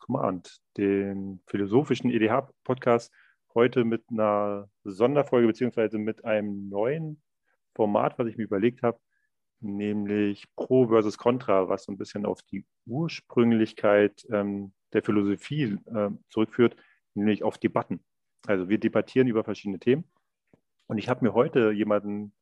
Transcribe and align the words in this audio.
Command, 0.00 0.60
den 0.76 1.40
philosophischen 1.46 2.10
EDH-Podcast, 2.10 3.12
heute 3.54 3.84
mit 3.84 4.02
einer 4.10 4.68
Sonderfolge 4.82 5.46
beziehungsweise 5.46 5.98
mit 5.98 6.24
einem 6.24 6.68
neuen 6.68 7.22
Format, 7.76 8.18
was 8.18 8.26
ich 8.26 8.36
mir 8.36 8.42
überlegt 8.42 8.82
habe, 8.82 8.98
nämlich 9.60 10.52
Pro 10.56 10.88
versus 10.88 11.18
Contra, 11.18 11.68
was 11.68 11.84
so 11.84 11.92
ein 11.92 11.98
bisschen 11.98 12.26
auf 12.26 12.42
die 12.42 12.64
Ursprünglichkeit 12.84 14.26
ähm, 14.32 14.72
der 14.92 15.04
Philosophie 15.04 15.78
äh, 15.86 16.10
zurückführt, 16.30 16.74
nämlich 17.14 17.44
auf 17.44 17.58
Debatten. 17.58 18.02
Also 18.44 18.68
wir 18.68 18.78
debattieren 18.78 19.28
über 19.28 19.44
verschiedene 19.44 19.78
Themen. 19.78 20.04
Und 20.92 20.98
ich 20.98 21.08
habe 21.08 21.24
mir 21.24 21.32
heute 21.32 21.70
jemanden 21.70 22.34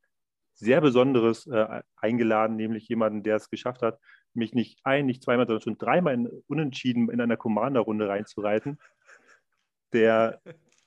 sehr 0.55 0.81
Besonderes 0.81 1.47
äh, 1.47 1.83
eingeladen, 1.95 2.57
nämlich 2.57 2.89
jemanden, 2.89 3.23
der 3.23 3.37
es 3.37 3.49
geschafft 3.49 3.81
hat, 3.81 4.01
mich 4.35 4.55
nicht 4.55 4.81
ein, 4.83 5.07
nicht 5.07 5.23
zweimal, 5.23 5.47
sondern 5.47 5.63
schon 5.63 5.79
dreimal 5.79 6.15
in, 6.15 6.27
unentschieden 6.49 7.09
in 7.11 7.21
einer 7.21 7.37
Commander-Runde 7.37 8.09
reinzureiten, 8.09 8.81
der 9.93 10.43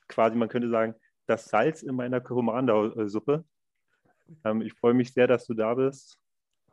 quasi, 0.09 0.36
man 0.36 0.49
könnte 0.49 0.67
sagen, 0.67 0.95
das 1.26 1.45
Salz 1.45 1.84
in 1.84 1.95
meiner 1.95 2.20
Commander-Suppe. 2.20 3.45
Ähm, 4.44 4.61
ich 4.61 4.73
freue 4.73 4.94
mich 4.94 5.14
sehr, 5.14 5.27
dass 5.27 5.45
du 5.45 5.53
da 5.53 5.73
bist. 5.73 6.20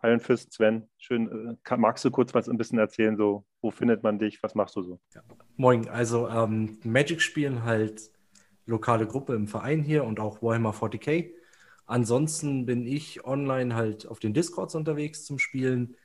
Allen 0.00 0.18
Fist, 0.18 0.52
Sven. 0.54 0.90
Schön. 0.98 1.56
Äh, 1.70 1.76
magst 1.76 2.04
du 2.04 2.10
kurz 2.10 2.34
was 2.34 2.48
ein 2.48 2.58
bisschen 2.58 2.80
erzählen? 2.80 3.16
So, 3.16 3.44
wo 3.62 3.70
findet 3.70 4.02
man 4.02 4.18
dich? 4.18 4.42
Was 4.42 4.56
machst 4.56 4.74
du 4.74 4.82
so? 4.82 5.00
Ja. 5.14 5.22
Moin. 5.56 5.88
Also 5.88 6.28
ähm, 6.28 6.80
Magic 6.82 7.22
spielen 7.22 7.62
halt 7.62 8.10
lokale 8.70 9.06
Gruppe 9.06 9.34
im 9.34 9.48
Verein 9.48 9.82
hier 9.82 10.04
und 10.04 10.20
auch 10.20 10.42
Warhammer 10.42 10.72
40k. 10.72 11.32
Ansonsten 11.86 12.64
bin 12.66 12.86
ich 12.86 13.24
online 13.24 13.74
halt 13.74 14.06
auf 14.06 14.20
den 14.20 14.32
Discords 14.32 14.74
unterwegs 14.74 15.24
zum 15.24 15.38
Spielen. 15.38 15.96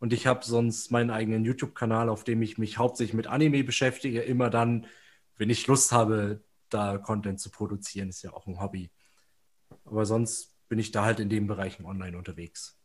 Und 0.00 0.12
ich 0.12 0.26
habe 0.26 0.44
sonst 0.44 0.90
meinen 0.90 1.10
eigenen 1.10 1.44
YouTube-Kanal, 1.44 2.08
auf 2.08 2.24
dem 2.24 2.42
ich 2.42 2.58
mich 2.58 2.76
hauptsächlich 2.76 3.14
mit 3.14 3.28
Anime 3.28 3.64
beschäftige. 3.64 4.20
Immer 4.20 4.50
dann, 4.50 4.86
wenn 5.36 5.48
ich 5.48 5.66
Lust 5.66 5.92
habe, 5.92 6.42
da 6.68 6.98
Content 6.98 7.40
zu 7.40 7.50
produzieren, 7.50 8.10
ist 8.10 8.22
ja 8.22 8.32
auch 8.32 8.46
ein 8.46 8.60
Hobby. 8.60 8.90
Aber 9.84 10.04
sonst 10.04 10.54
bin 10.68 10.78
ich 10.78 10.90
da 10.90 11.04
halt 11.04 11.20
in 11.20 11.30
den 11.30 11.46
Bereichen 11.46 11.86
online 11.86 12.18
unterwegs. 12.18 12.78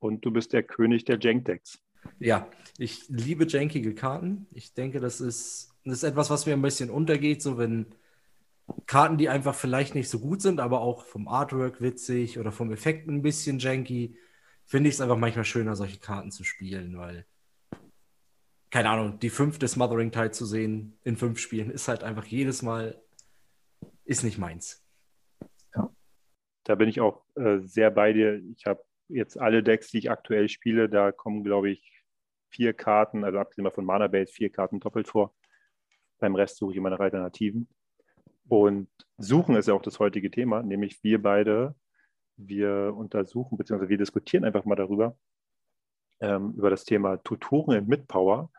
Und 0.00 0.24
du 0.24 0.32
bist 0.32 0.52
der 0.52 0.64
König 0.64 1.04
der 1.04 1.18
Jank-Decks. 1.20 1.78
Ja, 2.18 2.50
ich 2.78 3.08
liebe 3.08 3.46
jankige 3.46 3.94
Karten. 3.94 4.46
Ich 4.52 4.74
denke, 4.74 4.98
das 5.00 5.20
ist, 5.20 5.74
das 5.84 5.98
ist 5.98 6.02
etwas, 6.02 6.30
was 6.30 6.46
mir 6.46 6.54
ein 6.54 6.62
bisschen 6.62 6.90
untergeht, 6.90 7.42
so 7.42 7.58
wenn 7.58 7.86
Karten, 8.86 9.18
die 9.18 9.28
einfach 9.28 9.54
vielleicht 9.54 9.94
nicht 9.94 10.08
so 10.08 10.20
gut 10.20 10.42
sind, 10.42 10.60
aber 10.60 10.80
auch 10.80 11.04
vom 11.04 11.28
Artwork 11.28 11.80
witzig 11.80 12.38
oder 12.38 12.52
vom 12.52 12.72
Effekt 12.72 13.08
ein 13.08 13.22
bisschen 13.22 13.58
janky, 13.58 14.16
finde 14.64 14.88
ich 14.88 14.94
es 14.94 15.00
einfach 15.00 15.16
manchmal 15.16 15.44
schöner, 15.44 15.76
solche 15.76 15.98
Karten 15.98 16.30
zu 16.30 16.44
spielen, 16.44 16.96
weil, 16.96 17.26
keine 18.70 18.90
Ahnung, 18.90 19.18
die 19.18 19.30
fünfte 19.30 19.68
Smothering 19.68 20.12
Tide 20.12 20.30
zu 20.30 20.46
sehen 20.46 20.98
in 21.04 21.16
fünf 21.16 21.38
Spielen 21.38 21.70
ist 21.70 21.88
halt 21.88 22.04
einfach 22.04 22.24
jedes 22.24 22.62
Mal, 22.62 23.02
ist 24.04 24.24
nicht 24.24 24.38
meins. 24.38 24.82
Da 26.64 26.76
bin 26.76 26.88
ich 26.88 27.00
auch 27.00 27.24
äh, 27.34 27.58
sehr 27.60 27.90
bei 27.90 28.12
dir. 28.12 28.40
Ich 28.56 28.66
habe 28.66 28.84
jetzt 29.08 29.38
alle 29.38 29.62
Decks, 29.62 29.90
die 29.90 29.98
ich 29.98 30.10
aktuell 30.10 30.48
spiele, 30.48 30.88
da 30.88 31.12
kommen, 31.12 31.42
glaube 31.44 31.70
ich, 31.70 32.04
vier 32.50 32.72
Karten, 32.72 33.24
also 33.24 33.38
abgesehen 33.38 33.70
von 33.70 33.84
Mana 33.84 34.06
Base, 34.06 34.32
vier 34.32 34.50
Karten 34.50 34.78
doppelt 34.78 35.08
vor. 35.08 35.34
Beim 36.18 36.36
Rest 36.36 36.56
suche 36.56 36.72
ich 36.72 36.76
immer 36.76 36.90
nach 36.90 37.00
Alternativen. 37.00 37.68
Und 38.48 38.88
suchen 39.18 39.56
ist 39.56 39.68
ja 39.68 39.74
auch 39.74 39.82
das 39.82 39.98
heutige 39.98 40.30
Thema, 40.30 40.62
nämlich 40.62 41.02
wir 41.02 41.22
beide 41.22 41.74
wir 42.36 42.94
untersuchen 42.96 43.58
bzw. 43.58 43.88
wir 43.88 43.98
diskutieren 43.98 44.44
einfach 44.44 44.64
mal 44.64 44.74
darüber, 44.74 45.16
ähm, 46.20 46.54
über 46.56 46.70
das 46.70 46.84
Thema 46.84 47.18
Tutoren 47.22 47.76
in 47.76 47.86
Midpower 47.86 48.50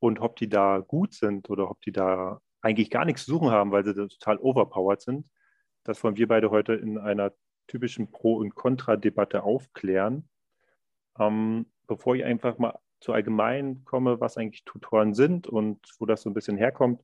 und 0.00 0.20
ob 0.20 0.36
die 0.36 0.48
da 0.48 0.78
gut 0.78 1.14
sind 1.14 1.50
oder 1.50 1.70
ob 1.70 1.80
die 1.82 1.92
da 1.92 2.40
eigentlich 2.60 2.90
gar 2.90 3.04
nichts 3.04 3.24
zu 3.24 3.32
suchen 3.32 3.50
haben, 3.50 3.72
weil 3.72 3.84
sie 3.84 3.94
total 3.94 4.38
overpowered 4.38 5.00
sind. 5.00 5.28
Das 5.84 6.02
wollen 6.02 6.16
wir 6.16 6.28
beide 6.28 6.50
heute 6.50 6.74
in 6.74 6.98
einer 6.98 7.32
typischen 7.66 8.10
Pro- 8.10 8.36
und 8.36 8.54
Contra-Debatte 8.54 9.42
aufklären. 9.42 10.28
Ähm, 11.18 11.66
bevor 11.86 12.16
ich 12.16 12.24
einfach 12.24 12.58
mal 12.58 12.78
zu 13.00 13.12
allgemein 13.12 13.84
komme, 13.84 14.20
was 14.20 14.36
eigentlich 14.36 14.64
Tutoren 14.64 15.14
sind 15.14 15.46
und 15.46 15.80
wo 15.98 16.06
das 16.06 16.22
so 16.22 16.30
ein 16.30 16.34
bisschen 16.34 16.56
herkommt, 16.56 17.02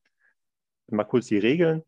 mal 0.89 1.05
kurz 1.05 1.27
die 1.27 1.39
Regeln. 1.39 1.83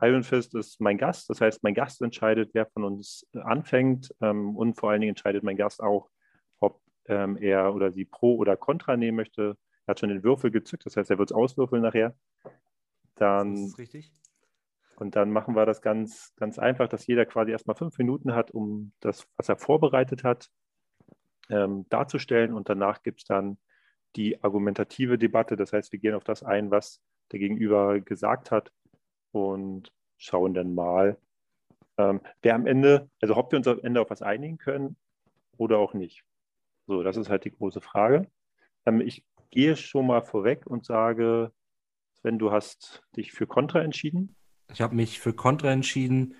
Iron 0.00 0.24
Fist 0.24 0.54
ist 0.54 0.80
mein 0.80 0.98
Gast, 0.98 1.30
das 1.30 1.40
heißt, 1.40 1.62
mein 1.62 1.74
Gast 1.74 2.02
entscheidet, 2.02 2.50
wer 2.52 2.66
von 2.66 2.84
uns 2.84 3.26
anfängt 3.32 4.14
ähm, 4.20 4.56
und 4.56 4.74
vor 4.74 4.90
allen 4.90 5.00
Dingen 5.00 5.10
entscheidet 5.10 5.44
mein 5.44 5.56
Gast 5.56 5.82
auch, 5.82 6.10
ob 6.58 6.80
ähm, 7.06 7.36
er 7.36 7.74
oder 7.74 7.92
sie 7.92 8.04
Pro 8.04 8.36
oder 8.36 8.56
Contra 8.56 8.96
nehmen 8.96 9.16
möchte. 9.16 9.56
Er 9.86 9.92
hat 9.92 10.00
schon 10.00 10.08
den 10.08 10.24
Würfel 10.24 10.50
gezückt, 10.50 10.86
das 10.86 10.96
heißt, 10.96 11.10
er 11.10 11.18
wird 11.18 11.30
es 11.30 11.36
auswürfeln 11.36 11.82
nachher. 11.82 12.16
Dann, 13.14 13.54
das 13.54 13.64
ist 13.64 13.78
richtig. 13.78 14.12
Und 14.96 15.16
dann 15.16 15.30
machen 15.30 15.54
wir 15.54 15.66
das 15.66 15.82
ganz, 15.82 16.32
ganz 16.36 16.58
einfach, 16.58 16.88
dass 16.88 17.06
jeder 17.06 17.26
quasi 17.26 17.52
erstmal 17.52 17.76
fünf 17.76 17.98
Minuten 17.98 18.34
hat, 18.34 18.50
um 18.50 18.92
das, 19.00 19.26
was 19.36 19.48
er 19.48 19.56
vorbereitet 19.56 20.24
hat, 20.24 20.50
ähm, 21.50 21.86
darzustellen. 21.88 22.52
Und 22.52 22.68
danach 22.68 23.02
gibt 23.02 23.20
es 23.20 23.24
dann 23.26 23.58
die 24.16 24.42
argumentative 24.42 25.18
Debatte. 25.18 25.56
Das 25.56 25.72
heißt, 25.72 25.92
wir 25.92 25.98
gehen 25.98 26.14
auf 26.14 26.24
das 26.24 26.42
ein, 26.42 26.70
was 26.70 27.00
der 27.32 27.40
Gegenüber 27.40 28.00
gesagt 28.00 28.50
hat 28.50 28.72
und 29.34 29.92
schauen 30.16 30.54
dann 30.54 30.74
mal, 30.74 31.18
ähm, 31.98 32.20
wer 32.42 32.54
am 32.54 32.66
Ende, 32.66 33.10
also 33.20 33.36
ob 33.36 33.52
wir 33.52 33.58
uns 33.58 33.66
am 33.66 33.80
Ende 33.80 34.00
auf 34.00 34.10
was 34.10 34.22
einigen 34.22 34.58
können 34.58 34.96
oder 35.56 35.78
auch 35.78 35.92
nicht. 35.92 36.24
So, 36.86 37.02
das 37.02 37.16
ist 37.16 37.28
halt 37.28 37.44
die 37.44 37.50
große 37.50 37.80
Frage. 37.80 38.30
Ähm, 38.86 39.00
ich 39.00 39.24
gehe 39.50 39.76
schon 39.76 40.06
mal 40.06 40.22
vorweg 40.22 40.66
und 40.66 40.84
sage, 40.84 41.52
Sven, 42.12 42.38
du 42.38 42.52
hast 42.52 43.02
dich 43.16 43.32
für 43.32 43.46
Contra 43.46 43.80
entschieden. 43.82 44.36
Ich 44.72 44.80
habe 44.80 44.94
mich 44.94 45.18
für 45.18 45.32
Contra 45.32 45.70
entschieden. 45.72 46.36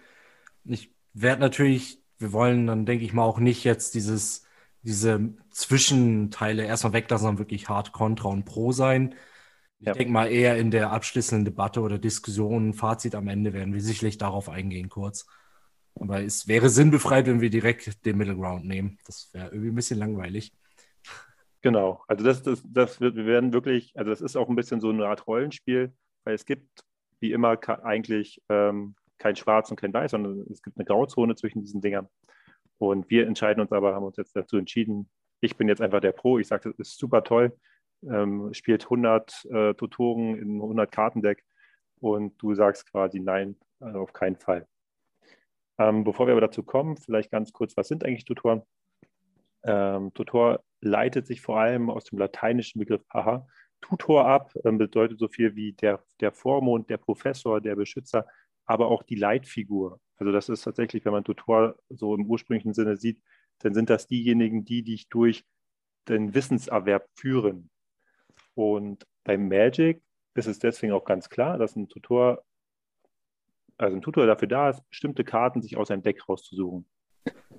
Ich 0.65 0.95
werde 1.13 1.41
natürlich, 1.41 2.01
wir 2.19 2.33
wollen 2.33 2.67
dann, 2.67 2.87
denke 2.87 3.05
ich 3.05 3.13
mal, 3.13 3.25
auch 3.25 3.39
nicht 3.39 3.65
jetzt 3.65 3.95
dieses, 3.95 4.47
diese 4.83 5.35
Zwischenteile 5.51 6.65
erstmal 6.65 6.93
weglassen, 6.93 7.25
sondern 7.25 7.39
wirklich 7.39 7.69
hart 7.69 7.93
Contra 7.93 8.29
und 8.29 8.45
Pro 8.45 8.73
sein. 8.73 9.15
Ich 9.85 9.89
ja. 9.89 9.93
denke 9.93 10.15
mal 10.15 10.33
eher 10.33 10.57
in 10.57 10.71
der 10.71 10.93
abschließenden 10.93 11.45
Debatte 11.45 11.83
oder 11.83 11.99
Diskussion, 11.99 12.73
Fazit 12.73 13.15
am 13.15 13.29
Ende 13.29 13.53
werden 13.53 13.75
wir 13.75 13.83
sicherlich 13.83 14.17
darauf 14.17 14.49
eingehen 14.49 14.89
kurz. 14.89 15.27
Aber 15.95 16.23
es 16.23 16.49
wäre 16.49 16.71
sinnbefreit, 16.71 17.27
wenn 17.27 17.43
wir 17.43 17.51
direkt 17.51 18.03
den 18.07 18.17
Middle 18.17 18.35
Ground 18.35 18.65
nehmen. 18.65 18.97
Das 19.05 19.29
wäre 19.35 19.49
irgendwie 19.49 19.69
ein 19.69 19.75
bisschen 19.75 19.99
langweilig. 19.99 20.55
Genau, 21.61 22.03
also 22.09 22.25
das, 22.25 22.43
das, 22.43 22.63
das 22.65 22.99
wird, 23.03 23.15
wir 23.17 23.27
werden 23.27 23.53
wirklich, 23.53 23.93
also 23.95 24.11
das 24.11 24.23
ist 24.23 24.37
auch 24.37 24.49
ein 24.49 24.57
bisschen 24.57 24.81
so 24.81 24.89
eine 24.89 25.07
Art 25.07 25.27
Rollenspiel, 25.27 25.93
weil 26.25 26.35
es 26.35 26.47
gibt 26.47 26.83
wie 27.21 27.33
immer 27.33 27.59
eigentlich 27.85 28.41
ähm, 28.49 28.95
kein 29.19 29.37
Schwarz 29.37 29.71
und 29.71 29.77
kein 29.79 29.93
Weiß, 29.93 30.13
sondern 30.13 30.47
es 30.51 30.63
gibt 30.63 30.79
eine 30.79 30.87
Grauzone 30.87 31.35
zwischen 31.35 31.61
diesen 31.61 31.83
Dingern. 31.83 32.09
Und 32.79 33.11
wir 33.11 33.27
entscheiden 33.27 33.61
uns 33.61 33.71
aber, 33.71 33.95
haben 33.95 34.07
uns 34.07 34.17
jetzt 34.17 34.35
dazu 34.35 34.57
entschieden, 34.57 35.11
ich 35.43 35.59
bin 35.59 35.69
jetzt 35.69 35.83
einfach 35.83 36.01
der 36.01 36.13
Pro, 36.13 36.39
ich 36.39 36.47
sage, 36.47 36.71
das 36.71 36.89
ist 36.89 36.99
super 36.99 37.23
toll 37.23 37.53
ähm, 38.11 38.53
spielt 38.53 38.85
100 38.85 39.45
äh, 39.47 39.75
Tutoren 39.75 40.37
in 40.37 40.61
100 40.61 40.91
Kartendeck 40.91 41.45
und 42.01 42.41
du 42.43 42.55
sagst 42.55 42.91
quasi 42.91 43.21
nein, 43.21 43.57
also 43.81 44.01
auf 44.01 44.13
keinen 44.13 44.37
Fall. 44.37 44.67
Ähm, 45.79 46.05
bevor 46.05 46.27
wir 46.27 46.33
aber 46.33 46.41
dazu 46.41 46.63
kommen, 46.63 46.97
vielleicht 46.97 47.31
ganz 47.31 47.53
kurz, 47.53 47.77
was 47.77 47.89
sind 47.89 48.05
eigentlich 48.05 48.25
Tutoren? 48.25 48.63
Ähm, 49.65 50.13
Tutor 50.15 50.63
leitet 50.81 51.27
sich 51.27 51.41
vor 51.41 51.59
allem 51.59 51.91
aus 51.91 52.05
dem 52.05 52.19
lateinischen 52.19 52.79
Begriff 52.79 53.03
haha, 53.13 53.47
Tutor 53.81 54.27
ab, 54.27 54.53
ähm, 54.65 54.79
bedeutet 54.79 55.19
so 55.19 55.29
viel 55.29 55.57
wie 55.57 55.73
der, 55.73 56.03
der 56.21 56.33
Vormund, 56.33 56.89
der 56.91 56.99
Professor, 56.99 57.61
der 57.61 57.77
Beschützer, 57.77 58.27
aber 58.67 58.89
auch 58.89 59.03
die 59.03 59.17
Leitfigur. 59.17 60.01
Also 60.17 60.33
das 60.33 60.49
ist 60.49 60.63
tatsächlich, 60.63 61.05
wenn 61.05 61.13
man 61.13 61.25
Tutor 61.25 61.77
so 61.91 62.15
im 62.15 62.27
ursprünglichen 62.27 62.73
Sinne 62.73 62.97
sieht, 62.97 63.21
dann 63.59 63.75
sind 63.75 63.91
das 63.91 64.07
diejenigen, 64.07 64.65
die 64.65 64.83
dich 64.83 65.09
durch 65.09 65.45
den 66.09 66.35
Wissenserwerb 66.35 67.09
führen. 67.17 67.71
Und 68.55 69.07
beim 69.25 69.49
Magic 69.49 70.03
ist 70.35 70.47
es 70.47 70.59
deswegen 70.59 70.93
auch 70.93 71.05
ganz 71.05 71.29
klar, 71.29 71.59
dass 71.59 71.77
ein 71.77 71.89
Tutor, 71.89 72.45
also 73.79 73.97
ein 73.97 74.03
Tutor 74.03 74.27
dafür 74.27 74.49
da 74.49 74.71
ist, 74.71 74.89
bestimmte 74.89 75.25
Karten 75.25 75.63
sich 75.63 75.77
aus 75.77 75.91
einem 75.91 76.03
Deck 76.03 76.29
rauszusuchen. 76.29 76.87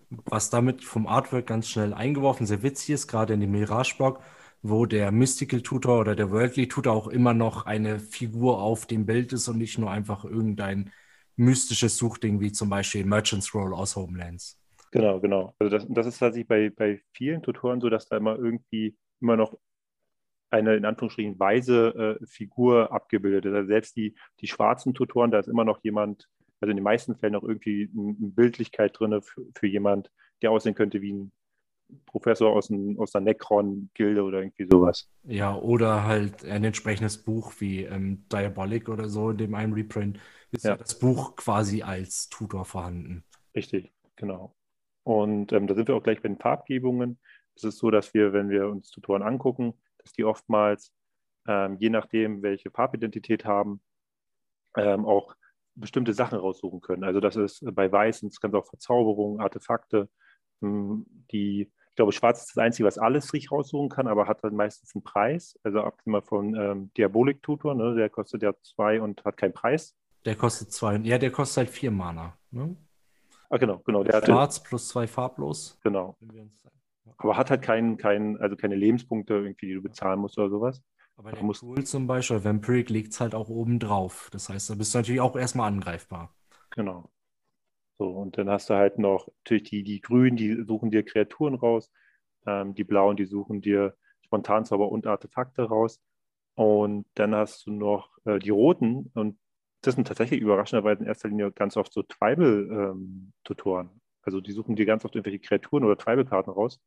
Was 0.10 0.50
damit 0.50 0.84
vom 0.84 1.08
Artwork 1.08 1.48
ganz 1.48 1.68
schnell 1.68 1.94
eingeworfen 1.94 2.46
sehr 2.46 2.64
witzig 2.64 2.92
ist, 2.92 3.08
gerade 3.08 3.34
in 3.34 3.40
dem 3.40 3.52
Mirage-Block, 3.52 4.22
wo 4.62 4.86
der 4.86 5.12
Mystical 5.12 5.62
Tutor 5.62 6.00
oder 6.00 6.16
der 6.16 6.32
Worldly 6.32 6.68
Tutor 6.68 6.94
auch 6.94 7.08
immer 7.08 7.34
noch 7.34 7.66
eine 7.66 8.00
Figur 8.00 8.62
auf 8.62 8.86
dem 8.86 9.06
Bild 9.06 9.34
ist 9.34 9.48
und 9.48 9.58
nicht 9.58 9.78
nur 9.78 9.92
einfach 9.92 10.26
irgendein 10.26 10.92
mystisches 11.36 11.98
Suchding 11.98 12.40
wie 12.40 12.52
zum 12.52 12.70
Beispiel 12.70 13.06
Merchant's 13.06 13.54
Roll 13.54 13.74
aus 13.74 13.96
Homelands. 13.96 14.60
Genau, 14.92 15.20
genau. 15.20 15.54
Also 15.60 15.78
das, 15.78 15.86
das 15.90 16.08
ist 16.08 16.20
tatsächlich 16.20 16.48
bei, 16.48 16.70
bei 16.70 17.02
vielen 17.12 17.42
Tutoren 17.42 17.82
so, 17.82 17.90
dass 17.90 18.08
da 18.08 18.18
immer 18.18 18.38
irgendwie 18.38 18.96
immer 19.20 19.36
noch 19.36 19.58
eine 20.56 20.76
in 20.76 20.86
Anführungsstrichen 20.86 21.40
weise 21.40 22.18
äh, 22.22 22.26
Figur 22.26 22.92
abgebildet. 22.92 23.46
Also 23.46 23.68
selbst 23.68 23.96
die, 23.96 24.16
die 24.42 24.48
schwarzen 24.48 24.94
Tutoren, 24.94 25.32
da 25.32 25.40
ist 25.40 25.48
immer 25.48 25.66
noch 25.66 25.84
jemand 25.84 26.28
also 26.62 26.72
in 26.72 26.78
den 26.78 26.84
meisten 26.84 27.16
Fällen 27.16 27.36
auch 27.36 27.44
irgendwie 27.44 27.90
eine 27.96 28.30
Bildlichkeit 28.32 28.98
drin 28.98 29.22
für, 29.22 29.46
für 29.56 29.68
jemand, 29.68 30.10
der 30.42 30.52
aussehen 30.52 30.76
könnte 30.76 31.02
wie 31.02 31.14
ein 31.14 31.32
Professor 32.08 32.52
aus, 32.52 32.70
ein, 32.70 32.98
aus 32.98 33.12
der 33.12 33.22
Necron-Gilde 33.22 34.24
oder 34.24 34.40
irgendwie 34.40 34.68
sowas. 34.70 35.08
Ja, 35.24 35.56
oder 35.56 36.04
halt 36.06 36.44
ein 36.46 36.64
entsprechendes 36.64 37.24
Buch 37.24 37.54
wie 37.60 37.84
ähm, 37.84 38.26
Diabolic 38.32 38.90
oder 38.90 39.08
so, 39.08 39.30
in 39.32 39.38
dem 39.38 39.54
einen 39.54 39.74
Reprint 39.74 40.20
ist 40.52 40.64
ja. 40.64 40.72
ja 40.72 40.78
das 40.78 40.98
Buch 40.98 41.36
quasi 41.36 41.84
als 41.84 42.30
Tutor 42.30 42.66
vorhanden. 42.66 43.24
Richtig, 43.56 43.94
genau. 44.16 44.56
Und 45.04 45.54
ähm, 45.54 45.68
da 45.68 45.76
sind 45.76 45.88
wir 45.88 45.96
auch 45.96 46.04
gleich 46.04 46.22
bei 46.22 46.30
den 46.30 46.40
Farbgebungen. 46.40 47.20
Es 47.56 47.64
ist 47.64 47.78
so, 47.78 47.92
dass 47.92 48.14
wir, 48.14 48.34
wenn 48.34 48.50
wir 48.50 48.68
uns 48.68 48.90
Tutoren 48.90 49.22
angucken, 49.22 49.76
dass 50.06 50.14
die 50.14 50.24
oftmals, 50.24 50.92
ähm, 51.48 51.78
je 51.80 51.90
nachdem, 51.90 52.42
welche 52.42 52.72
Farbidentität 52.72 53.46
haben, 53.46 53.82
ähm, 54.78 55.06
auch 55.06 55.36
bestimmte 55.76 56.14
Sachen 56.14 56.40
raussuchen 56.40 56.80
können. 56.80 57.04
Also 57.04 57.20
das 57.20 57.36
ist 57.36 57.64
bei 57.74 57.92
Weiß 57.92 58.20
sind 58.20 58.32
es 58.32 58.40
ganz 58.40 58.54
auch 58.54 58.66
Verzauberungen, 58.66 59.42
Artefakte, 59.42 60.10
hm, 60.62 61.06
die, 61.32 61.72
ich 61.90 61.96
glaube, 61.96 62.12
Schwarz 62.12 62.42
ist 62.42 62.56
das 62.56 62.64
Einzige, 62.64 62.88
was 62.88 62.98
alles 62.98 63.28
sich 63.28 63.52
raussuchen 63.52 63.90
kann, 63.90 64.08
aber 64.08 64.28
hat 64.28 64.44
dann 64.44 64.56
meistens 64.56 64.96
einen 64.96 65.04
Preis. 65.04 65.60
Also 65.64 65.82
abgesehen 65.82 66.22
von 66.22 66.56
ähm, 66.56 66.92
Diabolik 66.98 67.42
Tutor, 67.42 67.76
ne, 67.76 67.96
der 67.96 68.10
kostet 68.10 68.44
ja 68.44 68.54
zwei 68.62 69.02
und 69.02 69.24
hat 69.26 69.38
keinen 69.38 69.54
Preis. 69.54 69.96
Der 70.24 70.36
kostet 70.36 70.72
zwei, 70.72 70.98
ja, 70.98 71.18
der 71.18 71.32
kostet 71.32 71.58
halt 71.58 71.70
vier 71.70 71.92
Mana. 71.92 72.38
Ne? 72.52 72.76
Ah, 73.50 73.58
genau, 73.58 73.80
genau. 73.80 74.04
Der 74.04 74.24
Schwarz 74.24 74.58
hatte, 74.58 74.70
plus 74.70 74.88
zwei 74.88 75.08
farblos. 75.08 75.78
Genau. 75.84 76.18
Aber 77.18 77.38
hat 77.38 77.50
halt 77.50 77.62
keinen, 77.62 77.98
keinen, 77.98 78.38
also 78.38 78.56
keine 78.56 78.76
Lebenspunkte 78.76 79.34
irgendwie, 79.36 79.68
die 79.68 79.74
du 79.74 79.82
bezahlen 79.82 80.20
musst 80.20 80.38
oder 80.38 80.50
sowas. 80.50 80.82
Aber 81.18 81.32
der 81.32 81.44
muss 81.44 81.60
Tool 81.60 81.84
zum 81.86 82.08
Beispiel, 82.08 82.44
Vampiric 82.44 82.90
liegt 82.90 83.14
es 83.14 83.20
halt 83.20 83.36
auch 83.36 83.50
oben 83.50 83.80
drauf. 83.80 84.30
Das 84.32 84.50
heißt, 84.50 84.70
da 84.70 84.76
bist 84.76 84.94
du 84.94 84.98
natürlich 84.98 85.22
auch 85.22 85.36
erstmal 85.36 85.68
angreifbar. 85.72 86.36
Genau. 86.72 87.10
So, 87.98 88.10
und 88.10 88.38
dann 88.38 88.50
hast 88.50 88.70
du 88.70 88.74
halt 88.74 89.00
noch 89.00 89.30
natürlich 89.40 89.64
die, 89.64 89.84
die 89.84 90.02
Grünen, 90.02 90.36
die 90.36 90.64
suchen 90.64 90.92
dir 90.92 91.04
Kreaturen 91.04 91.56
raus. 91.56 91.90
Ähm, 92.46 92.76
die 92.76 92.84
Blauen, 92.84 93.16
die 93.16 93.26
suchen 93.26 93.62
dir 93.62 93.96
Spontanzauber 94.26 94.92
und 94.92 95.08
Artefakte 95.08 95.64
raus. 95.64 96.02
Und 96.56 97.06
dann 97.16 97.34
hast 97.34 97.66
du 97.66 97.72
noch 97.72 98.10
äh, 98.26 98.40
die 98.40 98.50
Roten 98.50 99.12
und 99.14 99.38
das 99.82 99.96
sind 99.96 100.08
tatsächlich 100.08 100.42
überraschenderweise 100.42 101.02
in 101.04 101.08
erster 101.08 101.30
Linie 101.30 101.52
ganz 101.52 101.78
oft 101.78 101.94
so 101.94 102.02
Tribal-Tutoren. 102.02 103.88
Ähm, 103.88 104.02
also 104.22 104.42
die 104.42 104.52
suchen 104.52 104.76
dir 104.76 104.86
ganz 104.86 105.06
oft 105.06 105.16
irgendwelche 105.16 105.40
Kreaturen 105.40 105.84
oder 105.84 105.98
Tribal-Karten 105.98 106.50
raus. 106.50 106.80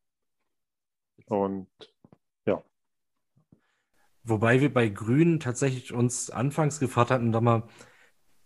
Und 1.26 1.68
ja. 2.46 2.62
Wobei 4.24 4.60
wir 4.60 4.72
bei 4.72 4.88
Grün 4.88 5.40
tatsächlich 5.40 5.92
uns 5.92 6.30
anfangs 6.30 6.80
gefragt 6.80 7.10
hatten, 7.10 7.32
da 7.32 7.40
mal 7.40 7.64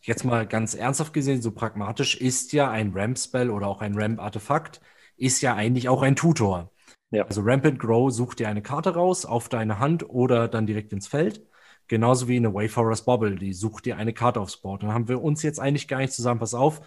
jetzt 0.03 0.25
mal 0.25 0.47
ganz 0.47 0.75
ernsthaft 0.75 1.13
gesehen, 1.13 1.43
so 1.43 1.53
pragmatisch, 1.53 2.17
ist 2.17 2.53
ja 2.53 2.71
ein 2.71 2.93
Ramp-Spell 2.93 3.51
oder 3.51 3.69
auch 3.69 3.81
ein 3.81 3.95
Ramp-Artefakt, 3.97 4.81
ist 5.17 5.41
ja 5.43 5.55
eigentlich 5.55 5.89
auch 5.89 6.03
ein 6.03 6.17
Tutor. 6.17 6.73
Ja. 7.11 7.25
Also 7.25 7.43
Rampant 7.43 7.79
Grow 7.79 8.11
sucht 8.11 8.39
dir 8.41 8.49
eine 8.49 8.63
Karte 8.63 8.95
raus 8.95 9.25
auf 9.25 9.49
deine 9.49 9.79
Hand 9.79 10.09
oder 10.09 10.49
dann 10.49 10.67
direkt 10.67 10.93
ins 10.93 11.07
Feld. 11.07 11.47
Genauso 11.87 12.27
wie 12.27 12.37
eine 12.37 12.55
Wayfarer's 12.55 13.05
Bobble, 13.05 13.37
die 13.37 13.53
sucht 13.53 13.85
dir 13.85 13.97
eine 13.97 14.15
Karte 14.15 14.41
aufs 14.41 14.57
Board. 14.57 14.83
Dann 14.83 14.93
haben 14.93 15.09
wir 15.09 15.23
uns 15.23 15.43
jetzt 15.43 15.61
eigentlich 15.61 15.89
gar 15.89 15.99
nicht 15.99 16.13
zusammen, 16.13 16.41
pass 16.41 16.55
auf, 16.55 16.81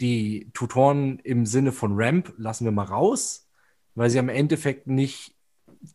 die 0.00 0.50
Tutoren 0.52 1.20
im 1.20 1.46
Sinne 1.46 1.72
von 1.72 1.92
Ramp 1.94 2.34
lassen 2.36 2.64
wir 2.64 2.72
mal 2.72 2.84
raus, 2.84 3.45
weil 3.96 4.10
sie 4.10 4.20
am 4.20 4.28
Endeffekt 4.28 4.86
nicht 4.86 5.34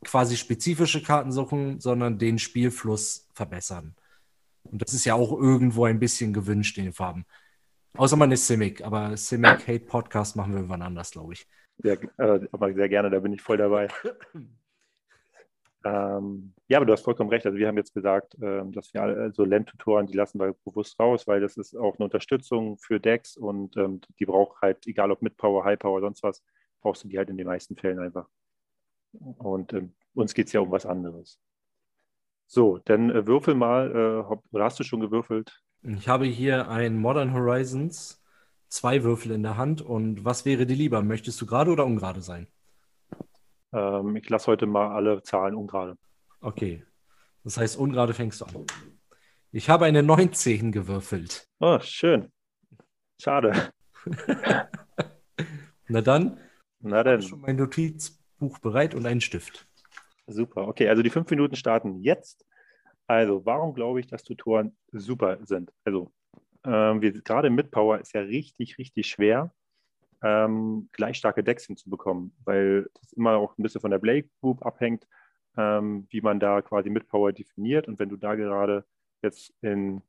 quasi 0.03 0.35
spezifische 0.35 1.01
Karten 1.01 1.31
suchen, 1.31 1.79
sondern 1.79 2.17
den 2.17 2.39
Spielfluss 2.39 3.29
verbessern. 3.33 3.95
Und 4.63 4.81
das 4.81 4.93
ist 4.93 5.05
ja 5.05 5.15
auch 5.15 5.31
irgendwo 5.31 5.85
ein 5.85 5.99
bisschen 5.99 6.33
gewünscht 6.33 6.77
in 6.77 6.85
den 6.85 6.93
Farben. 6.93 7.25
Außer 7.95 8.15
man 8.17 8.31
ist 8.31 8.47
Simic, 8.47 8.83
aber 8.83 9.15
Simic 9.17 9.67
Hate 9.67 9.85
Podcast 9.85 10.35
machen 10.35 10.53
wir 10.53 10.67
wann 10.69 10.81
anders, 10.81 11.11
glaube 11.11 11.33
ich. 11.33 11.47
Ja, 11.83 11.93
äh, 11.93 12.47
aber 12.51 12.73
sehr 12.73 12.89
gerne, 12.89 13.09
da 13.09 13.19
bin 13.19 13.33
ich 13.33 13.41
voll 13.41 13.57
dabei. 13.57 13.87
Ähm, 15.83 16.53
ja, 16.67 16.77
aber 16.77 16.85
du 16.85 16.93
hast 16.93 17.03
vollkommen 17.03 17.29
recht. 17.29 17.45
Also 17.45 17.57
wir 17.57 17.67
haben 17.67 17.77
jetzt 17.77 17.93
gesagt, 17.93 18.35
ähm, 18.41 18.71
dass 18.71 18.93
wir 18.93 19.01
alle, 19.01 19.31
so 19.33 19.43
LAN-Tutoren, 19.43 20.05
die 20.05 20.13
lassen 20.13 20.39
wir 20.39 20.55
bewusst 20.63 20.99
raus, 20.99 21.25
weil 21.25 21.41
das 21.41 21.57
ist 21.57 21.75
auch 21.75 21.97
eine 21.97 22.05
Unterstützung 22.05 22.77
für 22.77 22.99
Decks 22.99 23.35
und 23.35 23.75
ähm, 23.77 23.99
die 24.19 24.25
braucht 24.25 24.61
halt, 24.61 24.85
egal 24.85 25.11
ob 25.11 25.21
mit 25.21 25.37
Power, 25.37 25.65
High 25.65 25.79
Power, 25.79 26.01
sonst 26.01 26.21
was, 26.21 26.43
brauchst 26.81 27.03
du 27.03 27.07
die 27.07 27.17
halt 27.17 27.29
in 27.29 27.37
den 27.37 27.47
meisten 27.47 27.75
Fällen 27.75 27.99
einfach. 27.99 28.27
Und 29.13 29.73
ähm, 29.73 29.93
uns 30.13 30.33
geht 30.33 30.47
es 30.47 30.53
ja 30.53 30.59
um 30.59 30.71
was 30.71 30.85
anderes. 30.85 31.39
So, 32.47 32.79
dann 32.79 33.09
äh, 33.09 33.25
würfel 33.27 33.55
mal, 33.55 33.91
äh, 33.91 34.35
oder 34.51 34.65
hast 34.65 34.79
du 34.79 34.83
schon 34.83 34.99
gewürfelt? 34.99 35.61
Ich 35.83 36.07
habe 36.07 36.25
hier 36.25 36.69
ein 36.69 36.97
Modern 36.97 37.33
Horizons, 37.33 38.21
zwei 38.67 39.03
Würfel 39.03 39.31
in 39.31 39.43
der 39.43 39.57
Hand 39.57 39.81
und 39.81 40.25
was 40.25 40.45
wäre 40.45 40.65
dir 40.65 40.75
lieber? 40.75 41.01
Möchtest 41.01 41.39
du 41.41 41.45
gerade 41.45 41.71
oder 41.71 41.85
ungerade 41.85 42.21
sein? 42.21 42.47
Ähm, 43.73 44.15
ich 44.15 44.29
lasse 44.29 44.47
heute 44.47 44.65
mal 44.65 44.93
alle 44.93 45.23
Zahlen 45.23 45.55
ungerade. 45.55 45.97
Okay. 46.41 46.83
Das 47.43 47.57
heißt, 47.57 47.77
ungerade 47.77 48.13
fängst 48.13 48.41
du 48.41 48.45
an. 48.45 48.65
Ich 49.51 49.69
habe 49.69 49.85
eine 49.85 50.03
19 50.03 50.71
gewürfelt. 50.71 51.47
Oh, 51.59 51.79
schön. 51.79 52.31
Schade. 53.19 53.71
Na 55.87 56.01
dann. 56.01 56.39
Na 56.81 57.03
dann. 57.03 57.19
Ich 57.19 57.27
schon 57.27 57.41
mein 57.41 57.55
Notizbuch 57.55 58.59
bereit 58.59 58.95
und 58.95 59.05
einen 59.05 59.21
Stift. 59.21 59.67
Super. 60.27 60.67
Okay, 60.67 60.87
also 60.87 61.03
die 61.03 61.09
fünf 61.09 61.29
Minuten 61.29 61.55
starten 61.55 62.01
jetzt. 62.01 62.45
Also, 63.07 63.45
warum 63.45 63.73
glaube 63.73 63.99
ich, 63.99 64.07
dass 64.07 64.23
Tutoren 64.23 64.75
super 64.91 65.37
sind? 65.45 65.71
Also, 65.83 66.11
ähm, 66.63 67.01
wir, 67.01 67.11
gerade 67.21 67.49
mit 67.49 67.71
Power 67.71 67.99
ist 67.99 68.13
ja 68.13 68.21
richtig, 68.21 68.77
richtig 68.77 69.07
schwer, 69.07 69.53
ähm, 70.23 70.89
gleich 70.91 71.17
starke 71.17 71.43
Decks 71.43 71.65
hinzubekommen, 71.65 72.33
weil 72.45 72.89
das 72.93 73.11
immer 73.13 73.31
auch 73.37 73.57
ein 73.57 73.63
bisschen 73.63 73.81
von 73.81 73.91
der 73.91 73.99
Blade 73.99 74.29
Group 74.39 74.65
abhängt, 74.65 75.07
ähm, 75.57 76.07
wie 76.09 76.21
man 76.21 76.39
da 76.39 76.61
quasi 76.61 76.89
mit 76.89 77.07
Power 77.07 77.33
definiert. 77.33 77.87
Und 77.87 77.99
wenn 77.99 78.09
du 78.09 78.17
da 78.17 78.35
gerade 78.35 78.85
jetzt 79.21 79.53
in, 79.61 80.01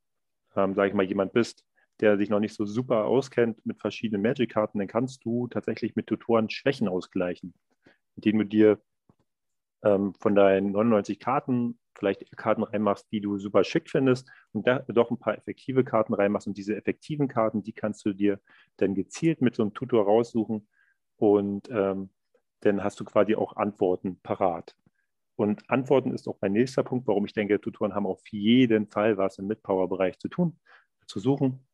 ähm, 0.55 0.75
sage 0.75 0.89
ich 0.89 0.93
mal, 0.93 1.03
jemand 1.03 1.33
bist, 1.33 1.65
der 2.01 2.17
sich 2.17 2.29
noch 2.29 2.39
nicht 2.39 2.55
so 2.55 2.65
super 2.65 3.05
auskennt 3.05 3.65
mit 3.65 3.79
verschiedenen 3.79 4.21
Magic-Karten, 4.21 4.79
dann 4.79 4.87
kannst 4.87 5.23
du 5.25 5.47
tatsächlich 5.47 5.95
mit 5.95 6.07
Tutoren 6.07 6.49
Schwächen 6.49 6.87
ausgleichen, 6.87 7.53
indem 8.15 8.39
du 8.39 8.45
dir 8.45 8.81
ähm, 9.83 10.13
von 10.19 10.35
deinen 10.35 10.71
99 10.71 11.19
Karten 11.19 11.79
vielleicht 11.95 12.35
Karten 12.35 12.63
reinmachst, 12.63 13.11
die 13.11 13.21
du 13.21 13.37
super 13.37 13.63
schick 13.63 13.89
findest 13.89 14.29
und 14.51 14.67
da 14.67 14.79
doch 14.79 15.11
ein 15.11 15.19
paar 15.19 15.37
effektive 15.37 15.83
Karten 15.83 16.13
reinmachst. 16.13 16.47
Und 16.47 16.57
diese 16.57 16.75
effektiven 16.75 17.27
Karten, 17.27 17.63
die 17.63 17.73
kannst 17.73 18.05
du 18.05 18.13
dir 18.13 18.39
dann 18.77 18.95
gezielt 18.95 19.41
mit 19.41 19.55
so 19.55 19.63
einem 19.63 19.73
Tutor 19.73 20.05
raussuchen 20.05 20.67
und 21.17 21.69
ähm, 21.69 22.09
dann 22.61 22.83
hast 22.83 22.99
du 22.99 23.05
quasi 23.05 23.35
auch 23.35 23.55
Antworten 23.55 24.19
parat. 24.21 24.75
Und 25.35 25.69
Antworten 25.69 26.13
ist 26.13 26.27
auch 26.27 26.37
mein 26.41 26.53
nächster 26.53 26.83
Punkt, 26.83 27.07
warum 27.07 27.25
ich 27.25 27.33
denke, 27.33 27.59
Tutoren 27.59 27.93
haben 27.95 28.05
auf 28.05 28.21
jeden 28.29 28.87
Fall 28.87 29.17
was 29.17 29.37
im 29.39 29.47
Mid-Power-Bereich 29.47 30.19
zu 30.19 30.27
tun, 30.27 30.59
zu 31.07 31.19
suchen. 31.19 31.65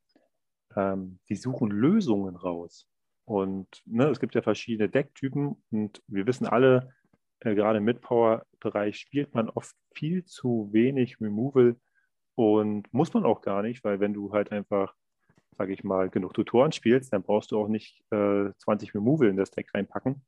Ähm, 0.76 1.20
die 1.30 1.36
suchen 1.36 1.70
Lösungen 1.72 2.36
raus. 2.36 2.88
Und 3.26 3.68
ne, 3.86 4.06
es 4.10 4.20
gibt 4.20 4.36
ja 4.36 4.42
verschiedene 4.42 4.90
Decktypen 4.90 5.56
und 5.72 6.02
wir 6.08 6.26
wissen 6.26 6.48
alle, 6.48 6.94
äh, 7.42 7.56
gerade 7.56 7.78
im 7.78 7.86
Mid-Power-Bereich 7.86 8.98
spielt 8.98 9.34
man 9.34 9.50
oft 9.50 9.76
viel 9.94 10.26
zu 10.26 10.70
wenig 10.72 11.22
Removal 11.22 11.76
und 12.36 12.92
muss 12.94 13.14
man 13.14 13.26
auch 13.26 13.42
gar 13.42 13.62
nicht, 13.62 13.84
weil 13.84 14.00
wenn 14.00 14.14
du 14.14 14.32
halt 14.32 14.52
einfach, 14.52 14.96
sage 15.58 15.74
ich 15.74 15.84
mal, 15.84 16.10
genug 16.10 16.34
Tutoren 16.34 16.72
spielst, 16.72 17.14
dann 17.14 17.24
brauchst 17.24 17.52
du 17.52 17.60
auch 17.60 17.68
nicht 17.68 18.04
äh, 18.12 18.52
20 18.58 18.96
Removal 18.96 19.28
in 19.28 19.38
das 19.38 19.52
Deck 19.52 19.70
reinpacken. 19.74 20.26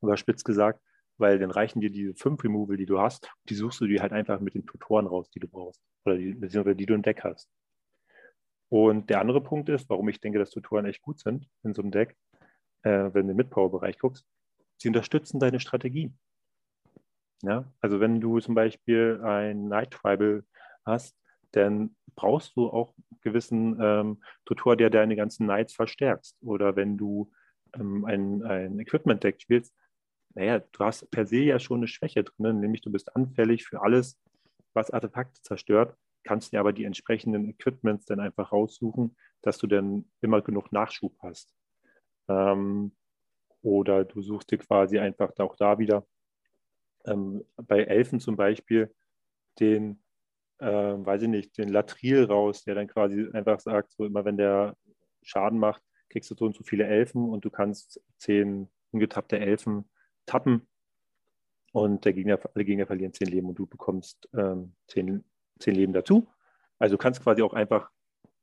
Oder 0.00 0.16
spitz 0.16 0.42
gesagt, 0.44 0.80
weil 1.18 1.38
dann 1.38 1.50
reichen 1.50 1.80
dir 1.80 1.90
diese 1.90 2.14
fünf 2.14 2.42
Removal, 2.42 2.76
die 2.76 2.86
du 2.86 2.98
hast, 2.98 3.30
die 3.48 3.54
suchst 3.54 3.80
du 3.80 3.86
dir 3.86 4.02
halt 4.02 4.12
einfach 4.12 4.40
mit 4.40 4.54
den 4.54 4.66
Tutoren 4.66 5.06
raus, 5.06 5.30
die 5.30 5.40
du 5.40 5.48
brauchst. 5.48 5.80
Oder 6.04 6.16
die, 6.16 6.34
die 6.34 6.86
du 6.86 6.94
im 6.94 7.02
Deck 7.02 7.22
hast. 7.24 7.48
Und 8.74 9.08
der 9.08 9.20
andere 9.20 9.40
Punkt 9.40 9.68
ist, 9.68 9.88
warum 9.88 10.08
ich 10.08 10.20
denke, 10.20 10.40
dass 10.40 10.50
Tutoren 10.50 10.84
echt 10.84 11.00
gut 11.00 11.20
sind 11.20 11.48
in 11.62 11.74
so 11.74 11.82
einem 11.82 11.92
Deck, 11.92 12.16
äh, 12.82 13.08
wenn 13.12 13.28
du 13.28 13.30
im 13.30 13.36
Mid-Power-Bereich 13.36 14.00
guckst, 14.00 14.26
sie 14.78 14.88
unterstützen 14.88 15.38
deine 15.38 15.60
Strategie. 15.60 16.12
Ja? 17.44 17.72
Also 17.80 18.00
wenn 18.00 18.20
du 18.20 18.40
zum 18.40 18.56
Beispiel 18.56 19.20
ein 19.22 19.68
Night 19.68 19.92
Tribal 19.92 20.42
hast, 20.84 21.16
dann 21.52 21.94
brauchst 22.16 22.56
du 22.56 22.68
auch 22.68 22.96
einen 22.96 23.20
gewissen 23.20 23.78
ähm, 23.80 24.24
Tutor, 24.44 24.76
der 24.76 24.90
deine 24.90 25.14
ganzen 25.14 25.46
Knights 25.46 25.72
verstärkst. 25.74 26.36
Oder 26.42 26.74
wenn 26.74 26.96
du 26.96 27.30
ähm, 27.78 28.04
ein, 28.04 28.42
ein 28.42 28.80
Equipment-Deck 28.80 29.40
spielst, 29.40 29.72
naja, 30.34 30.58
du 30.58 30.84
hast 30.84 31.08
per 31.12 31.26
se 31.26 31.36
ja 31.36 31.60
schon 31.60 31.78
eine 31.78 31.86
Schwäche 31.86 32.24
drin, 32.24 32.58
nämlich 32.58 32.80
du 32.80 32.90
bist 32.90 33.14
anfällig 33.14 33.66
für 33.66 33.82
alles, 33.82 34.20
was 34.72 34.90
Artefakte 34.90 35.40
zerstört, 35.42 35.96
kannst 36.24 36.52
dir 36.52 36.60
aber 36.60 36.72
die 36.72 36.84
entsprechenden 36.84 37.48
Equipments 37.48 38.06
dann 38.06 38.20
einfach 38.20 38.52
raussuchen, 38.52 39.16
dass 39.42 39.58
du 39.58 39.66
dann 39.66 40.10
immer 40.20 40.42
genug 40.42 40.72
Nachschub 40.72 41.16
hast. 41.20 41.54
Ähm, 42.28 42.96
oder 43.62 44.04
du 44.04 44.22
suchst 44.22 44.50
dir 44.50 44.58
quasi 44.58 44.98
einfach 44.98 45.32
auch 45.38 45.56
da 45.56 45.78
wieder 45.78 46.06
ähm, 47.06 47.44
bei 47.56 47.84
Elfen 47.84 48.20
zum 48.20 48.36
Beispiel 48.36 48.94
den 49.60 50.04
äh, 50.58 50.66
weiß 50.66 51.22
ich 51.22 51.28
nicht, 51.28 51.58
den 51.58 51.68
Latril 51.68 52.24
raus, 52.24 52.64
der 52.64 52.74
dann 52.74 52.88
quasi 52.88 53.28
einfach 53.32 53.60
sagt, 53.60 53.92
so 53.92 54.04
immer 54.04 54.24
wenn 54.24 54.36
der 54.36 54.76
Schaden 55.22 55.58
macht, 55.58 55.82
kriegst 56.08 56.30
du 56.30 56.34
so 56.34 56.46
und 56.46 56.54
so 56.54 56.62
viele 56.64 56.86
Elfen 56.86 57.28
und 57.28 57.44
du 57.44 57.50
kannst 57.50 58.00
zehn 58.18 58.68
ungetappte 58.90 59.38
Elfen 59.38 59.90
tappen 60.26 60.68
und 61.72 62.04
der 62.04 62.12
Gegner, 62.12 62.38
alle 62.54 62.64
Gegner 62.64 62.86
verlieren 62.86 63.12
zehn 63.12 63.28
Leben 63.28 63.48
und 63.48 63.58
du 63.58 63.66
bekommst 63.66 64.28
ähm, 64.34 64.74
zehn, 64.86 65.24
zehn 65.58 65.74
Leben 65.74 65.92
dazu. 65.92 66.28
Also 66.78 66.96
du 66.96 66.98
kannst 66.98 67.22
quasi 67.22 67.42
auch 67.42 67.54
einfach 67.54 67.90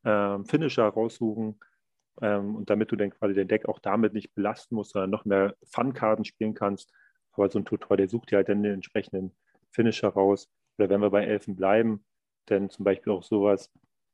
ähm, 0.03 0.45
Finisher 0.45 0.85
raussuchen 0.85 1.59
ähm, 2.21 2.55
und 2.55 2.69
damit 2.69 2.91
du 2.91 2.95
dann 2.95 3.11
quasi 3.11 3.33
dein 3.33 3.47
Deck 3.47 3.67
auch 3.67 3.79
damit 3.79 4.13
nicht 4.13 4.33
belasten 4.33 4.75
musst, 4.75 4.91
sondern 4.91 5.09
noch 5.09 5.25
mehr 5.25 5.55
Fun-Karten 5.63 6.25
spielen 6.25 6.53
kannst. 6.53 6.91
Aber 7.33 7.49
so 7.49 7.59
ein 7.59 7.65
Tutor, 7.65 7.97
der 7.97 8.09
sucht 8.09 8.31
dir 8.31 8.37
halt 8.37 8.49
dann 8.49 8.63
den 8.63 8.73
entsprechenden 8.73 9.35
Finisher 9.71 10.09
raus. 10.09 10.49
Oder 10.77 10.89
wenn 10.89 11.01
wir 11.01 11.09
bei 11.09 11.25
Elfen 11.25 11.55
bleiben, 11.55 12.05
dann 12.45 12.69
zum 12.69 12.85
Beispiel 12.85 13.13
auch 13.13 13.23
sowas 13.23 13.71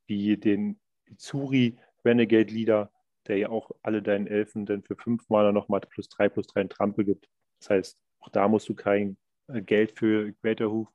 wie 0.07 0.37
den 0.37 0.79
Izuri 1.05 1.77
Renegade 2.05 2.53
Leader, 2.53 2.91
der 3.27 3.37
ja 3.37 3.49
auch 3.49 3.71
alle 3.81 4.01
deinen 4.01 4.27
Elfen 4.27 4.65
dann 4.65 4.83
für 4.83 4.95
fünf 4.95 5.27
Mal 5.29 5.51
nochmal 5.51 5.81
plus 5.81 6.09
drei 6.09 6.29
plus 6.29 6.47
drei 6.47 6.61
in 6.61 6.69
Trampel 6.69 7.05
gibt. 7.05 7.27
Das 7.59 7.69
heißt, 7.69 7.97
auch 8.19 8.29
da 8.29 8.47
musst 8.47 8.69
du 8.69 8.75
kein 8.75 9.17
äh, 9.47 9.61
Geld 9.61 9.97
für 9.97 10.33
Greater 10.41 10.71
Hoof 10.71 10.89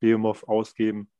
Behemoth 0.00 0.46
ausgeben, 0.46 1.10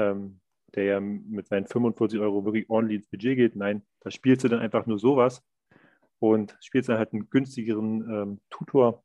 ähm, 0.00 0.40
der 0.74 0.84
ja 0.84 1.00
mit 1.00 1.48
seinen 1.48 1.66
45 1.66 2.20
Euro 2.20 2.44
wirklich 2.44 2.68
ordentlich 2.70 2.98
ins 2.98 3.08
Budget 3.08 3.36
geht. 3.36 3.56
Nein, 3.56 3.82
da 4.00 4.10
spielst 4.10 4.44
du 4.44 4.48
dann 4.48 4.60
einfach 4.60 4.86
nur 4.86 4.98
sowas 4.98 5.42
und 6.20 6.56
spielst 6.60 6.88
dann 6.88 6.98
halt 6.98 7.12
einen 7.12 7.28
günstigeren 7.30 8.10
ähm, 8.10 8.40
Tutor, 8.50 9.02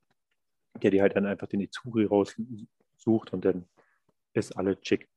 der 0.82 0.92
dir 0.92 1.02
halt 1.02 1.16
dann 1.16 1.26
einfach 1.26 1.48
den 1.48 1.62
Izuri 1.62 2.06
raussucht 2.06 3.34
und 3.34 3.46
dann 3.46 3.66
ist 4.34 4.58
alles 4.58 4.80
chic. 4.82 5.08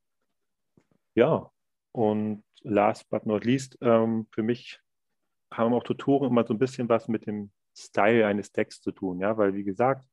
Ja, 1.15 1.51
und 1.91 2.43
last 2.61 3.09
but 3.09 3.25
not 3.25 3.45
least, 3.45 3.77
ähm, 3.81 4.27
für 4.31 4.43
mich 4.43 4.79
haben 5.51 5.73
auch 5.73 5.83
Tutoren 5.83 6.29
immer 6.29 6.45
so 6.45 6.53
ein 6.53 6.59
bisschen 6.59 6.89
was 6.89 7.07
mit 7.07 7.25
dem 7.25 7.51
Style 7.75 8.25
eines 8.25 8.51
Decks 8.51 8.81
zu 8.81 8.91
tun, 8.91 9.19
ja, 9.19 9.37
weil 9.37 9.53
wie 9.53 9.63
gesagt, 9.63 10.05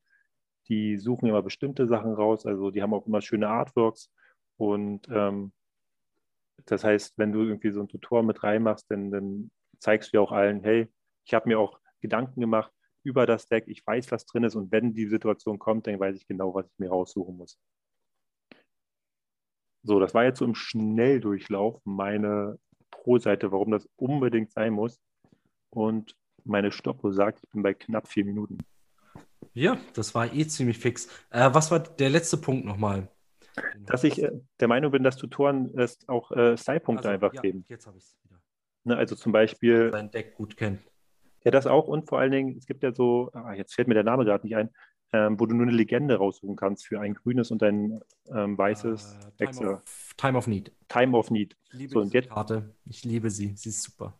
die 0.68 0.96
suchen 0.96 1.28
immer 1.28 1.42
bestimmte 1.42 1.86
Sachen 1.86 2.12
raus, 2.14 2.46
also 2.46 2.70
die 2.70 2.82
haben 2.82 2.94
auch 2.94 3.06
immer 3.06 3.20
schöne 3.20 3.48
Artworks 3.48 4.10
und 4.56 5.06
ähm, 5.10 5.52
das 6.64 6.84
heißt, 6.84 7.18
wenn 7.18 7.32
du 7.32 7.42
irgendwie 7.42 7.70
so 7.70 7.80
ein 7.80 7.88
Tutor 7.88 8.22
mit 8.22 8.42
reinmachst, 8.42 8.86
dann, 8.90 9.10
dann 9.10 9.50
zeigst 9.78 10.12
du 10.12 10.16
ja 10.16 10.20
auch 10.22 10.32
allen, 10.32 10.62
hey, 10.62 10.88
ich 11.24 11.34
habe 11.34 11.48
mir 11.48 11.58
auch 11.58 11.78
Gedanken 12.00 12.40
gemacht 12.40 12.72
über 13.04 13.26
das 13.26 13.46
Deck, 13.46 13.64
ich 13.68 13.86
weiß, 13.86 14.10
was 14.10 14.26
drin 14.26 14.44
ist 14.44 14.56
und 14.56 14.72
wenn 14.72 14.92
die 14.92 15.06
Situation 15.06 15.58
kommt, 15.58 15.86
dann 15.86 16.00
weiß 16.00 16.16
ich 16.16 16.26
genau, 16.26 16.54
was 16.54 16.66
ich 16.66 16.78
mir 16.78 16.88
raussuchen 16.88 17.36
muss. 17.36 17.58
So, 19.84 20.00
das 20.00 20.14
war 20.14 20.24
jetzt 20.24 20.40
so 20.40 20.44
im 20.44 20.56
Schnelldurchlauf 20.56 21.80
meine 21.84 22.58
Pro-Seite, 22.90 23.52
warum 23.52 23.70
das 23.70 23.88
unbedingt 23.94 24.50
sein 24.50 24.72
muss. 24.72 25.00
Und 25.70 26.16
meine 26.44 26.72
Stoppuhr 26.72 27.12
sagt, 27.12 27.40
ich 27.44 27.50
bin 27.50 27.62
bei 27.62 27.74
knapp 27.74 28.08
vier 28.08 28.24
Minuten. 28.24 28.58
Ja, 29.52 29.78
das 29.94 30.14
war 30.14 30.32
eh 30.32 30.46
ziemlich 30.48 30.78
fix. 30.78 31.06
Äh, 31.30 31.50
was 31.52 31.70
war 31.70 31.78
der 31.78 32.10
letzte 32.10 32.36
Punkt 32.36 32.64
nochmal? 32.64 33.08
Dass 33.86 34.04
ich 34.04 34.22
äh, 34.22 34.30
der 34.60 34.68
Meinung 34.68 34.90
bin, 34.90 35.02
dass 35.02 35.16
Tutoren 35.16 35.70
es 35.78 36.08
auch 36.08 36.30
äh, 36.32 36.56
Style-Punkte 36.56 37.08
also, 37.08 37.14
einfach 37.14 37.34
ja, 37.34 37.40
geben. 37.40 37.64
Jetzt 37.68 37.86
habe 37.86 37.98
ich 37.98 38.04
es 38.04 38.16
wieder. 38.24 38.40
Ne, 38.84 38.96
also 38.96 39.16
zum 39.16 39.32
Beispiel. 39.32 39.90
Sein 39.90 40.10
Deck 40.10 40.34
gut 40.34 40.56
kennt. 40.56 40.80
Ja, 41.44 41.50
das 41.50 41.66
auch. 41.66 41.86
Und 41.86 42.08
vor 42.08 42.18
allen 42.18 42.32
Dingen, 42.32 42.56
es 42.56 42.66
gibt 42.66 42.82
ja 42.82 42.92
so, 42.94 43.30
ah, 43.32 43.54
jetzt 43.54 43.74
fällt 43.74 43.88
mir 43.88 43.94
der 43.94 44.04
Name 44.04 44.24
gerade 44.24 44.44
nicht 44.44 44.56
ein, 44.56 44.70
ähm, 45.12 45.38
wo 45.38 45.46
du 45.46 45.54
nur 45.54 45.66
eine 45.66 45.76
Legende 45.76 46.16
raussuchen 46.16 46.56
kannst 46.56 46.86
für 46.86 47.00
ein 47.00 47.14
grünes 47.14 47.50
und 47.50 47.62
ein 47.62 48.00
ähm, 48.32 48.58
weißes 48.58 49.18
uh, 49.24 49.44
Time, 49.44 49.74
of, 49.74 50.14
Time 50.16 50.38
of 50.38 50.46
Need. 50.48 50.72
Time 50.88 51.16
of 51.16 51.30
Need. 51.30 51.56
Ich 51.68 51.78
liebe 51.78 51.92
so, 51.92 52.02
diese 52.02 52.14
jetzt, 52.14 52.30
Karte. 52.30 52.74
Ich 52.84 53.04
liebe 53.04 53.30
sie. 53.30 53.54
Sie 53.56 53.68
ist 53.68 53.82
super. 53.82 54.18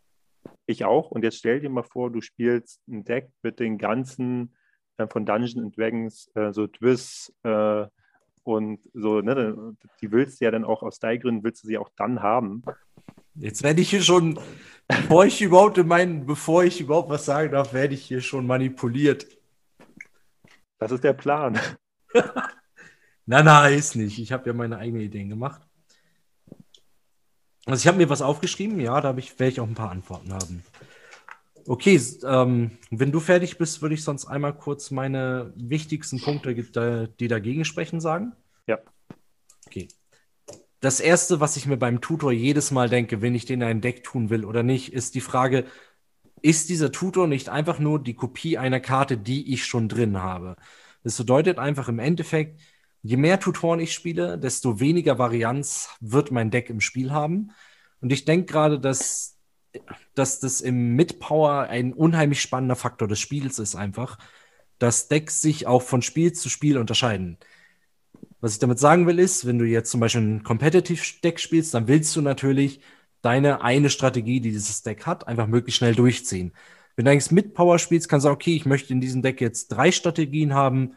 Ich 0.67 0.85
auch. 0.85 1.11
Und 1.11 1.25
jetzt 1.25 1.39
stell 1.39 1.61
dir 1.61 1.71
mal 1.71 1.83
vor, 1.83 2.11
du 2.11 2.21
spielst 2.21 2.81
ein 2.89 3.05
Deck 3.05 3.31
mit 3.43 3.59
den 3.59 3.79
ganzen 3.79 4.55
äh, 4.99 5.07
von 5.09 5.27
Dungeons 5.27 5.57
and 5.57 5.77
Dragons, 5.77 6.31
äh, 6.35 6.53
so 6.53 6.67
Twists 6.67 7.35
äh, 7.43 7.87
und 8.47 8.81
so, 8.95 9.21
ne, 9.21 9.77
die 10.01 10.13
willst 10.13 10.41
du 10.41 10.45
ja 10.45 10.51
dann 10.51 10.65
auch 10.65 10.83
aus 10.83 10.97
Style-Gründen, 10.97 11.45
willst 11.45 11.65
du 11.65 11.69
sie 11.69 11.79
auch 11.79 11.91
dann 11.97 12.23
haben. 12.23 12.63
Jetzt 13.35 13.63
werde 13.63 13.81
ich 13.81 13.91
hier 13.91 14.03
schon, 14.03 14.39
bevor 14.89 15.27
ich 15.27 15.43
überhaupt 15.43 15.79
in 15.79 15.89
meinen, 15.89 16.27
bevor 16.27 16.65
ich 16.65 16.81
überhaupt 16.81 17.11
was 17.11 17.25
sagen 17.25 17.53
darf, 17.53 17.73
werde 17.73 17.95
ich 17.95 18.05
hier 18.05 18.21
schon 18.21 18.47
manipuliert. 18.47 19.27
Das 20.79 20.93
ist 20.93 21.05
der 21.05 21.13
Plan. 21.13 21.59
na, 23.27 23.43
na, 23.43 23.69
ist 23.69 23.97
nicht. 23.97 24.19
Ich 24.19 24.33
habe 24.33 24.47
ja 24.47 24.53
meine 24.53 24.79
eigenen 24.79 25.03
Ideen 25.03 25.29
gemacht. 25.29 25.63
Also 27.67 27.81
ich 27.81 27.89
habe 27.89 27.99
mir 27.99 28.09
was 28.09 28.23
aufgeschrieben, 28.23 28.79
ja, 28.79 29.01
da 29.01 29.17
ich, 29.17 29.39
werde 29.41 29.53
ich 29.53 29.61
auch 29.61 29.67
ein 29.67 29.75
paar 29.75 29.91
Antworten 29.91 30.33
haben. 30.33 30.63
Okay, 31.67 32.01
ähm, 32.25 32.79
wenn 32.91 33.13
du 33.13 33.21
fertig 33.21 33.59
bist, 33.59 33.83
würde 33.83 33.95
ich 33.95 34.05
sonst 34.05 34.27
einmal 34.27 34.57
kurz 34.57 34.91
meine 34.91 35.53
wichtigsten 35.57 36.21
Punkte, 36.21 36.55
die 36.55 37.29
dagegen 37.29 37.65
sprechen, 37.65 38.01
sagen. 38.01 38.33
Ja. 38.67 38.79
Okay. 39.67 39.89
Das 40.81 41.01
erste, 41.01 41.41
was 41.41 41.57
ich 41.57 41.67
mir 41.67 41.77
beim 41.77 42.01
Tutor 42.01 42.31
jedes 42.31 42.71
Mal 42.71 42.89
denke, 42.89 43.21
wenn 43.21 43.35
ich 43.35 43.47
den 43.47 43.63
in 43.63 43.67
ein 43.67 43.81
Deck 43.81 44.05
tun 44.05 44.31
will 44.31 44.45
oder 44.45 44.63
nicht, 44.63 44.93
ist 44.93 45.15
die 45.15 45.21
Frage, 45.21 45.65
ist 46.43 46.69
dieser 46.69 46.93
Tutor 46.93 47.27
nicht 47.27 47.49
einfach 47.49 47.79
nur 47.79 48.01
die 48.01 48.15
Kopie 48.15 48.59
einer 48.59 48.79
Karte, 48.79 49.17
die 49.17 49.53
ich 49.53 49.65
schon 49.65 49.89
drin 49.89 50.23
habe? 50.23 50.57
Das 51.03 51.17
bedeutet 51.17 51.59
einfach 51.59 51.89
im 51.89 51.99
Endeffekt, 51.99 52.61
je 53.03 53.17
mehr 53.17 53.41
Tutoren 53.41 53.81
ich 53.81 53.93
spiele, 53.95 54.39
desto 54.39 54.79
weniger 54.79 55.19
Varianz 55.19 55.89
wird 56.01 56.31
mein 56.31 56.51
Deck 56.51 56.71
im 56.71 56.81
Spiel 56.81 57.11
haben. 57.11 57.51
Und 58.01 58.13
ich 58.13 58.25
denke 58.25 58.53
gerade, 58.53 58.79
dass, 58.79 59.36
dass 60.15 60.41
das 60.41 60.61
im 60.61 60.95
Mid-Power 60.97 61.69
ein 61.69 61.93
unheimlich 61.93 62.41
spannender 62.41 62.77
Faktor 62.77 63.09
des 63.09 63.21
Spiels 63.21 63.59
ist, 63.59 63.75
einfach, 63.75 64.19
dass 64.79 65.09
Decks 65.09 65.41
sich 65.41 65.67
auch 65.67 65.83
von 65.83 66.03
Spiel 66.03 66.33
zu 66.33 66.49
Spiel 66.49 66.79
unterscheiden. 66.79 67.39
Was 68.41 68.53
ich 68.53 68.59
damit 68.59 68.79
sagen 68.79 69.07
will, 69.07 69.19
ist, 69.19 69.47
wenn 69.47 69.59
du 69.59 69.65
jetzt 69.65 69.91
zum 69.91 70.01
Beispiel 70.01 70.23
ein 70.23 70.43
Competitive-Deck 70.43 71.41
spielst, 71.41 71.75
dann 71.75 71.89
willst 71.89 72.15
du 72.17 72.21
natürlich 72.21 72.81
deine 73.23 73.63
eine 73.63 73.91
Strategie, 73.91 74.41
die 74.41 74.53
dieses 74.53 74.83
Deck 74.83 75.07
hat, 75.07 75.27
einfach 75.27 75.47
möglichst 75.47 75.79
schnell 75.79 75.95
durchziehen. 75.95 76.53
Wenn 76.95 77.07
du 77.07 77.11
eigentlich 77.11 77.31
mit 77.31 77.55
Power 77.55 77.79
spielst, 77.79 78.09
kannst 78.09 78.25
du 78.25 78.29
sagen, 78.29 78.37
okay, 78.37 78.55
ich 78.55 78.67
möchte 78.67 78.93
in 78.93 79.01
diesem 79.01 79.23
Deck 79.23 79.41
jetzt 79.41 79.69
drei 79.69 79.91
Strategien 79.91 80.55
haben 80.55 80.95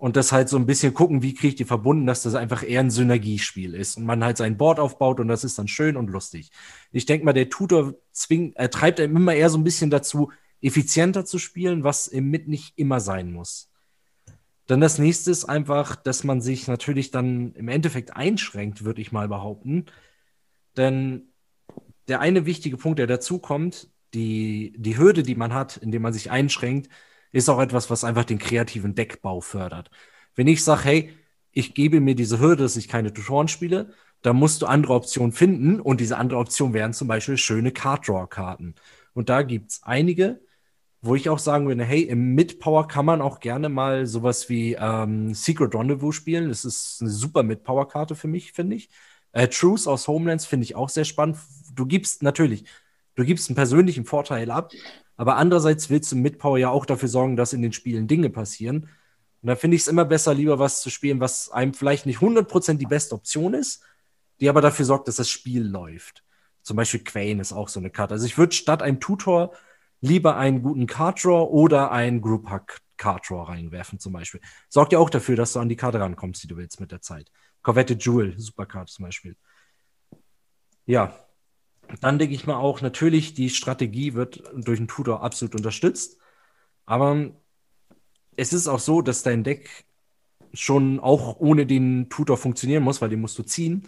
und 0.00 0.16
das 0.16 0.32
halt 0.32 0.48
so 0.48 0.56
ein 0.56 0.64
bisschen 0.64 0.94
gucken, 0.94 1.22
wie 1.22 1.34
kriege 1.34 1.48
ich 1.48 1.54
die 1.56 1.66
verbunden, 1.66 2.06
dass 2.06 2.22
das 2.22 2.34
einfach 2.34 2.62
eher 2.66 2.80
ein 2.80 2.90
Synergiespiel 2.90 3.74
ist 3.74 3.98
und 3.98 4.06
man 4.06 4.24
halt 4.24 4.38
sein 4.38 4.56
Board 4.56 4.80
aufbaut 4.80 5.20
und 5.20 5.28
das 5.28 5.44
ist 5.44 5.58
dann 5.58 5.68
schön 5.68 5.94
und 5.94 6.08
lustig. 6.08 6.50
Ich 6.90 7.04
denke 7.04 7.26
mal, 7.26 7.34
der 7.34 7.50
Tutor 7.50 7.92
zwingt, 8.10 8.56
er 8.56 8.70
treibt 8.70 8.98
einem 8.98 9.14
immer 9.14 9.34
eher 9.34 9.50
so 9.50 9.58
ein 9.58 9.64
bisschen 9.64 9.90
dazu, 9.90 10.32
effizienter 10.62 11.26
zu 11.26 11.38
spielen, 11.38 11.84
was 11.84 12.06
im 12.06 12.30
Mit 12.30 12.48
nicht 12.48 12.78
immer 12.78 12.98
sein 12.98 13.30
muss. 13.30 13.70
Dann 14.66 14.80
das 14.80 14.98
nächste 14.98 15.30
ist 15.32 15.44
einfach, 15.44 15.96
dass 15.96 16.24
man 16.24 16.40
sich 16.40 16.66
natürlich 16.66 17.10
dann 17.10 17.52
im 17.52 17.68
Endeffekt 17.68 18.16
einschränkt, 18.16 18.86
würde 18.86 19.02
ich 19.02 19.12
mal 19.12 19.28
behaupten. 19.28 19.84
Denn 20.78 21.28
der 22.08 22.20
eine 22.20 22.46
wichtige 22.46 22.78
Punkt, 22.78 23.00
der 23.00 23.06
dazu 23.06 23.38
kommt, 23.38 23.90
die, 24.14 24.72
die 24.78 24.96
Hürde, 24.96 25.22
die 25.24 25.34
man 25.34 25.52
hat, 25.52 25.76
indem 25.76 26.00
man 26.00 26.14
sich 26.14 26.30
einschränkt, 26.30 26.88
ist 27.32 27.48
auch 27.48 27.60
etwas, 27.60 27.90
was 27.90 28.04
einfach 28.04 28.24
den 28.24 28.38
kreativen 28.38 28.94
Deckbau 28.94 29.40
fördert. 29.40 29.90
Wenn 30.34 30.48
ich 30.48 30.64
sage, 30.64 30.84
hey, 30.84 31.14
ich 31.52 31.74
gebe 31.74 32.00
mir 32.00 32.14
diese 32.14 32.40
Hürde, 32.40 32.62
dass 32.64 32.76
ich 32.76 32.88
keine 32.88 33.12
Tutoren 33.12 33.48
spiele, 33.48 33.92
dann 34.22 34.36
musst 34.36 34.62
du 34.62 34.66
andere 34.66 34.94
Optionen 34.94 35.32
finden 35.32 35.80
und 35.80 36.00
diese 36.00 36.18
andere 36.18 36.38
Option 36.38 36.74
wären 36.74 36.92
zum 36.92 37.08
Beispiel 37.08 37.36
schöne 37.36 37.72
Card-Draw-Karten. 37.72 38.74
Und 39.14 39.28
da 39.28 39.42
gibt 39.42 39.70
es 39.70 39.82
einige, 39.82 40.40
wo 41.02 41.14
ich 41.14 41.28
auch 41.28 41.38
sagen 41.38 41.66
würde, 41.66 41.84
hey, 41.84 42.02
im 42.02 42.34
Mid-Power 42.34 42.86
kann 42.86 43.06
man 43.06 43.22
auch 43.22 43.40
gerne 43.40 43.68
mal 43.68 44.06
sowas 44.06 44.48
wie 44.48 44.74
ähm, 44.78 45.34
Secret 45.34 45.74
Rendezvous 45.74 46.14
spielen. 46.14 46.48
Das 46.48 46.64
ist 46.64 46.98
eine 47.00 47.10
super 47.10 47.42
Mid-Power-Karte 47.42 48.14
für 48.14 48.28
mich, 48.28 48.52
finde 48.52 48.76
ich. 48.76 48.90
Äh, 49.32 49.48
Truth 49.48 49.86
aus 49.86 50.08
Homelands 50.08 50.44
finde 50.46 50.64
ich 50.64 50.74
auch 50.76 50.90
sehr 50.90 51.04
spannend. 51.04 51.38
Du 51.74 51.86
gibst 51.86 52.22
natürlich, 52.22 52.64
du 53.14 53.24
gibst 53.24 53.48
einen 53.48 53.56
persönlichen 53.56 54.04
Vorteil 54.04 54.50
ab, 54.50 54.72
aber 55.20 55.36
andererseits 55.36 55.90
willst 55.90 56.10
du 56.12 56.16
mit 56.16 56.38
Power 56.38 56.56
ja 56.56 56.70
auch 56.70 56.86
dafür 56.86 57.10
sorgen, 57.10 57.36
dass 57.36 57.52
in 57.52 57.60
den 57.60 57.74
Spielen 57.74 58.08
Dinge 58.08 58.30
passieren. 58.30 58.88
Und 59.42 59.48
da 59.48 59.54
finde 59.54 59.74
ich 59.74 59.82
es 59.82 59.88
immer 59.88 60.06
besser, 60.06 60.32
lieber 60.32 60.58
was 60.58 60.80
zu 60.80 60.88
spielen, 60.88 61.20
was 61.20 61.50
einem 61.50 61.74
vielleicht 61.74 62.06
nicht 62.06 62.20
100% 62.20 62.78
die 62.78 62.86
beste 62.86 63.14
Option 63.14 63.52
ist, 63.52 63.82
die 64.40 64.48
aber 64.48 64.62
dafür 64.62 64.86
sorgt, 64.86 65.08
dass 65.08 65.16
das 65.16 65.28
Spiel 65.28 65.62
läuft. 65.62 66.24
Zum 66.62 66.78
Beispiel 66.78 67.04
Quane 67.04 67.42
ist 67.42 67.52
auch 67.52 67.68
so 67.68 67.80
eine 67.80 67.90
Karte. 67.90 68.14
Also 68.14 68.24
ich 68.24 68.38
würde 68.38 68.54
statt 68.54 68.80
einem 68.80 68.98
Tutor 68.98 69.52
lieber 70.00 70.38
einen 70.38 70.62
guten 70.62 70.86
Card 70.86 71.22
Draw 71.22 71.50
oder 71.50 71.92
einen 71.92 72.22
Group 72.22 72.48
Hack 72.48 72.80
Card 72.96 73.28
Draw 73.28 73.42
reinwerfen, 73.42 73.98
zum 73.98 74.14
Beispiel. 74.14 74.40
Sorgt 74.70 74.94
ja 74.94 74.98
auch 74.98 75.10
dafür, 75.10 75.36
dass 75.36 75.52
du 75.52 75.58
an 75.58 75.68
die 75.68 75.76
Karte 75.76 76.00
rankommst, 76.00 76.42
die 76.42 76.48
du 76.48 76.56
willst 76.56 76.80
mit 76.80 76.92
der 76.92 77.02
Zeit. 77.02 77.30
Corvette 77.60 77.92
Jewel, 77.92 78.40
Supercard 78.40 78.88
zum 78.88 79.04
Beispiel. 79.04 79.36
Ja, 80.86 81.14
dann 82.00 82.18
denke 82.18 82.34
ich 82.34 82.46
mal 82.46 82.56
auch, 82.56 82.80
natürlich, 82.80 83.34
die 83.34 83.50
Strategie 83.50 84.14
wird 84.14 84.42
durch 84.54 84.78
einen 84.78 84.88
Tutor 84.88 85.22
absolut 85.22 85.54
unterstützt. 85.54 86.18
Aber 86.86 87.30
es 88.36 88.52
ist 88.52 88.68
auch 88.68 88.78
so, 88.78 89.02
dass 89.02 89.22
dein 89.22 89.44
Deck 89.44 89.84
schon 90.52 91.00
auch 91.00 91.38
ohne 91.40 91.66
den 91.66 92.08
Tutor 92.08 92.36
funktionieren 92.36 92.82
muss, 92.82 93.00
weil 93.00 93.08
den 93.08 93.20
musst 93.20 93.38
du 93.38 93.42
ziehen. 93.42 93.86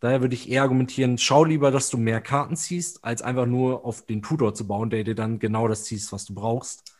Daher 0.00 0.20
würde 0.20 0.34
ich 0.34 0.50
eher 0.50 0.62
argumentieren, 0.62 1.16
schau 1.18 1.44
lieber, 1.44 1.70
dass 1.70 1.88
du 1.90 1.96
mehr 1.96 2.20
Karten 2.20 2.56
ziehst, 2.56 3.04
als 3.04 3.22
einfach 3.22 3.46
nur 3.46 3.84
auf 3.84 4.04
den 4.04 4.22
Tutor 4.22 4.54
zu 4.54 4.66
bauen, 4.66 4.90
der 4.90 5.04
dir 5.04 5.14
dann 5.14 5.38
genau 5.38 5.68
das 5.68 5.84
ziehst, 5.84 6.12
was 6.12 6.24
du 6.24 6.34
brauchst. 6.34 6.92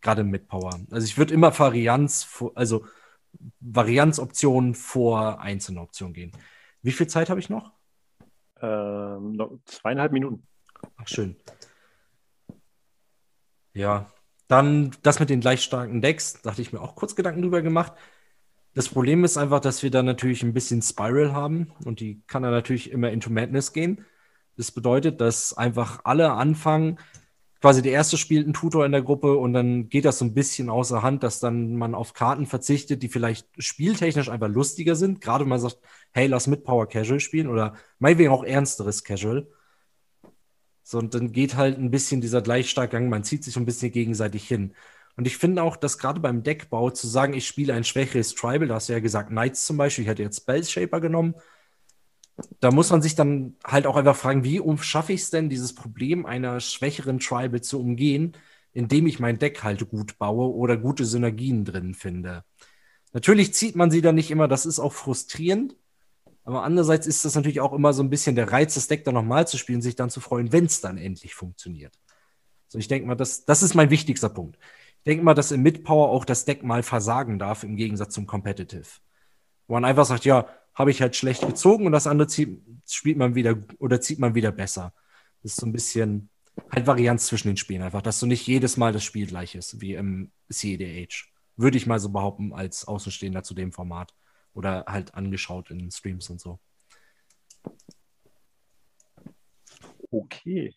Gerade 0.00 0.24
mit 0.24 0.48
Power. 0.48 0.78
Also 0.90 1.04
ich 1.04 1.18
würde 1.18 1.34
immer 1.34 1.58
Varianz, 1.58 2.26
also 2.54 2.86
Varianzoptionen 3.60 4.74
vor 4.74 5.40
einzelne 5.40 5.80
Optionen 5.80 6.14
gehen. 6.14 6.32
Wie 6.82 6.92
viel 6.92 7.06
Zeit 7.08 7.28
habe 7.28 7.40
ich 7.40 7.50
noch? 7.50 7.75
Ähm, 8.60 9.32
noch 9.32 9.58
zweieinhalb 9.64 10.12
Minuten. 10.12 10.46
Ach, 10.96 11.08
schön. 11.08 11.36
Ja, 13.74 14.10
dann 14.48 14.92
das 15.02 15.20
mit 15.20 15.28
den 15.28 15.40
gleich 15.40 15.62
starken 15.62 16.00
Decks, 16.00 16.40
da 16.42 16.52
hatte 16.52 16.62
ich 16.62 16.72
mir 16.72 16.80
auch 16.80 16.94
kurz 16.94 17.14
Gedanken 17.16 17.42
drüber 17.42 17.62
gemacht. 17.62 17.92
Das 18.74 18.88
Problem 18.88 19.24
ist 19.24 19.36
einfach, 19.38 19.60
dass 19.60 19.82
wir 19.82 19.90
da 19.90 20.02
natürlich 20.02 20.42
ein 20.42 20.52
bisschen 20.52 20.82
Spiral 20.82 21.32
haben 21.32 21.72
und 21.84 22.00
die 22.00 22.22
kann 22.26 22.42
dann 22.42 22.52
natürlich 22.52 22.90
immer 22.90 23.10
into 23.10 23.30
Madness 23.30 23.72
gehen. 23.72 24.04
Das 24.56 24.70
bedeutet, 24.70 25.20
dass 25.20 25.56
einfach 25.56 26.00
alle 26.04 26.32
anfangen, 26.32 26.98
quasi 27.60 27.82
der 27.82 27.92
erste 27.92 28.16
spielt 28.16 28.44
einen 28.44 28.54
Tutor 28.54 28.84
in 28.84 28.92
der 28.92 29.02
Gruppe 29.02 29.36
und 29.36 29.52
dann 29.52 29.88
geht 29.88 30.04
das 30.04 30.18
so 30.18 30.24
ein 30.24 30.34
bisschen 30.34 30.68
außer 30.68 31.02
Hand, 31.02 31.22
dass 31.22 31.40
dann 31.40 31.76
man 31.76 31.94
auf 31.94 32.12
Karten 32.12 32.46
verzichtet, 32.46 33.02
die 33.02 33.08
vielleicht 33.08 33.48
spieltechnisch 33.58 34.28
einfach 34.28 34.48
lustiger 34.48 34.94
sind. 34.94 35.20
Gerade 35.20 35.44
wenn 35.44 35.50
man 35.50 35.60
sagt, 35.60 35.78
hey, 36.12 36.26
lass 36.26 36.46
mit 36.46 36.64
Power 36.64 36.88
Casual 36.88 37.20
spielen 37.20 37.48
oder 37.48 37.74
meinetwegen 37.98 38.30
auch 38.30 38.44
ernsteres 38.44 39.04
Casual. 39.04 39.46
So, 40.82 40.98
und 40.98 41.14
dann 41.14 41.32
geht 41.32 41.56
halt 41.56 41.78
ein 41.78 41.90
bisschen 41.90 42.20
dieser 42.20 42.42
Gleichstarkgang, 42.42 43.08
man 43.08 43.24
zieht 43.24 43.42
sich 43.42 43.56
ein 43.56 43.66
bisschen 43.66 43.90
gegenseitig 43.90 44.46
hin. 44.46 44.74
Und 45.16 45.26
ich 45.26 45.36
finde 45.38 45.62
auch, 45.62 45.76
dass 45.76 45.98
gerade 45.98 46.20
beim 46.20 46.42
Deckbau 46.42 46.90
zu 46.90 47.08
sagen, 47.08 47.32
ich 47.34 47.46
spiele 47.46 47.74
ein 47.74 47.84
schwächeres 47.84 48.34
Tribal, 48.34 48.68
da 48.68 48.74
hast 48.74 48.88
du 48.88 48.92
ja 48.92 49.00
gesagt, 49.00 49.30
Knights 49.30 49.66
zum 49.66 49.78
Beispiel, 49.78 50.02
ich 50.04 50.08
hätte 50.10 50.22
jetzt 50.22 50.42
Spell 50.42 50.62
Shaper 50.62 51.00
genommen. 51.00 51.34
Da 52.60 52.70
muss 52.70 52.90
man 52.90 53.00
sich 53.02 53.14
dann 53.14 53.56
halt 53.64 53.86
auch 53.86 53.96
einfach 53.96 54.16
fragen, 54.16 54.44
wie 54.44 54.62
schaffe 54.80 55.12
ich 55.12 55.22
es 55.22 55.30
denn, 55.30 55.48
dieses 55.48 55.74
Problem 55.74 56.26
einer 56.26 56.60
schwächeren 56.60 57.18
Tribal 57.18 57.62
zu 57.62 57.80
umgehen, 57.80 58.36
indem 58.72 59.06
ich 59.06 59.20
mein 59.20 59.38
Deck 59.38 59.62
halt 59.62 59.88
gut 59.88 60.18
baue 60.18 60.54
oder 60.54 60.76
gute 60.76 61.04
Synergien 61.04 61.64
drin 61.64 61.94
finde. 61.94 62.44
Natürlich 63.12 63.54
zieht 63.54 63.74
man 63.74 63.90
sie 63.90 64.02
dann 64.02 64.14
nicht 64.14 64.30
immer, 64.30 64.48
das 64.48 64.66
ist 64.66 64.78
auch 64.78 64.92
frustrierend. 64.92 65.76
Aber 66.44 66.62
andererseits 66.62 67.06
ist 67.06 67.24
das 67.24 67.34
natürlich 67.34 67.60
auch 67.60 67.72
immer 67.72 67.92
so 67.92 68.02
ein 68.02 68.10
bisschen 68.10 68.36
der 68.36 68.52
Reiz, 68.52 68.74
das 68.74 68.86
Deck 68.86 69.04
dann 69.04 69.14
nochmal 69.14 69.48
zu 69.48 69.58
spielen, 69.58 69.82
sich 69.82 69.96
dann 69.96 70.10
zu 70.10 70.20
freuen, 70.20 70.52
wenn 70.52 70.66
es 70.66 70.80
dann 70.80 70.98
endlich 70.98 71.34
funktioniert. 71.34 71.98
So, 72.68 72.78
ich 72.78 72.86
denke 72.86 73.08
mal, 73.08 73.16
das, 73.16 73.44
das 73.44 73.62
ist 73.62 73.74
mein 73.74 73.90
wichtigster 73.90 74.28
Punkt 74.28 74.58
denke 75.06 75.24
mal, 75.24 75.34
dass 75.34 75.52
im 75.52 75.62
Mid-Power 75.62 76.10
auch 76.10 76.24
das 76.24 76.44
Deck 76.44 76.62
mal 76.62 76.82
versagen 76.82 77.38
darf, 77.38 77.62
im 77.62 77.76
Gegensatz 77.76 78.12
zum 78.14 78.26
Competitive. 78.26 78.86
Wo 79.68 79.74
man 79.74 79.84
einfach 79.84 80.04
sagt, 80.04 80.24
ja, 80.24 80.46
habe 80.76 80.90
ich 80.90 81.00
halt 81.00 81.16
schlecht 81.16 81.44
gezogen 81.44 81.86
und 81.86 81.92
das 81.92 82.06
andere 82.06 82.28
zieht, 82.28 82.60
spielt 82.86 83.16
man 83.16 83.34
wieder 83.34 83.56
oder 83.78 84.00
zieht 84.00 84.18
man 84.18 84.34
wieder 84.34 84.52
besser. 84.52 84.92
Das 85.42 85.52
ist 85.52 85.60
so 85.60 85.66
ein 85.66 85.72
bisschen 85.72 86.28
halt 86.70 86.86
Varianz 86.86 87.26
zwischen 87.26 87.48
den 87.48 87.56
Spielen 87.56 87.82
einfach, 87.82 88.02
dass 88.02 88.20
du 88.20 88.26
nicht 88.26 88.46
jedes 88.46 88.76
Mal 88.76 88.92
das 88.92 89.02
Spiel 89.02 89.26
gleich 89.26 89.54
ist, 89.54 89.80
wie 89.80 89.94
im 89.94 90.30
CEDH. 90.50 91.26
Würde 91.56 91.78
ich 91.78 91.86
mal 91.86 91.98
so 91.98 92.10
behaupten, 92.10 92.52
als 92.52 92.86
Außenstehender 92.86 93.42
zu 93.42 93.54
dem 93.54 93.72
Format. 93.72 94.14
Oder 94.52 94.84
halt 94.86 95.14
angeschaut 95.14 95.70
in 95.70 95.90
Streams 95.90 96.30
und 96.30 96.40
so. 96.40 96.58
Okay. 100.10 100.74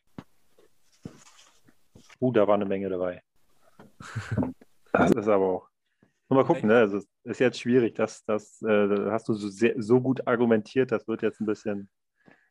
Uh, 2.19 2.31
da 2.31 2.47
war 2.47 2.55
eine 2.55 2.65
Menge 2.65 2.89
dabei. 2.89 3.21
Das 4.91 5.11
ist 5.11 5.27
aber 5.27 5.45
auch. 5.45 5.69
Mal 6.29 6.45
gucken, 6.45 6.69
ne? 6.69 6.77
Also 6.77 7.01
ist 7.23 7.39
jetzt 7.39 7.59
schwierig. 7.59 7.95
Das, 7.95 8.23
das 8.23 8.61
äh, 8.61 9.09
hast 9.09 9.27
du 9.29 9.33
so, 9.33 9.49
sehr, 9.49 9.73
so 9.77 9.99
gut 9.99 10.27
argumentiert, 10.27 10.91
das 10.91 11.07
wird 11.07 11.23
jetzt 11.23 11.41
ein 11.41 11.47
bisschen 11.47 11.89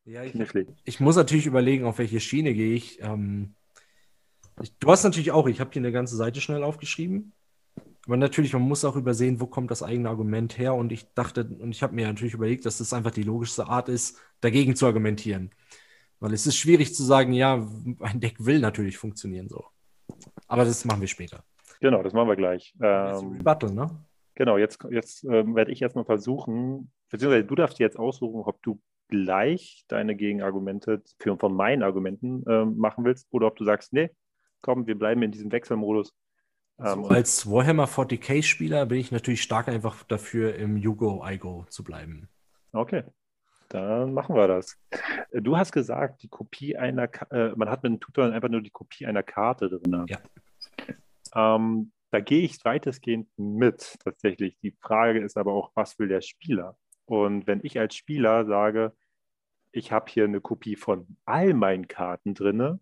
ja, 0.05 0.25
ich, 0.25 0.33
knifflig. 0.33 0.69
Ich 0.85 0.99
muss 1.01 1.17
natürlich 1.17 1.47
überlegen, 1.47 1.85
auf 1.85 1.99
welche 1.99 2.19
Schiene 2.19 2.55
gehe 2.55 2.75
ich. 2.75 3.01
Ähm, 3.01 3.55
ich 4.61 4.77
du 4.79 4.91
hast 4.91 5.05
natürlich 5.05 5.31
auch, 5.31 5.47
ich 5.47 5.61
habe 5.61 5.71
hier 5.73 5.81
eine 5.81 5.93
ganze 5.93 6.17
Seite 6.17 6.41
schnell 6.41 6.65
aufgeschrieben. 6.65 7.33
Aber 8.07 8.17
natürlich, 8.17 8.53
man 8.53 8.63
muss 8.63 8.85
auch 8.85 8.97
übersehen, 8.97 9.39
wo 9.39 9.47
kommt 9.47 9.71
das 9.71 9.83
eigene 9.83 10.09
Argument 10.09 10.59
her. 10.59 10.75
Und 10.75 10.91
ich 10.91 11.13
dachte, 11.15 11.45
und 11.45 11.71
ich 11.71 11.83
habe 11.83 11.95
mir 11.95 12.07
natürlich 12.07 12.35
überlegt, 12.35 12.67
dass 12.67 12.79
das 12.79 12.93
einfach 12.93 13.11
die 13.11 13.23
logischste 13.23 13.67
Art 13.67 13.89
ist, 13.89 14.19
dagegen 14.41 14.75
zu 14.75 14.87
argumentieren. 14.87 15.51
Weil 16.19 16.33
es 16.33 16.47
ist 16.47 16.57
schwierig 16.57 16.95
zu 16.95 17.05
sagen, 17.05 17.33
ja, 17.33 17.69
ein 18.01 18.21
Deck 18.21 18.37
will 18.45 18.59
natürlich 18.59 18.97
funktionieren 18.97 19.49
so. 19.49 19.67
Aber 20.49 20.65
das 20.65 20.85
machen 20.85 21.01
wir 21.01 21.09
später. 21.09 21.45
Genau, 21.81 22.03
das 22.03 22.13
machen 22.13 22.29
wir 22.29 22.37
gleich. 22.37 22.75
Ähm, 22.83 23.33
Rebuttal, 23.39 23.71
ne? 23.73 23.91
Genau, 24.35 24.57
jetzt, 24.57 24.79
jetzt 24.91 25.25
ähm, 25.25 25.57
werde 25.57 25.73
ich 25.73 25.83
erstmal 25.83 26.05
versuchen, 26.05 26.93
beziehungsweise 27.11 27.45
du 27.45 27.55
darfst 27.55 27.79
jetzt 27.79 27.99
aussuchen, 27.99 28.43
ob 28.43 28.63
du 28.63 28.81
gleich 29.09 29.85
deine 29.89 30.15
Gegenargumente 30.15 31.03
für, 31.19 31.37
von 31.37 31.55
meinen 31.55 31.83
Argumenten 31.83 32.45
ähm, 32.49 32.77
machen 32.79 33.05
willst 33.05 33.27
oder 33.31 33.49
ob 33.49 33.57
du 33.57 33.65
sagst, 33.65 33.93
nee, 33.93 34.11
komm, 34.61 34.87
wir 34.87 34.97
bleiben 34.97 35.23
in 35.23 35.33
diesem 35.33 35.51
Wechselmodus. 35.51 36.15
Ähm, 36.79 36.85
also 36.85 37.09
als 37.09 37.51
Warhammer 37.51 37.87
40k-Spieler 37.87 38.87
bin 38.87 38.99
ich 38.99 39.11
natürlich 39.11 39.43
stark 39.43 39.69
einfach 39.69 40.05
dafür, 40.05 40.55
im 40.55 40.77
Yugo-Igo 40.77 41.67
zu 41.69 41.83
bleiben. 41.83 42.29
Okay, 42.73 43.03
dann 43.69 44.13
machen 44.13 44.37
wir 44.37 44.47
das. 44.47 44.79
Du 45.33 45.57
hast 45.57 45.73
gesagt, 45.73 46.23
die 46.23 46.29
Kopie 46.29 46.77
einer, 46.77 47.09
äh, 47.31 47.49
man 47.57 47.69
hat 47.69 47.83
mit 47.83 47.93
dem 47.93 48.01
Tutor 48.01 48.33
einfach 48.33 48.49
nur 48.49 48.63
die 48.63 48.71
Kopie 48.71 49.07
einer 49.07 49.23
Karte 49.23 49.69
drin. 49.69 50.07
Ja. 50.09 50.19
Ähm, 51.35 51.93
da 52.11 52.21
gehe 52.21 52.43
ich 52.43 52.65
weitestgehend 52.65 53.29
mit, 53.37 53.97
tatsächlich. 54.03 54.59
Die 54.63 54.73
Frage 54.81 55.21
ist 55.21 55.37
aber 55.37 55.53
auch, 55.53 55.71
was 55.75 55.99
will 55.99 56.09
der 56.09 56.23
Spieler? 56.23 56.77
Und 57.05 57.47
wenn 57.47 57.61
ich 57.63 57.79
als 57.79 57.95
Spieler 57.95 58.47
sage, 58.47 58.95
ich 59.73 59.93
habe 59.93 60.11
hier 60.11 60.25
eine 60.25 60.41
Kopie 60.41 60.77
von 60.77 61.17
all 61.25 61.55
meinen 61.55 61.89
Karten 61.89 62.35
drin, 62.35 62.81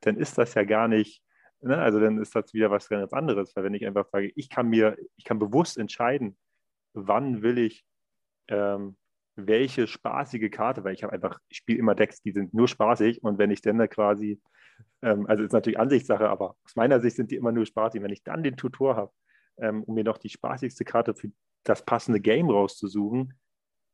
dann 0.00 0.16
ist 0.16 0.38
das 0.38 0.54
ja 0.54 0.64
gar 0.64 0.88
nicht, 0.88 1.22
ne? 1.60 1.78
also 1.78 2.00
dann 2.00 2.18
ist 2.18 2.34
das 2.34 2.52
wieder 2.54 2.70
was 2.70 2.88
ganz 2.88 3.12
anderes, 3.12 3.54
weil 3.56 3.64
wenn 3.64 3.74
ich 3.74 3.86
einfach 3.86 4.06
sage, 4.06 4.32
ich 4.34 4.48
kann 4.48 4.68
mir, 4.68 4.96
ich 5.16 5.24
kann 5.24 5.38
bewusst 5.38 5.78
entscheiden, 5.78 6.36
wann 6.92 7.42
will 7.42 7.58
ich 7.58 7.84
ähm, 8.48 8.96
welche 9.36 9.86
spaßige 9.86 10.50
Karte, 10.50 10.82
weil 10.82 10.94
ich 10.94 11.02
habe 11.02 11.12
einfach, 11.12 11.38
ich 11.48 11.58
spiele 11.58 11.78
immer 11.78 11.94
Decks, 11.94 12.22
die 12.22 12.32
sind 12.32 12.54
nur 12.54 12.68
spaßig 12.68 13.22
und 13.22 13.38
wenn 13.38 13.50
ich 13.50 13.60
dann 13.60 13.78
da 13.78 13.86
quasi, 13.86 14.40
ähm, 15.02 15.26
also 15.26 15.44
ist 15.44 15.52
natürlich 15.52 15.78
Ansichtssache, 15.78 16.28
aber 16.28 16.56
aus 16.64 16.76
meiner 16.76 17.00
Sicht 17.00 17.16
sind 17.16 17.30
die 17.30 17.36
immer 17.36 17.52
nur 17.52 17.66
spaßig. 17.66 18.02
Wenn 18.02 18.12
ich 18.12 18.22
dann 18.22 18.42
den 18.42 18.56
Tutor 18.56 18.96
habe, 18.96 19.12
ähm, 19.58 19.82
um 19.84 19.94
mir 19.94 20.04
noch 20.04 20.18
die 20.18 20.28
spaßigste 20.28 20.84
Karte 20.84 21.14
für 21.14 21.30
das 21.64 21.84
passende 21.84 22.20
Game 22.20 22.50
rauszusuchen, 22.50 23.34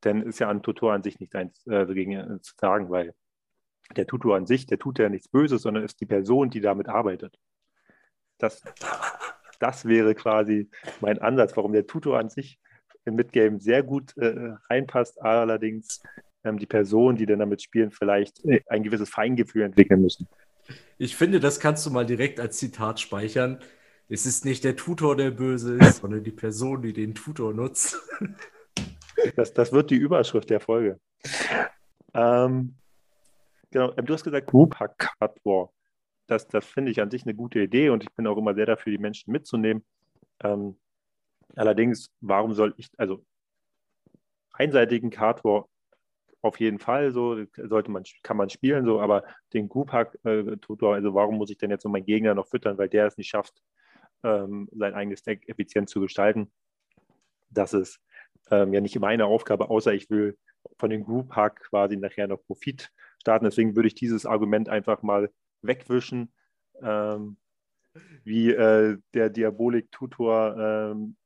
dann 0.00 0.22
ist 0.22 0.40
ja 0.40 0.48
ein 0.48 0.62
Tutor 0.62 0.92
an 0.92 1.02
sich 1.02 1.20
nicht 1.20 1.34
eins 1.34 1.66
äh, 1.66 1.86
dagegen 1.86 2.12
äh, 2.12 2.40
zu 2.40 2.54
sagen, 2.60 2.90
weil 2.90 3.14
der 3.96 4.06
Tutor 4.06 4.36
an 4.36 4.46
sich, 4.46 4.66
der 4.66 4.78
tut 4.78 4.98
ja 4.98 5.08
nichts 5.08 5.28
Böses, 5.28 5.62
sondern 5.62 5.84
ist 5.84 6.00
die 6.00 6.06
Person, 6.06 6.50
die 6.50 6.60
damit 6.60 6.88
arbeitet. 6.88 7.38
Das, 8.38 8.62
das 9.60 9.84
wäre 9.84 10.14
quasi 10.14 10.70
mein 11.00 11.18
Ansatz, 11.18 11.56
warum 11.56 11.72
der 11.72 11.86
Tutor 11.86 12.18
an 12.18 12.28
sich 12.28 12.58
im 13.04 13.16
Midgame 13.16 13.60
sehr 13.60 13.82
gut 13.82 14.16
äh, 14.16 14.54
reinpasst, 14.70 15.20
allerdings 15.20 16.02
ähm, 16.44 16.58
die 16.58 16.66
Personen, 16.66 17.16
die 17.16 17.26
dann 17.26 17.38
damit 17.38 17.62
spielen, 17.62 17.90
vielleicht 17.90 18.44
äh, 18.44 18.62
ein 18.68 18.82
gewisses 18.82 19.10
Feingefühl 19.10 19.62
entwickeln 19.62 20.02
müssen. 20.02 20.28
Ich 21.02 21.16
finde, 21.16 21.40
das 21.40 21.58
kannst 21.58 21.84
du 21.84 21.90
mal 21.90 22.06
direkt 22.06 22.38
als 22.38 22.58
Zitat 22.58 23.00
speichern. 23.00 23.58
Es 24.08 24.24
ist 24.24 24.44
nicht 24.44 24.62
der 24.62 24.76
Tutor, 24.76 25.16
der 25.16 25.32
böse 25.32 25.76
ist, 25.76 25.96
sondern 25.96 26.22
die 26.22 26.30
Person, 26.30 26.82
die 26.82 26.92
den 26.92 27.14
Tutor 27.14 27.52
nutzt. 27.52 27.98
Das, 29.36 29.54
das 29.54 29.70
wird 29.72 29.90
die 29.90 29.96
Überschrift 29.96 30.50
der 30.50 30.58
Folge. 30.58 30.98
Ähm, 32.12 32.74
genau, 33.70 33.92
du 33.92 34.12
hast 34.12 34.24
gesagt, 34.24 34.48
Group 34.48 34.74
Hack 34.80 34.98
Card 34.98 35.38
War. 35.44 35.70
Das, 36.26 36.48
das 36.48 36.66
finde 36.66 36.90
ich 36.90 37.00
an 37.00 37.10
sich 37.10 37.22
eine 37.22 37.34
gute 37.34 37.60
Idee 37.60 37.90
und 37.90 38.02
ich 38.02 38.12
bin 38.14 38.26
auch 38.26 38.36
immer 38.36 38.54
sehr 38.54 38.66
dafür, 38.66 38.90
die 38.90 38.98
Menschen 38.98 39.30
mitzunehmen. 39.30 39.84
Ähm, 40.42 40.76
Allerdings, 41.54 42.10
warum 42.20 42.54
soll 42.54 42.74
ich, 42.78 42.88
also 42.96 43.24
einseitigen 44.52 45.10
Card 45.10 45.44
War 45.44 45.68
auf 46.42 46.58
jeden 46.58 46.78
Fall 46.78 47.12
so, 47.12 47.44
sollte 47.56 47.90
man, 47.90 48.02
kann 48.22 48.36
man 48.36 48.50
spielen, 48.50 48.84
so, 48.84 49.00
aber 49.00 49.24
den 49.52 49.68
Group 49.68 49.92
Hack 49.92 50.18
äh, 50.24 50.56
Tutor, 50.56 50.94
also 50.94 51.14
warum 51.14 51.36
muss 51.36 51.50
ich 51.50 51.58
denn 51.58 51.70
jetzt 51.70 51.84
so 51.84 51.88
meinen 51.88 52.04
Gegner 52.04 52.34
noch 52.34 52.48
füttern, 52.48 52.76
weil 52.78 52.88
der 52.88 53.06
es 53.06 53.16
nicht 53.16 53.28
schafft, 53.28 53.62
ähm, 54.24 54.68
sein 54.72 54.94
eigenes 54.94 55.22
Deck 55.22 55.48
effizient 55.48 55.88
zu 55.88 56.00
gestalten. 56.00 56.52
Das 57.50 57.72
ist 57.72 58.00
ähm, 58.50 58.74
ja 58.74 58.80
nicht 58.80 58.98
meine 58.98 59.26
Aufgabe, 59.26 59.70
außer 59.70 59.92
ich 59.94 60.10
will 60.10 60.36
von 60.78 60.90
dem 60.90 61.04
Group 61.04 61.32
Hack 61.32 61.60
quasi 61.70 61.96
nachher 61.96 62.28
noch 62.28 62.42
Profit 62.44 62.90
starten. 63.20 63.44
Deswegen 63.44 63.76
würde 63.76 63.88
ich 63.88 63.94
dieses 63.94 64.26
Argument 64.26 64.68
einfach 64.68 65.02
mal 65.02 65.30
wegwischen, 65.62 66.32
ähm, 66.80 67.36
wie 68.24 68.50
äh, 68.50 68.98
der 69.14 69.30
Diabolik-Tutor 69.30 70.92
ähm, 70.92 71.16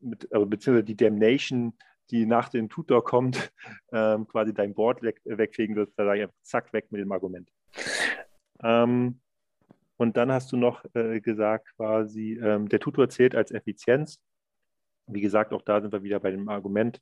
mit, 0.00 0.32
also 0.32 0.46
beziehungsweise 0.46 0.84
die 0.84 0.96
Damnation, 0.96 1.76
die 2.10 2.26
nach 2.26 2.48
dem 2.48 2.68
Tutor 2.68 3.04
kommt, 3.04 3.52
ähm, 3.92 4.26
quasi 4.28 4.52
dein 4.54 4.74
Board 4.74 5.02
weg, 5.02 5.20
wegfegen 5.24 5.76
wird, 5.76 5.92
da 5.96 6.04
sage 6.04 6.18
ich 6.18 6.22
einfach 6.24 6.42
zack, 6.42 6.72
weg 6.72 6.90
mit 6.90 7.00
dem 7.00 7.12
Argument. 7.12 7.50
Ähm, 8.62 9.20
und 9.96 10.16
dann 10.16 10.32
hast 10.32 10.52
du 10.52 10.56
noch 10.56 10.84
äh, 10.94 11.20
gesagt, 11.20 11.68
quasi, 11.76 12.38
ähm, 12.42 12.68
der 12.68 12.80
Tutor 12.80 13.08
zählt 13.08 13.34
als 13.34 13.50
Effizienz. 13.50 14.20
Wie 15.06 15.20
gesagt, 15.20 15.52
auch 15.52 15.62
da 15.62 15.80
sind 15.80 15.92
wir 15.92 16.02
wieder 16.02 16.20
bei 16.20 16.30
dem 16.30 16.48
Argument. 16.48 17.00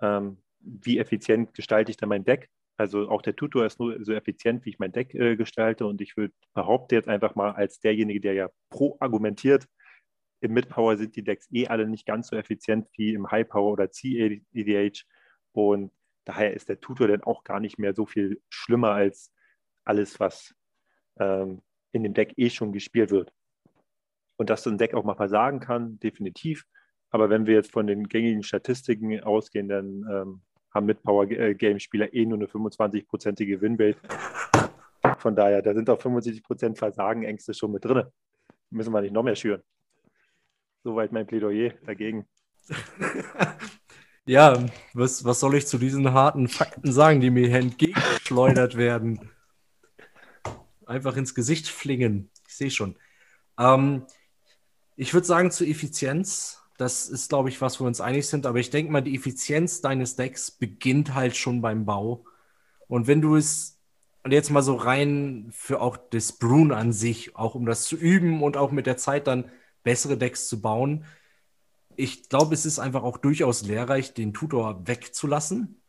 Ähm, 0.00 0.38
wie 0.60 0.98
effizient 0.98 1.54
gestalte 1.54 1.90
ich 1.90 1.96
dann 1.96 2.08
mein 2.08 2.24
Deck. 2.24 2.48
Also 2.76 3.08
auch 3.08 3.22
der 3.22 3.34
Tutor 3.34 3.66
ist 3.66 3.80
nur 3.80 4.04
so 4.04 4.12
effizient, 4.12 4.64
wie 4.64 4.70
ich 4.70 4.78
mein 4.78 4.92
Deck 4.92 5.14
äh, 5.14 5.36
gestalte. 5.36 5.86
Und 5.86 6.00
ich 6.00 6.16
würde 6.16 6.34
behaupten 6.54 6.94
jetzt 6.94 7.08
einfach 7.08 7.34
mal 7.34 7.52
als 7.52 7.80
derjenige, 7.80 8.20
der 8.20 8.34
ja 8.34 8.48
pro 8.70 8.96
argumentiert, 9.00 9.66
im 10.40 10.52
Mid-Power 10.52 10.96
sind 10.96 11.16
die 11.16 11.24
Decks 11.24 11.48
eh 11.52 11.66
alle 11.66 11.88
nicht 11.88 12.06
ganz 12.06 12.28
so 12.28 12.36
effizient 12.36 12.88
wie 12.96 13.14
im 13.14 13.30
High-Power 13.30 13.72
oder 13.72 13.90
C-EDH. 13.90 15.04
Und 15.52 15.92
daher 16.24 16.54
ist 16.54 16.68
der 16.68 16.80
Tutor 16.80 17.08
dann 17.08 17.24
auch 17.24 17.44
gar 17.44 17.60
nicht 17.60 17.78
mehr 17.78 17.94
so 17.94 18.06
viel 18.06 18.40
schlimmer 18.48 18.92
als 18.92 19.32
alles, 19.84 20.20
was 20.20 20.54
ähm, 21.18 21.62
in 21.92 22.04
dem 22.04 22.14
Deck 22.14 22.34
eh 22.36 22.50
schon 22.50 22.72
gespielt 22.72 23.10
wird. 23.10 23.32
Und 24.36 24.50
dass 24.50 24.62
so 24.62 24.70
ein 24.70 24.78
Deck 24.78 24.94
auch 24.94 25.04
mal 25.04 25.16
versagen 25.16 25.58
kann, 25.58 25.98
definitiv. 25.98 26.64
Aber 27.10 27.30
wenn 27.30 27.46
wir 27.46 27.54
jetzt 27.54 27.72
von 27.72 27.86
den 27.86 28.06
gängigen 28.08 28.42
Statistiken 28.42 29.20
ausgehen, 29.20 29.68
dann 29.68 29.86
ähm, 30.10 30.42
haben 30.72 30.86
Mid-Power-Game-Spieler 30.86 32.12
äh, 32.12 32.22
eh 32.22 32.26
nur 32.26 32.38
eine 32.38 32.46
25-prozentige 32.46 33.60
Winrate. 33.60 33.98
Von 35.18 35.34
daher, 35.34 35.62
da 35.62 35.74
sind 35.74 35.88
auch 35.90 35.98
75% 35.98 36.76
Versagenängste 36.76 37.54
schon 37.54 37.72
mit 37.72 37.84
drin. 37.84 38.04
Müssen 38.70 38.92
wir 38.92 39.00
nicht 39.00 39.14
noch 39.14 39.22
mehr 39.22 39.34
schüren. 39.34 39.62
Soweit 40.84 41.12
mein 41.12 41.26
Plädoyer 41.26 41.72
dagegen. 41.86 42.26
ja, 44.26 44.66
was, 44.94 45.24
was 45.24 45.40
soll 45.40 45.56
ich 45.56 45.66
zu 45.66 45.78
diesen 45.78 46.12
harten 46.12 46.48
Fakten 46.48 46.92
sagen, 46.92 47.20
die 47.20 47.30
mir 47.30 47.52
entgegengeschleudert 47.54 48.76
werden? 48.76 49.30
Einfach 50.86 51.16
ins 51.16 51.34
Gesicht 51.34 51.68
flingen. 51.68 52.30
Ich 52.46 52.56
sehe 52.56 52.70
schon. 52.70 52.96
Ähm, 53.58 54.06
ich 54.96 55.14
würde 55.14 55.26
sagen, 55.26 55.50
zur 55.50 55.66
Effizienz, 55.66 56.62
das 56.76 57.08
ist, 57.08 57.28
glaube 57.28 57.48
ich, 57.48 57.60
was 57.60 57.80
wir 57.80 57.86
uns 57.86 58.00
einig 58.00 58.26
sind, 58.26 58.46
aber 58.46 58.58
ich 58.58 58.70
denke 58.70 58.92
mal, 58.92 59.00
die 59.00 59.14
Effizienz 59.14 59.80
deines 59.80 60.16
Decks 60.16 60.50
beginnt 60.50 61.14
halt 61.14 61.36
schon 61.36 61.60
beim 61.60 61.84
Bau. 61.84 62.24
Und 62.86 63.06
wenn 63.06 63.20
du 63.20 63.36
es, 63.36 63.78
und 64.22 64.32
jetzt 64.32 64.50
mal 64.50 64.62
so 64.62 64.76
rein 64.76 65.48
für 65.52 65.80
auch 65.80 65.96
das 65.96 66.32
Brun 66.32 66.72
an 66.72 66.92
sich, 66.92 67.36
auch 67.36 67.54
um 67.54 67.66
das 67.66 67.84
zu 67.84 67.96
üben 67.96 68.42
und 68.42 68.56
auch 68.56 68.70
mit 68.70 68.86
der 68.86 68.96
Zeit 68.96 69.26
dann 69.26 69.50
bessere 69.88 70.18
Decks 70.18 70.48
zu 70.48 70.60
bauen. 70.60 71.06
Ich 71.96 72.28
glaube, 72.28 72.52
es 72.52 72.66
ist 72.66 72.78
einfach 72.78 73.02
auch 73.02 73.16
durchaus 73.16 73.62
lehrreich, 73.62 74.12
den 74.12 74.34
Tutor 74.34 74.86
wegzulassen, 74.86 75.80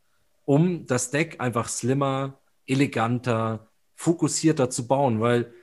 um 0.46 0.86
das 0.86 1.12
Deck 1.12 1.42
einfach 1.42 1.68
slimmer, 1.68 2.40
eleganter, 2.66 3.68
fokussierter 3.96 4.70
zu 4.70 4.88
bauen, 4.88 5.20
weil 5.20 5.54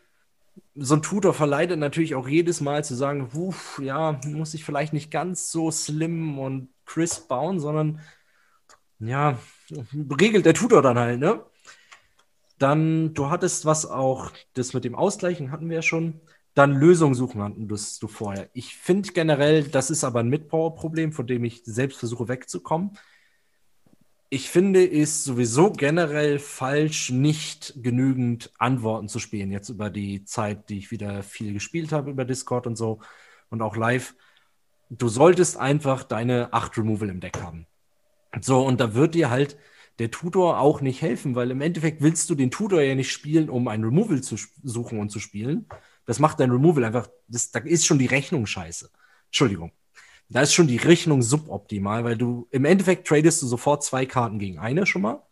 so 0.74 0.96
ein 0.96 1.02
Tutor 1.02 1.32
verleitet 1.32 1.78
natürlich 1.78 2.14
auch 2.14 2.28
jedes 2.28 2.60
Mal 2.60 2.84
zu 2.84 2.94
sagen, 2.94 3.30
uff, 3.32 3.80
ja, 3.82 4.20
muss 4.26 4.52
ich 4.52 4.66
vielleicht 4.66 4.92
nicht 4.92 5.10
ganz 5.10 5.50
so 5.50 5.70
slim 5.70 6.38
und 6.38 6.68
crisp 6.84 7.28
bauen, 7.28 7.58
sondern 7.58 8.00
ja, 8.98 9.38
regelt 10.20 10.44
der 10.44 10.52
Tutor 10.52 10.82
dann 10.82 10.98
halt, 10.98 11.20
ne? 11.20 11.42
Dann, 12.58 13.14
du 13.14 13.30
hattest 13.30 13.64
was 13.64 13.86
auch, 13.86 14.30
das 14.52 14.74
mit 14.74 14.84
dem 14.84 14.94
Ausgleichen 14.94 15.50
hatten 15.50 15.70
wir 15.70 15.76
ja 15.76 15.82
schon. 15.82 16.20
Dann 16.56 16.72
Lösungen 16.72 17.14
suchen 17.14 17.42
hatten 17.42 17.68
du 17.68 18.08
vorher. 18.08 18.48
Ich 18.54 18.76
finde 18.76 19.12
generell, 19.12 19.64
das 19.64 19.90
ist 19.90 20.04
aber 20.04 20.20
ein 20.20 20.30
Mid-Power-Problem, 20.30 21.12
von 21.12 21.26
dem 21.26 21.44
ich 21.44 21.60
selbst 21.66 21.98
versuche 21.98 22.28
wegzukommen. 22.28 22.96
Ich 24.30 24.48
finde 24.48 24.90
es 24.90 25.22
sowieso 25.22 25.70
generell 25.70 26.38
falsch, 26.38 27.10
nicht 27.10 27.74
genügend 27.76 28.54
Antworten 28.56 29.08
zu 29.08 29.18
spielen. 29.18 29.52
Jetzt 29.52 29.68
über 29.68 29.90
die 29.90 30.24
Zeit, 30.24 30.70
die 30.70 30.78
ich 30.78 30.90
wieder 30.90 31.22
viel 31.22 31.52
gespielt 31.52 31.92
habe 31.92 32.10
über 32.10 32.24
Discord 32.24 32.66
und 32.66 32.76
so 32.76 33.00
und 33.50 33.60
auch 33.60 33.76
live. 33.76 34.14
Du 34.88 35.08
solltest 35.08 35.58
einfach 35.58 36.04
deine 36.04 36.54
8 36.54 36.78
Removal 36.78 37.10
im 37.10 37.20
Deck 37.20 37.38
haben. 37.42 37.66
So, 38.40 38.66
und 38.66 38.80
da 38.80 38.94
wird 38.94 39.14
dir 39.14 39.28
halt 39.28 39.58
der 39.98 40.10
Tutor 40.10 40.58
auch 40.58 40.80
nicht 40.80 41.02
helfen, 41.02 41.34
weil 41.34 41.50
im 41.50 41.60
Endeffekt 41.60 42.00
willst 42.00 42.30
du 42.30 42.34
den 42.34 42.50
Tutor 42.50 42.80
ja 42.80 42.94
nicht 42.94 43.12
spielen, 43.12 43.50
um 43.50 43.68
ein 43.68 43.84
Removal 43.84 44.22
zu 44.22 44.36
suchen 44.62 44.98
und 44.98 45.10
zu 45.10 45.20
spielen, 45.20 45.66
das 46.06 46.18
macht 46.18 46.40
dein 46.40 46.50
Removal 46.50 46.84
einfach, 46.84 47.08
das, 47.28 47.50
da 47.50 47.58
ist 47.60 47.84
schon 47.84 47.98
die 47.98 48.06
Rechnung 48.06 48.46
scheiße. 48.46 48.90
Entschuldigung. 49.26 49.72
Da 50.28 50.40
ist 50.40 50.54
schon 50.54 50.66
die 50.66 50.76
Rechnung 50.76 51.22
suboptimal, 51.22 52.02
weil 52.04 52.16
du 52.16 52.48
im 52.50 52.64
Endeffekt 52.64 53.06
tradest 53.06 53.42
du 53.42 53.46
sofort 53.46 53.84
zwei 53.84 54.06
Karten 54.06 54.38
gegen 54.38 54.58
eine 54.58 54.86
schon 54.86 55.02
mal. 55.02 55.22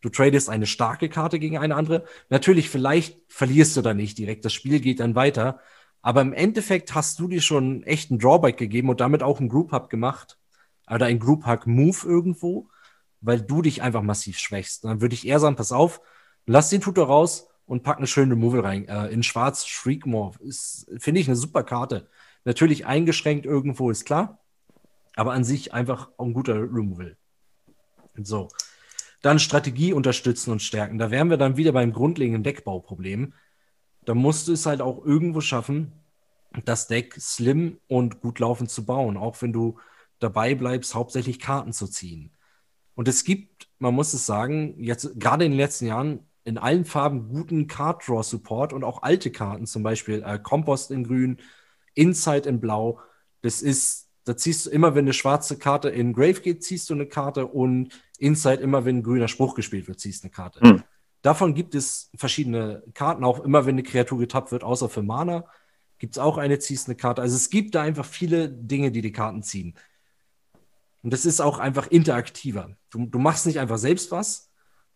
Du 0.00 0.10
tradest 0.10 0.48
eine 0.48 0.66
starke 0.66 1.08
Karte 1.08 1.38
gegen 1.38 1.58
eine 1.58 1.74
andere. 1.74 2.04
Natürlich, 2.28 2.68
vielleicht 2.68 3.18
verlierst 3.28 3.76
du 3.76 3.82
da 3.82 3.94
nicht 3.94 4.18
direkt. 4.18 4.44
Das 4.44 4.52
Spiel 4.52 4.80
geht 4.80 5.00
dann 5.00 5.14
weiter. 5.14 5.60
Aber 6.02 6.20
im 6.20 6.32
Endeffekt 6.32 6.94
hast 6.94 7.18
du 7.18 7.26
dir 7.26 7.40
schon 7.40 7.82
echt 7.82 8.10
einen 8.10 8.20
Drawback 8.20 8.58
gegeben 8.58 8.90
und 8.90 9.00
damit 9.00 9.22
auch 9.22 9.40
einen 9.40 9.48
Group 9.48 9.72
Hub 9.72 9.90
gemacht. 9.90 10.38
Oder 10.88 11.06
ein 11.06 11.18
Group 11.18 11.46
Hug 11.46 11.66
Move 11.66 11.98
irgendwo, 12.04 12.68
weil 13.20 13.40
du 13.40 13.62
dich 13.62 13.82
einfach 13.82 14.02
massiv 14.02 14.38
schwächst. 14.38 14.84
Dann 14.84 15.00
würde 15.00 15.14
ich 15.14 15.26
eher 15.26 15.40
sagen, 15.40 15.56
pass 15.56 15.72
auf, 15.72 16.00
lass 16.46 16.70
den 16.70 16.80
Tutor 16.80 17.06
raus, 17.06 17.47
und 17.68 17.82
pack 17.82 17.98
eine 17.98 18.06
schöne 18.06 18.32
Removal 18.32 18.60
rein. 18.60 18.88
Äh, 18.88 19.08
in 19.08 19.22
Schwarz 19.22 19.66
Shriekmore 19.66 20.38
ist, 20.40 20.90
finde 20.98 21.20
ich, 21.20 21.28
eine 21.28 21.36
super 21.36 21.62
Karte. 21.62 22.08
Natürlich 22.44 22.86
eingeschränkt 22.86 23.44
irgendwo, 23.44 23.90
ist 23.90 24.06
klar. 24.06 24.42
Aber 25.14 25.32
an 25.32 25.44
sich 25.44 25.74
einfach 25.74 26.10
ein 26.18 26.32
guter 26.32 26.54
Removal. 26.54 27.16
So. 28.16 28.48
Dann 29.20 29.38
Strategie 29.38 29.92
unterstützen 29.92 30.50
und 30.50 30.62
stärken. 30.62 30.98
Da 30.98 31.10
wären 31.10 31.28
wir 31.28 31.36
dann 31.36 31.56
wieder 31.56 31.72
beim 31.72 31.92
grundlegenden 31.92 32.42
Deckbauproblem. 32.42 33.34
Da 34.04 34.14
musst 34.14 34.48
du 34.48 34.52
es 34.52 34.64
halt 34.64 34.80
auch 34.80 35.04
irgendwo 35.04 35.40
schaffen, 35.40 35.92
das 36.64 36.86
Deck 36.86 37.16
slim 37.20 37.78
und 37.88 38.20
gut 38.20 38.38
laufend 38.38 38.70
zu 38.70 38.86
bauen, 38.86 39.16
auch 39.16 39.42
wenn 39.42 39.52
du 39.52 39.78
dabei 40.18 40.54
bleibst, 40.54 40.94
hauptsächlich 40.94 41.40
Karten 41.40 41.72
zu 41.72 41.86
ziehen. 41.86 42.32
Und 42.94 43.08
es 43.08 43.24
gibt, 43.24 43.68
man 43.78 43.94
muss 43.94 44.14
es 44.14 44.24
sagen, 44.24 44.74
jetzt 44.82 45.20
gerade 45.20 45.44
in 45.44 45.52
den 45.52 45.58
letzten 45.58 45.86
Jahren 45.86 46.27
in 46.48 46.58
allen 46.58 46.84
Farben 46.84 47.28
guten 47.28 47.66
Card 47.66 48.08
Draw 48.08 48.22
Support 48.22 48.72
und 48.72 48.82
auch 48.82 49.02
alte 49.02 49.30
Karten, 49.30 49.66
zum 49.66 49.82
Beispiel 49.82 50.22
äh, 50.26 50.38
Kompost 50.38 50.90
in 50.90 51.04
Grün, 51.04 51.38
Inside 51.94 52.48
in 52.48 52.58
Blau. 52.58 53.00
Das 53.42 53.60
ist, 53.60 54.08
da 54.24 54.36
ziehst 54.36 54.66
du 54.66 54.70
immer, 54.70 54.94
wenn 54.94 55.04
eine 55.04 55.12
schwarze 55.12 55.58
Karte 55.58 55.90
in 55.90 56.14
Grave 56.14 56.40
geht, 56.40 56.64
ziehst 56.64 56.88
du 56.88 56.94
eine 56.94 57.06
Karte 57.06 57.46
und 57.46 57.90
Inside 58.18 58.62
immer, 58.62 58.84
wenn 58.84 58.98
ein 58.98 59.02
grüner 59.02 59.28
Spruch 59.28 59.54
gespielt 59.54 59.88
wird, 59.88 60.00
ziehst 60.00 60.24
du 60.24 60.26
eine 60.26 60.32
Karte. 60.32 60.60
Hm. 60.60 60.82
Davon 61.20 61.54
gibt 61.54 61.74
es 61.74 62.10
verschiedene 62.16 62.82
Karten, 62.94 63.24
auch 63.24 63.44
immer, 63.44 63.66
wenn 63.66 63.74
eine 63.74 63.82
Kreatur 63.82 64.18
getappt 64.18 64.50
wird, 64.50 64.64
außer 64.64 64.88
für 64.88 65.02
Mana, 65.02 65.44
gibt 65.98 66.14
es 66.14 66.18
auch 66.18 66.38
eine, 66.38 66.58
ziehst 66.58 66.88
eine 66.88 66.96
Karte. 66.96 67.20
Also 67.20 67.36
es 67.36 67.50
gibt 67.50 67.74
da 67.74 67.82
einfach 67.82 68.06
viele 68.06 68.48
Dinge, 68.48 68.90
die 68.90 69.02
die 69.02 69.12
Karten 69.12 69.42
ziehen. 69.42 69.74
Und 71.02 71.12
das 71.12 71.26
ist 71.26 71.40
auch 71.40 71.58
einfach 71.58 71.88
interaktiver. 71.88 72.76
Du, 72.90 73.04
du 73.06 73.18
machst 73.18 73.46
nicht 73.46 73.58
einfach 73.58 73.78
selbst 73.78 74.10
was, 74.10 74.47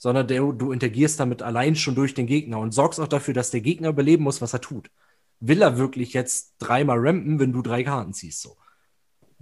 sondern 0.02 0.26
der, 0.26 0.40
du 0.40 0.72
interagierst 0.72 1.20
damit 1.20 1.42
allein 1.42 1.76
schon 1.76 1.94
durch 1.94 2.12
den 2.12 2.26
Gegner 2.26 2.58
und 2.58 2.74
sorgst 2.74 2.98
auch 2.98 3.06
dafür, 3.06 3.34
dass 3.34 3.52
der 3.52 3.60
Gegner 3.60 3.90
überleben 3.90 4.24
muss, 4.24 4.40
was 4.40 4.52
er 4.52 4.60
tut. 4.60 4.90
Will 5.38 5.62
er 5.62 5.78
wirklich 5.78 6.12
jetzt 6.12 6.56
dreimal 6.58 6.98
rampen, 6.98 7.38
wenn 7.38 7.52
du 7.52 7.62
drei 7.62 7.84
Karten 7.84 8.12
ziehst, 8.12 8.42
so. 8.42 8.56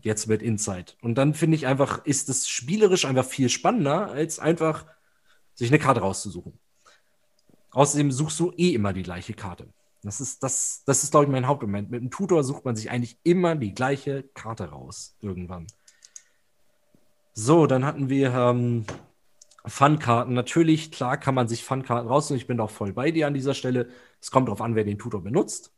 Jetzt 0.02 0.26
mit 0.26 0.42
Insight. 0.42 0.98
Und 1.00 1.14
dann 1.14 1.32
finde 1.32 1.54
ich 1.54 1.66
einfach, 1.66 2.04
ist 2.04 2.28
es 2.28 2.46
spielerisch 2.46 3.06
einfach 3.06 3.24
viel 3.24 3.48
spannender, 3.48 4.10
als 4.10 4.38
einfach 4.38 4.84
sich 5.54 5.70
eine 5.70 5.78
Karte 5.78 6.00
rauszusuchen. 6.00 6.58
Außerdem 7.70 8.12
suchst 8.12 8.38
du 8.38 8.52
eh 8.58 8.74
immer 8.74 8.92
die 8.92 9.02
gleiche 9.02 9.32
Karte. 9.32 9.66
Das 10.02 10.20
ist, 10.20 10.42
das, 10.42 10.82
das 10.84 11.04
ist 11.04 11.12
glaube 11.12 11.24
ich, 11.24 11.30
mein 11.30 11.46
Hauptmoment. 11.46 11.90
Mit 11.90 12.02
dem 12.02 12.10
Tutor 12.10 12.44
sucht 12.44 12.66
man 12.66 12.76
sich 12.76 12.90
eigentlich 12.90 13.16
immer 13.22 13.56
die 13.56 13.72
gleiche 13.72 14.24
Karte 14.34 14.64
raus, 14.64 15.16
irgendwann. 15.22 15.68
So, 17.32 17.66
dann 17.66 17.86
hatten 17.86 18.10
wir 18.10 18.34
ähm, 18.34 18.84
Funkarten, 19.66 20.34
natürlich, 20.34 20.90
klar 20.90 21.16
kann 21.18 21.34
man 21.34 21.48
sich 21.48 21.64
Funkarten 21.64 22.08
rausnehmen. 22.08 22.40
Ich 22.40 22.46
bin 22.46 22.60
auch 22.60 22.70
voll 22.70 22.92
bei 22.92 23.10
dir 23.10 23.26
an 23.26 23.34
dieser 23.34 23.54
Stelle. 23.54 23.88
Es 24.20 24.30
kommt 24.30 24.48
darauf 24.48 24.60
an, 24.60 24.74
wer 24.74 24.84
den 24.84 24.98
Tutor 24.98 25.22
benutzt. 25.22 25.72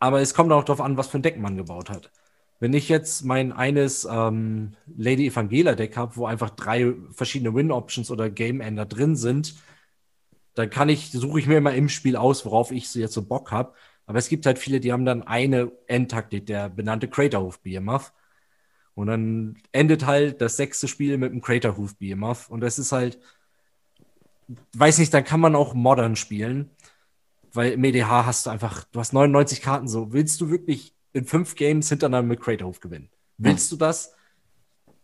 Aber 0.00 0.20
es 0.20 0.34
kommt 0.34 0.52
auch 0.52 0.64
darauf 0.64 0.80
an, 0.80 0.96
was 0.96 1.08
für 1.08 1.18
ein 1.18 1.22
Deck 1.22 1.38
man 1.38 1.56
gebaut 1.56 1.90
hat. 1.90 2.10
Wenn 2.60 2.74
ich 2.74 2.88
jetzt 2.88 3.24
mein 3.24 3.52
eines 3.52 4.04
ähm, 4.10 4.74
Lady 4.96 5.26
Evangela 5.26 5.74
Deck 5.74 5.96
habe, 5.96 6.16
wo 6.16 6.26
einfach 6.26 6.50
drei 6.50 6.94
verschiedene 7.10 7.54
Win-Options 7.54 8.10
oder 8.10 8.30
Game-Ender 8.30 8.86
drin 8.86 9.16
sind, 9.16 9.54
dann 10.54 10.70
kann 10.70 10.88
ich, 10.88 11.10
suche 11.10 11.40
ich 11.40 11.46
mir 11.46 11.58
immer 11.58 11.74
im 11.74 11.88
Spiel 11.88 12.16
aus, 12.16 12.44
worauf 12.44 12.70
ich 12.70 12.94
jetzt 12.94 13.14
so 13.14 13.22
Bock 13.22 13.50
habe. 13.50 13.74
Aber 14.06 14.18
es 14.18 14.28
gibt 14.28 14.46
halt 14.46 14.58
viele, 14.58 14.80
die 14.80 14.92
haben 14.92 15.04
dann 15.04 15.22
eine 15.22 15.72
Endtaktik, 15.86 16.46
der 16.46 16.68
benannte 16.68 17.08
Craterhof 17.08 17.60
BMF. 17.60 18.12
Und 18.94 19.06
dann 19.06 19.56
endet 19.72 20.06
halt 20.06 20.40
das 20.40 20.56
sechste 20.56 20.86
Spiel 20.88 21.16
mit 21.16 21.32
einem 21.32 21.40
Craterhoof 21.40 21.96
Behemoth. 21.96 22.50
Und 22.50 22.60
das 22.60 22.78
ist 22.78 22.92
halt, 22.92 23.18
weiß 24.74 24.98
nicht, 24.98 25.14
dann 25.14 25.24
kann 25.24 25.40
man 25.40 25.56
auch 25.56 25.74
modern 25.74 26.16
spielen. 26.16 26.70
Weil 27.52 27.72
im 27.72 27.84
EDH 27.84 28.26
hast 28.26 28.46
du 28.46 28.50
einfach, 28.50 28.84
du 28.84 29.00
hast 29.00 29.12
99 29.12 29.60
Karten 29.60 29.88
so. 29.88 30.12
Willst 30.12 30.40
du 30.40 30.50
wirklich 30.50 30.94
in 31.12 31.24
fünf 31.24 31.54
Games 31.54 31.88
hintereinander 31.88 32.28
mit 32.28 32.40
Craterhoof 32.40 32.80
gewinnen? 32.80 33.10
Willst 33.38 33.70
du 33.72 33.76
das? 33.76 34.14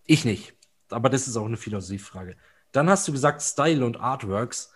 Ich 0.04 0.24
nicht. 0.24 0.54
Aber 0.90 1.10
das 1.10 1.28
ist 1.28 1.36
auch 1.36 1.46
eine 1.46 1.56
Philosophiefrage. 1.56 2.36
Dann 2.72 2.88
hast 2.88 3.06
du 3.08 3.12
gesagt 3.12 3.42
Style 3.42 3.84
und 3.84 3.98
Artworks. 3.98 4.72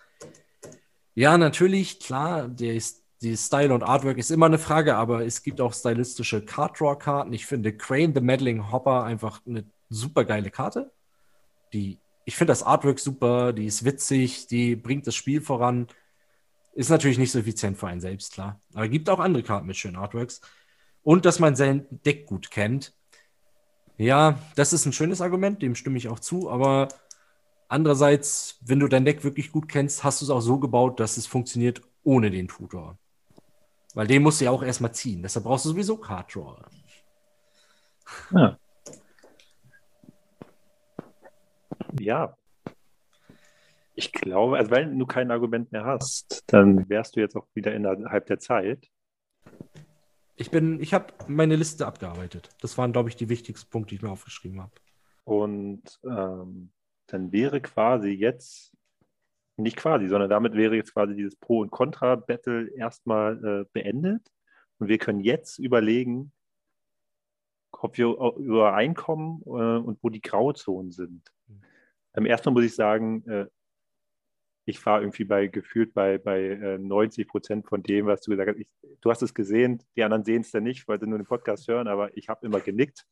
Ja, 1.15 1.37
natürlich, 1.37 1.99
klar, 1.99 2.47
der 2.47 2.73
ist 2.73 3.02
die 3.23 3.37
Style 3.37 3.73
und 3.73 3.83
Artwork 3.83 4.17
ist 4.17 4.31
immer 4.31 4.47
eine 4.47 4.59
Frage, 4.59 4.95
aber 4.95 5.25
es 5.25 5.43
gibt 5.43 5.61
auch 5.61 5.73
stylistische 5.73 6.43
Card 6.43 6.79
Draw 6.79 6.97
Karten. 6.97 7.31
Ich 7.31 7.45
finde 7.45 7.75
Crane 7.75 8.13
the 8.13 8.21
Meddling 8.21 8.71
Hopper 8.71 9.03
einfach 9.03 9.41
eine 9.47 9.63
super 9.89 10.25
geile 10.25 10.51
Karte. 10.51 10.91
Die, 11.71 11.99
ich 12.25 12.35
finde 12.35 12.51
das 12.51 12.63
Artwork 12.63 12.99
super, 12.99 13.53
die 13.53 13.65
ist 13.65 13.85
witzig, 13.85 14.47
die 14.47 14.75
bringt 14.75 15.07
das 15.07 15.15
Spiel 15.15 15.39
voran. 15.39 15.87
Ist 16.73 16.89
natürlich 16.89 17.17
nicht 17.17 17.31
so 17.31 17.39
effizient 17.39 17.77
für 17.77 17.87
einen 17.87 18.01
selbst, 18.01 18.33
klar. 18.33 18.59
Aber 18.73 18.89
gibt 18.89 19.09
auch 19.09 19.19
andere 19.19 19.43
Karten 19.43 19.67
mit 19.67 19.77
schönen 19.77 19.95
Artworks. 19.95 20.41
Und 21.01 21.25
dass 21.25 21.39
man 21.39 21.55
sein 21.55 21.85
Deck 21.89 22.25
gut 22.25 22.51
kennt. 22.51 22.93
Ja, 23.97 24.39
das 24.55 24.73
ist 24.73 24.85
ein 24.85 24.93
schönes 24.93 25.21
Argument, 25.21 25.61
dem 25.61 25.75
stimme 25.75 25.97
ich 25.97 26.09
auch 26.09 26.19
zu, 26.19 26.49
aber 26.49 26.89
andererseits, 27.69 28.57
wenn 28.61 28.79
du 28.79 28.87
dein 28.87 29.05
Deck 29.05 29.23
wirklich 29.23 29.51
gut 29.51 29.69
kennst, 29.69 30.03
hast 30.03 30.21
du 30.21 30.25
es 30.25 30.29
auch 30.29 30.41
so 30.41 30.59
gebaut, 30.59 30.99
dass 30.99 31.15
es 31.15 31.27
funktioniert 31.27 31.81
ohne 32.03 32.31
den 32.31 32.47
Tutor. 32.47 32.97
Weil 33.93 34.07
den 34.07 34.23
musst 34.23 34.41
du 34.41 34.45
ja 34.45 34.51
auch 34.51 34.63
erstmal 34.63 34.93
ziehen. 34.93 35.21
Deshalb 35.21 35.45
brauchst 35.45 35.65
du 35.65 35.69
sowieso 35.69 35.97
Card 35.97 36.33
Draw. 36.33 36.57
Ja. 38.31 38.57
ja. 41.99 42.37
Ich 43.95 44.11
glaube, 44.11 44.57
also 44.57 44.71
weil 44.71 44.95
du 44.95 45.05
kein 45.05 45.29
Argument 45.29 45.71
mehr 45.71 45.85
hast, 45.85 46.43
dann 46.47 46.89
wärst 46.89 47.15
du 47.15 47.19
jetzt 47.19 47.35
auch 47.35 47.47
wieder 47.53 47.73
innerhalb 47.73 48.25
der 48.25 48.39
Zeit. 48.39 48.89
Ich 50.35 50.49
bin, 50.49 50.81
ich 50.81 50.93
habe 50.95 51.13
meine 51.27 51.55
Liste 51.55 51.85
abgearbeitet. 51.85 52.49
Das 52.59 52.77
waren, 52.77 52.91
glaube 52.91 53.09
ich, 53.09 53.15
die 53.15 53.29
wichtigsten 53.29 53.69
Punkte, 53.69 53.89
die 53.89 53.95
ich 53.95 54.01
mir 54.01 54.09
aufgeschrieben 54.09 54.61
habe. 54.61 54.71
Und 55.25 55.99
ähm, 56.03 56.71
dann 57.07 57.31
wäre 57.31 57.61
quasi 57.61 58.09
jetzt, 58.09 58.72
nicht 59.57 59.77
quasi, 59.77 60.07
sondern 60.07 60.29
damit 60.29 60.53
wäre 60.53 60.75
jetzt 60.75 60.93
quasi 60.93 61.15
dieses 61.15 61.35
Pro- 61.35 61.59
und 61.59 61.71
Contra-Battle 61.71 62.69
erstmal 62.75 63.43
äh, 63.43 63.65
beendet. 63.73 64.27
Und 64.79 64.87
wir 64.87 64.97
können 64.97 65.19
jetzt 65.19 65.59
überlegen, 65.59 66.31
ob 67.71 67.97
wir 67.97 68.07
übereinkommen 68.37 69.41
äh, 69.45 69.49
und 69.49 69.99
wo 70.01 70.09
die 70.09 70.21
Grauzonen 70.21 70.91
sind. 70.91 71.31
Mhm. 72.15 72.25
erstmal 72.25 72.53
muss 72.53 72.63
ich 72.63 72.75
sagen, 72.75 73.23
äh, 73.27 73.45
ich 74.65 74.83
war 74.85 75.01
irgendwie 75.01 75.25
bei 75.25 75.47
gefühlt 75.47 75.93
bei, 75.93 76.17
bei 76.17 76.41
äh, 76.41 76.77
90 76.77 77.27
Prozent 77.27 77.67
von 77.67 77.83
dem, 77.83 78.05
was 78.05 78.21
du 78.21 78.31
gesagt 78.31 78.51
hast. 78.51 78.59
Ich, 78.59 78.69
du 79.01 79.11
hast 79.11 79.21
es 79.21 79.33
gesehen, 79.33 79.83
die 79.95 80.03
anderen 80.03 80.23
sehen 80.23 80.41
es 80.41 80.51
dann 80.51 80.63
nicht, 80.63 80.87
weil 80.87 80.99
sie 80.99 81.07
nur 81.07 81.17
den 81.17 81.27
Podcast 81.27 81.67
hören, 81.67 81.87
aber 81.87 82.15
ich 82.17 82.29
habe 82.29 82.45
immer 82.45 82.61
genickt. 82.61 83.05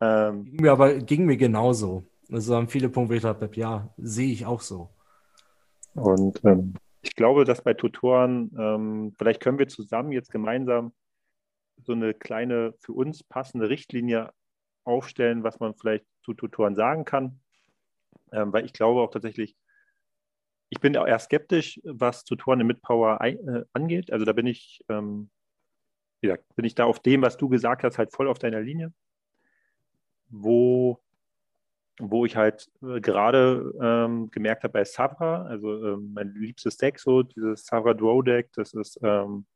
Ähm, 0.00 0.44
ging 0.44 0.62
mir 0.62 0.72
aber 0.72 0.94
ging 0.98 1.24
mir 1.24 1.38
genauso. 1.38 2.04
Also 2.30 2.56
haben 2.56 2.68
viele 2.68 2.90
Punkte, 2.90 3.14
wo 3.14 3.16
ich 3.16 3.22
dachte, 3.22 3.48
ja, 3.54 3.94
sehe 3.96 4.30
ich 4.30 4.44
auch 4.44 4.60
so. 4.60 4.90
Und 5.96 6.44
ähm, 6.44 6.74
ich 7.02 7.14
glaube, 7.14 7.44
dass 7.44 7.62
bei 7.62 7.74
Tutoren, 7.74 8.54
ähm, 8.58 9.14
vielleicht 9.18 9.40
können 9.40 9.58
wir 9.58 9.68
zusammen 9.68 10.12
jetzt 10.12 10.30
gemeinsam 10.30 10.92
so 11.78 11.92
eine 11.92 12.14
kleine 12.14 12.74
für 12.78 12.92
uns 12.92 13.22
passende 13.22 13.68
Richtlinie 13.68 14.32
aufstellen, 14.84 15.42
was 15.42 15.60
man 15.60 15.74
vielleicht 15.74 16.06
zu 16.22 16.34
Tutoren 16.34 16.74
sagen 16.74 17.04
kann. 17.04 17.40
Ähm, 18.32 18.52
weil 18.52 18.64
ich 18.64 18.72
glaube 18.72 19.00
auch 19.00 19.10
tatsächlich, 19.10 19.56
ich 20.68 20.80
bin 20.80 20.94
eher 20.94 21.18
skeptisch, 21.18 21.80
was 21.84 22.24
Tutoren 22.24 22.60
im 22.60 22.66
Midpower 22.66 23.20
äh, 23.22 23.64
angeht. 23.72 24.12
Also 24.12 24.24
da 24.24 24.32
bin 24.32 24.46
ich, 24.46 24.84
ähm, 24.88 25.30
ja, 26.22 26.36
bin 26.56 26.64
ich 26.64 26.74
da 26.74 26.84
auf 26.84 27.00
dem, 27.00 27.22
was 27.22 27.36
du 27.36 27.48
gesagt 27.48 27.84
hast, 27.84 27.98
halt 27.98 28.12
voll 28.12 28.28
auf 28.28 28.38
deiner 28.38 28.60
Linie. 28.60 28.92
Wo, 30.28 31.00
wo 31.98 32.24
ich 32.26 32.36
halt 32.36 32.70
äh, 32.82 33.00
gerade 33.00 33.72
ähm, 33.80 34.30
gemerkt 34.30 34.64
habe 34.64 34.72
bei 34.72 34.84
Savra, 34.84 35.42
also 35.42 35.84
ähm, 35.86 36.12
mein 36.14 36.34
liebstes 36.34 36.76
Deck, 36.76 36.98
so 36.98 37.22
dieses 37.22 37.66
Savra 37.66 37.94
Duo 37.94 38.22
Deck, 38.22 38.50
das 38.54 38.74
ist, 38.74 38.98
ähm, 39.02 39.46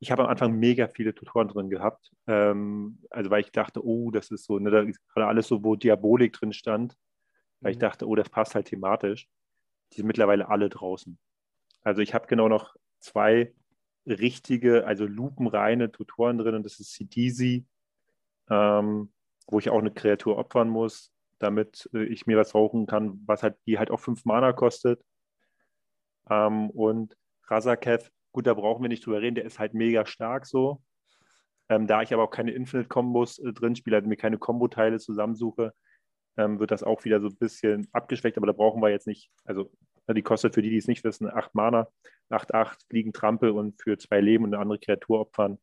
ich 0.00 0.10
habe 0.10 0.24
am 0.24 0.28
Anfang 0.30 0.58
mega 0.58 0.88
viele 0.88 1.14
Tutoren 1.14 1.48
drin 1.48 1.70
gehabt. 1.70 2.10
Ähm, 2.26 2.98
also 3.10 3.30
weil 3.30 3.42
ich 3.42 3.52
dachte, 3.52 3.84
oh, 3.84 4.10
das 4.10 4.30
ist 4.30 4.44
so, 4.44 4.58
ne, 4.58 4.70
da 4.70 4.80
ist 4.80 5.00
gerade 5.08 5.26
alles 5.28 5.48
so, 5.48 5.64
wo 5.64 5.76
Diabolik 5.76 6.32
drin 6.34 6.52
stand. 6.52 6.96
Weil 7.60 7.70
mhm. 7.70 7.72
ich 7.72 7.78
dachte, 7.78 8.06
oh, 8.06 8.14
das 8.16 8.28
passt 8.28 8.54
halt 8.54 8.66
thematisch 8.66 9.28
die 9.92 9.98
sind 9.98 10.06
mittlerweile 10.06 10.48
alle 10.48 10.68
draußen. 10.68 11.18
Also 11.82 12.00
ich 12.00 12.14
habe 12.14 12.26
genau 12.26 12.48
noch 12.48 12.76
zwei 13.00 13.52
richtige, 14.06 14.86
also 14.86 15.06
lupenreine 15.06 15.92
Tutoren 15.92 16.38
drin 16.38 16.54
und 16.54 16.64
das 16.64 16.80
ist 16.80 16.92
CDZ, 16.92 17.64
ähm, 18.50 19.12
wo 19.46 19.58
ich 19.58 19.70
auch 19.70 19.78
eine 19.78 19.92
Kreatur 19.92 20.38
opfern 20.38 20.68
muss, 20.68 21.11
damit 21.42 21.88
äh, 21.94 22.04
ich 22.04 22.26
mir 22.26 22.36
was 22.36 22.54
rauchen 22.54 22.86
kann, 22.86 23.20
was 23.26 23.42
halt, 23.42 23.56
die 23.66 23.78
halt 23.78 23.90
auch 23.90 24.00
fünf 24.00 24.24
Mana 24.24 24.52
kostet. 24.52 25.02
Ähm, 26.30 26.70
und 26.70 27.16
Razakev, 27.48 28.10
gut, 28.32 28.46
da 28.46 28.54
brauchen 28.54 28.82
wir 28.82 28.88
nicht 28.88 29.04
drüber 29.04 29.20
reden, 29.20 29.34
der 29.34 29.44
ist 29.44 29.58
halt 29.58 29.74
mega 29.74 30.06
stark 30.06 30.46
so. 30.46 30.82
Ähm, 31.68 31.86
da 31.86 32.02
ich 32.02 32.12
aber 32.12 32.24
auch 32.24 32.30
keine 32.30 32.52
Infinite-Kombos 32.52 33.38
äh, 33.38 33.52
drin 33.52 33.76
spiele, 33.76 33.96
also 33.96 34.08
mir 34.08 34.16
keine 34.16 34.38
Kombo-Teile 34.38 34.98
zusammensuche, 34.98 35.72
ähm, 36.36 36.60
wird 36.60 36.70
das 36.70 36.82
auch 36.82 37.04
wieder 37.04 37.20
so 37.20 37.28
ein 37.28 37.36
bisschen 37.36 37.88
abgeschwächt, 37.92 38.36
aber 38.36 38.46
da 38.46 38.52
brauchen 38.52 38.82
wir 38.82 38.90
jetzt 38.90 39.06
nicht, 39.06 39.30
also 39.44 39.70
die 40.08 40.22
kostet 40.22 40.54
für 40.54 40.62
die, 40.62 40.70
die 40.70 40.78
es 40.78 40.88
nicht 40.88 41.04
wissen, 41.04 41.30
8 41.30 41.54
Mana, 41.54 41.88
8, 42.30 42.54
8, 42.54 42.82
Fliegen, 42.88 43.12
Trampel 43.12 43.50
und 43.50 43.80
für 43.80 43.98
zwei 43.98 44.20
Leben 44.20 44.44
und 44.44 44.54
eine 44.54 44.62
andere 44.62 44.78
Kreatur 44.78 45.20
opfern, 45.20 45.58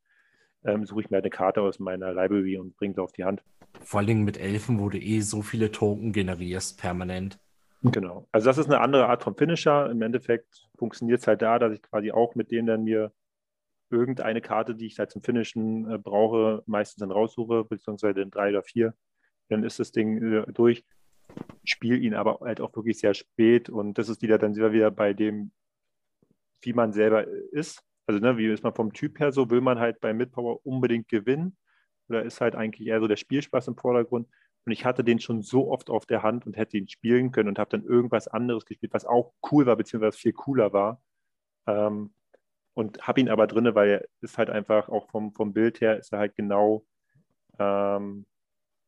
ähm, 0.66 0.86
suche 0.86 1.02
ich 1.02 1.10
mir 1.10 1.18
eine 1.18 1.30
Karte 1.30 1.62
aus 1.62 1.80
meiner 1.80 2.14
Library 2.14 2.58
und 2.58 2.76
bringe 2.78 2.94
sie 2.96 3.02
auf 3.02 3.12
die 3.12 3.26
Hand. 3.26 3.44
Vor 3.84 4.02
allem 4.02 4.24
mit 4.24 4.40
Elfen, 4.40 4.80
wo 4.80 4.90
du 4.90 5.00
eh 5.00 5.22
so 5.22 5.42
viele 5.42 5.72
Token 5.72 6.14
generierst, 6.14 6.80
permanent. 6.80 7.40
Genau. 7.82 8.28
Also 8.32 8.46
das 8.46 8.58
ist 8.58 8.68
eine 8.68 8.82
andere 8.82 9.08
Art 9.08 9.24
von 9.24 9.36
Finisher. 9.36 9.90
Im 9.90 10.02
Endeffekt 10.02 10.68
funktioniert 10.78 11.22
es 11.22 11.28
halt 11.28 11.42
da, 11.42 11.60
dass 11.60 11.74
ich 11.74 11.82
quasi 11.82 12.12
auch 12.12 12.36
mit 12.36 12.52
denen 12.52 12.68
dann 12.68 12.84
mir 12.84 13.14
irgendeine 13.90 14.42
Karte, 14.42 14.76
die 14.76 14.86
ich 14.86 15.00
halt 15.00 15.12
zum 15.12 15.24
Finishen 15.24 15.90
äh, 15.90 15.98
brauche, 15.98 16.62
meistens 16.68 17.00
dann 17.00 17.12
raussuche, 17.12 17.64
beziehungsweise 17.64 18.22
in 18.22 18.30
drei 18.30 18.50
oder 18.50 18.64
vier 18.64 18.94
dann 19.50 19.64
ist 19.64 19.80
das 19.80 19.92
Ding 19.92 20.22
äh, 20.22 20.52
durch. 20.54 20.86
Spiele 21.64 21.98
ihn 21.98 22.14
aber 22.14 22.40
halt 22.42 22.62
auch 22.62 22.76
wirklich 22.76 23.00
sehr 23.00 23.14
spät 23.14 23.70
und 23.70 23.98
das 23.98 24.10
ist 24.10 24.22
wieder 24.22 24.38
dann 24.38 24.56
wieder 24.56 24.92
bei 24.92 25.14
dem, 25.14 25.52
wie 26.62 26.74
man 26.74 26.94
selber 26.94 27.28
ist. 27.28 27.84
Also, 28.08 28.20
ne, 28.20 28.38
wie 28.38 28.48
ist 28.48 28.64
man 28.64 28.74
vom 28.74 28.94
Typ 28.94 29.20
her 29.20 29.32
so? 29.32 29.50
Will 29.50 29.62
man 29.62 29.80
halt 29.80 30.00
bei 30.00 30.14
Midpower 30.14 30.66
unbedingt 30.66 31.08
gewinnen 31.08 31.58
oder 32.10 32.24
ist 32.24 32.42
halt 32.42 32.56
eigentlich 32.56 32.88
eher 32.88 33.00
so 33.00 33.08
der 33.08 33.18
Spielspaß 33.18 33.68
im 33.68 33.78
Vordergrund? 33.78 34.28
Und 34.66 34.72
ich 34.72 34.86
hatte 34.86 35.04
den 35.04 35.20
schon 35.20 35.42
so 35.42 35.72
oft 35.72 35.90
auf 35.90 36.06
der 36.06 36.24
Hand 36.24 36.46
und 36.46 36.58
hätte 36.58 36.78
ihn 36.78 36.88
spielen 36.88 37.32
können 37.32 37.50
und 37.50 37.60
habe 37.60 37.72
dann 37.72 37.84
irgendwas 37.84 38.28
anderes 38.28 38.66
gespielt, 38.66 38.94
was 38.94 39.06
auch 39.06 39.34
cool 39.52 39.66
war, 39.66 39.76
beziehungsweise 39.76 40.18
viel 40.18 40.34
cooler 40.34 40.74
war. 40.74 41.02
Ähm, 41.66 42.12
und 42.74 43.08
habe 43.08 43.20
ihn 43.20 43.30
aber 43.30 43.48
drin, 43.48 43.74
weil 43.76 43.90
er 43.90 44.06
ist 44.22 44.38
halt 44.38 44.50
einfach 44.50 44.90
auch 44.90 45.10
vom, 45.10 45.34
vom 45.34 45.54
Bild 45.54 45.82
her, 45.82 45.98
ist 45.98 46.14
er 46.14 46.20
halt 46.20 46.36
genau 46.36 46.86
ähm, 47.58 48.26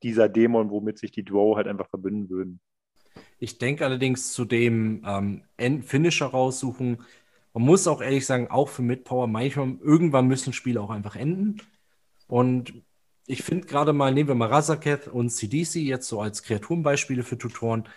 dieser 0.04 0.30
Dämon, 0.30 0.70
womit 0.70 0.98
sich 0.98 1.12
die 1.12 1.24
Duo 1.24 1.56
halt 1.58 1.68
einfach 1.68 1.90
verbünden 1.90 2.30
würden. 2.30 2.60
Ich 3.40 3.58
denke 3.58 3.86
allerdings 3.86 4.34
zu 4.34 4.46
dem 4.46 5.04
ähm, 5.06 5.82
Finisher 5.84 6.28
raussuchen. 6.28 7.02
Man 7.54 7.64
muss 7.64 7.88
auch 7.88 8.02
ehrlich 8.02 8.26
sagen, 8.26 8.50
auch 8.50 8.70
für 8.70 8.82
Midpower, 8.82 9.28
manchmal, 9.28 9.78
irgendwann 9.82 10.28
müssen 10.28 10.54
Spiele 10.54 10.80
auch 10.80 10.90
einfach 10.90 11.16
enden. 11.16 11.58
Und 12.28 12.74
ich 13.28 13.44
finde 13.44 13.68
gerade 13.68 13.94
mal, 13.94 14.14
nehmen 14.14 14.30
wir 14.30 14.36
mal 14.36 14.50
Razaketh 14.50 15.08
und 15.08 15.30
CDC 15.30 15.76
jetzt 15.76 16.08
so 16.08 16.22
als 16.22 16.44
Kreaturenbeispiele 16.44 17.24
für 17.24 17.38
Tutoren. 17.38 17.88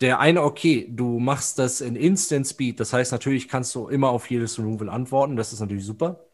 Der 0.00 0.18
eine, 0.18 0.42
okay, 0.42 0.88
du 0.90 1.18
machst 1.18 1.58
das 1.58 1.80
in 1.80 1.94
Instant 1.94 2.46
Speed, 2.46 2.80
das 2.80 2.92
heißt 2.92 3.12
natürlich 3.12 3.48
kannst 3.48 3.74
du 3.74 3.88
immer 3.88 4.10
auf 4.10 4.30
jedes 4.30 4.58
Removal 4.58 4.88
antworten, 4.88 5.36
das 5.36 5.52
ist 5.52 5.60
natürlich 5.60 5.84
super. 5.84 6.24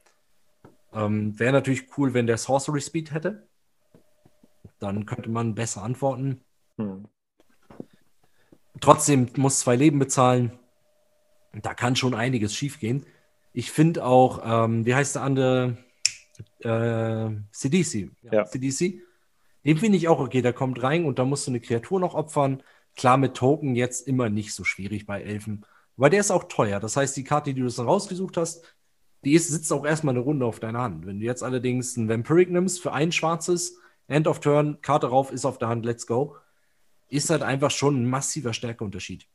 Ähm, 0.93 1.39
Wäre 1.39 1.53
natürlich 1.53 1.99
cool, 1.99 2.15
wenn 2.15 2.27
der 2.27 2.39
Sorcery 2.39 2.81
Speed 2.81 3.13
hätte. 3.13 3.49
Dann 4.79 5.05
könnte 5.05 5.29
man 5.29 5.55
besser 5.55 5.83
antworten. 5.83 6.41
Hm. 6.79 7.09
Trotzdem 8.81 9.29
muss 9.37 9.61
zwei 9.61 9.77
Leben 9.77 9.99
bezahlen. 9.99 10.59
Da 11.53 11.75
kann 11.75 11.97
schon 11.97 12.15
einiges 12.15 12.55
schiefgehen. 12.55 13.07
Ich 13.53 13.73
finde 13.73 14.05
auch, 14.05 14.43
ähm, 14.45 14.85
wie 14.85 14.95
heißt 14.95 15.17
der 15.17 15.23
andere? 15.23 15.79
Äh, 16.61 17.31
CDC. 17.53 18.11
Ja, 18.23 18.33
ja. 18.33 18.45
CDC. 18.45 19.03
Den 19.65 19.79
finde 19.79 19.99
ich 19.99 20.09
auch 20.09 20.21
okay. 20.21 20.43
Der 20.43 20.53
kommt 20.53 20.83
rein 20.83 21.05
und 21.05 21.19
da 21.19 21.25
musst 21.25 21.47
du 21.47 21.51
eine 21.51 21.61
Kreatur 21.61 22.01
noch 22.01 22.15
opfern. 22.15 22.63
Klar, 22.95 23.17
mit 23.17 23.35
Token 23.35 23.75
jetzt 23.75 24.07
immer 24.07 24.29
nicht 24.29 24.55
so 24.55 24.65
schwierig 24.65 25.07
bei 25.07 25.23
Elfen. 25.23 25.65
Weil 25.97 26.11
der 26.11 26.21
ist 26.21 26.31
auch 26.31 26.45
teuer. 26.45 26.81
Das 26.81 26.97
heißt, 26.97 27.17
die 27.17 27.25
Karte, 27.25 27.55
die 27.55 27.61
du 27.61 27.69
dann 27.69 27.87
rausgesucht 27.87 28.37
hast, 28.37 28.65
die 29.25 29.33
ist, 29.33 29.49
sitzt 29.49 29.73
auch 29.73 29.85
erstmal 29.85 30.15
eine 30.15 30.23
Runde 30.23 30.47
auf 30.47 30.61
deiner 30.61 30.83
Hand. 30.83 31.07
Wenn 31.07 31.21
du 31.21 31.27
jetzt 31.27 31.43
allerdings 31.43 31.97
ein 31.97 32.09
Vampiric 32.09 32.51
nimmst 32.51 32.81
für 32.81 32.93
ein 32.93 33.13
schwarzes, 33.13 33.79
End 34.07 34.29
of 34.29 34.41
Turn, 34.41 34.81
Karte 34.83 35.09
rauf, 35.09 35.33
ist 35.33 35.45
auf 35.45 35.59
der 35.59 35.69
Hand, 35.69 35.85
let's 35.85 36.07
go. 36.07 36.37
Ist 37.09 37.31
halt 37.31 37.43
einfach 37.43 37.71
schon 37.71 38.03
ein 38.03 38.09
massiver 38.09 38.53
Stärkeunterschied. 38.53 39.27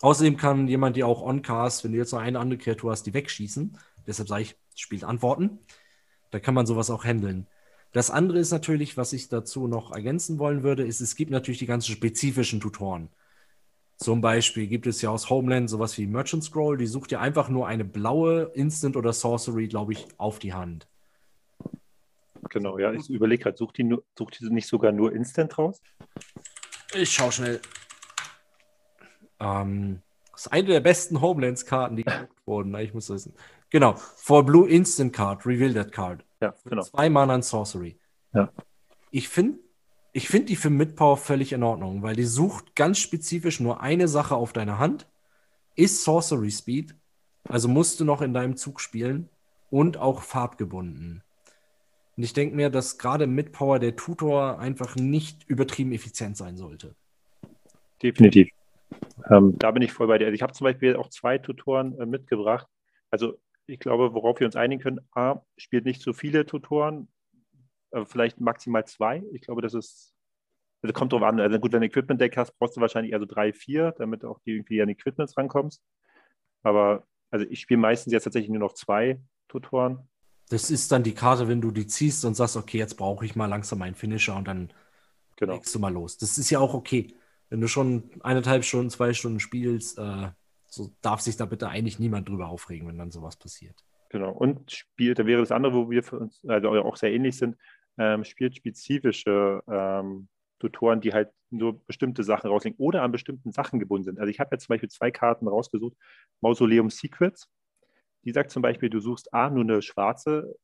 Außerdem 0.00 0.36
kann 0.36 0.68
jemand 0.68 0.96
dir 0.96 1.06
auch 1.06 1.22
on-cast, 1.22 1.82
wenn 1.82 1.92
du 1.92 1.98
jetzt 1.98 2.12
noch 2.12 2.20
eine 2.20 2.38
andere 2.38 2.58
Kreatur 2.58 2.92
hast, 2.92 3.04
die 3.04 3.14
wegschießen. 3.14 3.78
Deshalb 4.06 4.28
sage 4.28 4.42
ich, 4.42 4.56
spielt 4.76 5.02
Antworten. 5.02 5.58
Da 6.34 6.40
kann 6.40 6.54
man 6.54 6.66
sowas 6.66 6.90
auch 6.90 7.04
handeln. 7.04 7.46
Das 7.92 8.10
andere 8.10 8.40
ist 8.40 8.50
natürlich, 8.50 8.96
was 8.96 9.12
ich 9.12 9.28
dazu 9.28 9.68
noch 9.68 9.92
ergänzen 9.92 10.40
wollen 10.40 10.64
würde, 10.64 10.84
ist, 10.84 11.00
es 11.00 11.14
gibt 11.14 11.30
natürlich 11.30 11.60
die 11.60 11.66
ganzen 11.66 11.92
spezifischen 11.92 12.58
Tutoren. 12.58 13.08
Zum 13.98 14.20
Beispiel 14.20 14.66
gibt 14.66 14.88
es 14.88 15.00
ja 15.00 15.10
aus 15.10 15.30
Homeland 15.30 15.70
sowas 15.70 15.96
wie 15.96 16.08
Merchant 16.08 16.42
Scroll, 16.42 16.76
die 16.76 16.88
sucht 16.88 17.12
dir 17.12 17.20
einfach 17.20 17.48
nur 17.48 17.68
eine 17.68 17.84
blaue 17.84 18.50
Instant 18.54 18.96
oder 18.96 19.12
Sorcery, 19.12 19.68
glaube 19.68 19.92
ich, 19.92 20.08
auf 20.16 20.40
die 20.40 20.52
Hand. 20.52 20.88
Genau, 22.50 22.80
ja. 22.80 22.92
Ich 22.92 23.08
überlege 23.08 23.44
gerade, 23.44 23.56
sucht 23.56 23.78
die, 23.78 23.96
sucht 24.18 24.40
die 24.40 24.52
nicht 24.52 24.66
sogar 24.66 24.90
nur 24.90 25.14
Instant 25.14 25.56
raus? 25.56 25.80
Ich 26.94 27.12
schau 27.12 27.30
schnell. 27.30 27.60
Ähm, 29.38 30.02
das 30.34 30.46
ist 30.46 30.52
eine 30.52 30.68
der 30.68 30.80
besten 30.80 31.20
Homelands-Karten, 31.20 31.96
die 31.96 32.04
gedruckt 32.04 32.46
wurden. 32.46 32.70
Na, 32.72 32.82
ich 32.82 32.92
muss 32.92 33.08
wissen. 33.08 33.34
Genau. 33.70 33.94
For 33.94 34.44
Blue 34.44 34.68
Instant 34.68 35.12
Card, 35.12 35.46
Reveal 35.46 35.74
that 35.74 35.92
Card. 35.92 36.24
Ja, 36.40 36.54
genau. 36.64 36.82
Zwei 36.82 37.08
Mana 37.08 37.36
und 37.36 37.44
Sorcery. 37.44 37.96
Ja. 38.32 38.50
Ich 39.10 39.28
finde 39.28 39.58
ich 40.12 40.28
find 40.28 40.48
die 40.48 40.56
für 40.56 40.70
Midpower 40.70 41.16
völlig 41.16 41.52
in 41.52 41.64
Ordnung, 41.64 42.02
weil 42.02 42.14
die 42.14 42.24
sucht 42.24 42.76
ganz 42.76 42.98
spezifisch 42.98 43.58
nur 43.58 43.80
eine 43.80 44.06
Sache 44.06 44.36
auf 44.36 44.52
deiner 44.52 44.78
Hand. 44.78 45.08
Ist 45.74 46.04
Sorcery 46.04 46.52
Speed, 46.52 46.94
also 47.48 47.66
musst 47.66 47.98
du 47.98 48.04
noch 48.04 48.22
in 48.22 48.32
deinem 48.32 48.56
Zug 48.56 48.80
spielen 48.80 49.28
und 49.70 49.96
auch 49.96 50.22
farbgebunden. 50.22 51.24
Und 52.16 52.22
ich 52.22 52.32
denke 52.32 52.54
mir, 52.54 52.70
dass 52.70 52.98
gerade 52.98 53.26
mit 53.26 53.50
Power 53.50 53.80
der 53.80 53.96
Tutor 53.96 54.60
einfach 54.60 54.94
nicht 54.94 55.48
übertrieben 55.48 55.90
effizient 55.90 56.36
sein 56.36 56.56
sollte. 56.56 56.94
Definitiv. 58.00 58.50
Ähm, 59.30 59.56
da 59.58 59.70
bin 59.70 59.82
ich 59.82 59.92
voll 59.92 60.06
bei 60.06 60.18
dir. 60.18 60.26
Also 60.26 60.34
ich 60.34 60.42
habe 60.42 60.52
zum 60.52 60.64
Beispiel 60.64 60.96
auch 60.96 61.08
zwei 61.08 61.38
Tutoren 61.38 61.98
äh, 61.98 62.06
mitgebracht. 62.06 62.66
Also 63.10 63.38
ich 63.66 63.78
glaube, 63.78 64.12
worauf 64.12 64.40
wir 64.40 64.46
uns 64.46 64.56
einigen 64.56 64.82
können, 64.82 65.00
A, 65.12 65.40
spielt 65.56 65.84
nicht 65.84 66.02
so 66.02 66.12
viele 66.12 66.44
Tutoren, 66.44 67.08
äh, 67.92 68.04
vielleicht 68.04 68.40
maximal 68.40 68.84
zwei. 68.86 69.22
Ich 69.32 69.42
glaube, 69.42 69.62
das 69.62 69.74
ist, 69.74 70.14
also 70.82 70.92
kommt 70.92 71.12
drauf 71.12 71.22
an. 71.22 71.40
Also 71.40 71.58
gut, 71.58 71.72
wenn 71.72 71.80
du 71.80 71.86
ein 71.86 71.90
Equipment-Deck 71.90 72.36
hast, 72.36 72.58
brauchst 72.58 72.76
du 72.76 72.80
wahrscheinlich 72.80 73.12
eher 73.12 73.20
so 73.20 73.26
drei, 73.26 73.52
vier, 73.52 73.94
damit 73.98 74.22
du 74.22 74.28
auch 74.28 74.40
irgendwie 74.44 74.82
an 74.82 74.88
Equipments 74.88 75.36
rankommst. 75.36 75.82
Aber 76.62 77.06
also 77.30 77.46
ich 77.48 77.60
spiele 77.60 77.80
meistens 77.80 78.12
jetzt 78.12 78.24
tatsächlich 78.24 78.50
nur 78.50 78.60
noch 78.60 78.74
zwei 78.74 79.20
Tutoren. 79.48 80.08
Das 80.50 80.70
ist 80.70 80.92
dann 80.92 81.02
die 81.02 81.14
Karte, 81.14 81.48
wenn 81.48 81.60
du 81.60 81.70
die 81.70 81.86
ziehst 81.86 82.24
und 82.24 82.34
sagst, 82.34 82.56
okay, 82.56 82.78
jetzt 82.78 82.96
brauche 82.96 83.24
ich 83.24 83.34
mal 83.34 83.46
langsam 83.46 83.80
einen 83.82 83.94
Finisher 83.94 84.36
und 84.36 84.46
dann 84.46 84.72
genau. 85.36 85.54
legst 85.54 85.74
du 85.74 85.78
mal 85.78 85.92
los. 85.92 86.18
Das 86.18 86.36
ist 86.36 86.50
ja 86.50 86.58
auch 86.58 86.74
okay. 86.74 87.14
Wenn 87.50 87.60
du 87.60 87.68
schon 87.68 88.10
eineinhalb 88.22 88.64
Stunden, 88.64 88.90
zwei 88.90 89.12
Stunden 89.12 89.40
spielst, 89.40 89.98
äh, 89.98 90.30
so 90.66 90.90
darf 91.02 91.20
sich 91.20 91.36
da 91.36 91.46
bitte 91.46 91.68
eigentlich 91.68 91.98
niemand 91.98 92.28
drüber 92.28 92.48
aufregen, 92.48 92.88
wenn 92.88 92.98
dann 92.98 93.10
sowas 93.10 93.36
passiert. 93.36 93.84
Genau. 94.10 94.32
Und 94.32 94.70
spielt, 94.72 95.18
da 95.18 95.26
wäre 95.26 95.40
das 95.40 95.52
andere, 95.52 95.74
wo 95.74 95.90
wir 95.90 96.02
für 96.02 96.18
uns 96.18 96.44
also 96.46 96.70
auch 96.70 96.96
sehr 96.96 97.12
ähnlich 97.12 97.36
sind, 97.36 97.56
ähm, 97.98 98.24
spielt 98.24 98.56
spezifische 98.56 99.62
ähm, 99.68 100.28
Tutoren, 100.58 101.00
die 101.00 101.12
halt 101.12 101.30
nur 101.50 101.84
bestimmte 101.84 102.24
Sachen 102.24 102.50
rauslegen 102.50 102.78
oder 102.78 103.02
an 103.02 103.12
bestimmten 103.12 103.52
Sachen 103.52 103.78
gebunden 103.78 104.04
sind. 104.04 104.18
Also 104.18 104.30
ich 104.30 104.40
habe 104.40 104.50
jetzt 104.52 104.64
zum 104.64 104.74
Beispiel 104.74 104.88
zwei 104.88 105.10
Karten 105.10 105.46
rausgesucht. 105.46 105.96
Mausoleum 106.40 106.90
Secrets 106.90 107.48
die 108.24 108.32
sagt 108.32 108.50
zum 108.50 108.62
Beispiel, 108.62 108.90
du 108.90 109.00
suchst 109.00 109.32
A, 109.34 109.50
nur 109.50 109.62
eine 109.62 109.82
schwarze 109.82 110.56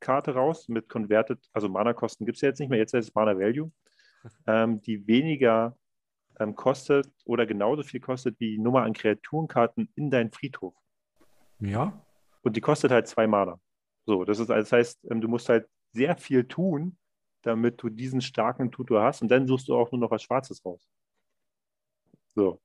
Karte 0.00 0.34
raus 0.34 0.68
mit 0.68 0.88
Converted, 0.88 1.38
also 1.52 1.68
Mana-Kosten 1.68 2.24
gibt 2.26 2.36
es 2.36 2.42
ja 2.42 2.48
jetzt 2.48 2.58
nicht 2.60 2.68
mehr, 2.68 2.78
jetzt 2.78 2.94
ist 2.94 3.08
es 3.08 3.14
Mana 3.14 3.38
Value, 3.38 3.70
ähm, 4.46 4.80
die 4.82 5.06
weniger 5.06 5.76
ähm, 6.38 6.54
kostet 6.54 7.10
oder 7.24 7.46
genauso 7.46 7.82
viel 7.82 8.00
kostet 8.00 8.38
wie 8.40 8.52
die 8.52 8.58
Nummer 8.58 8.82
an 8.82 8.92
Kreaturenkarten 8.92 9.90
in 9.94 10.10
deinen 10.10 10.30
Friedhof. 10.30 10.74
Ja. 11.60 12.00
Und 12.42 12.56
die 12.56 12.60
kostet 12.60 12.90
halt 12.90 13.06
zwei 13.08 13.26
Mana. 13.26 13.60
So, 14.06 14.24
das 14.24 14.38
ist, 14.38 14.48
das 14.48 14.72
heißt, 14.72 14.98
ähm, 15.10 15.20
du 15.20 15.28
musst 15.28 15.48
halt 15.48 15.68
sehr 15.92 16.16
viel 16.16 16.44
tun, 16.44 16.96
damit 17.42 17.82
du 17.82 17.88
diesen 17.88 18.20
starken 18.20 18.70
Tutor 18.70 19.02
hast 19.02 19.22
und 19.22 19.28
dann 19.28 19.46
suchst 19.46 19.68
du 19.68 19.76
auch 19.76 19.90
nur 19.92 20.00
noch 20.00 20.10
was 20.10 20.22
Schwarzes 20.22 20.64
raus. 20.64 20.88
So. 22.34 22.60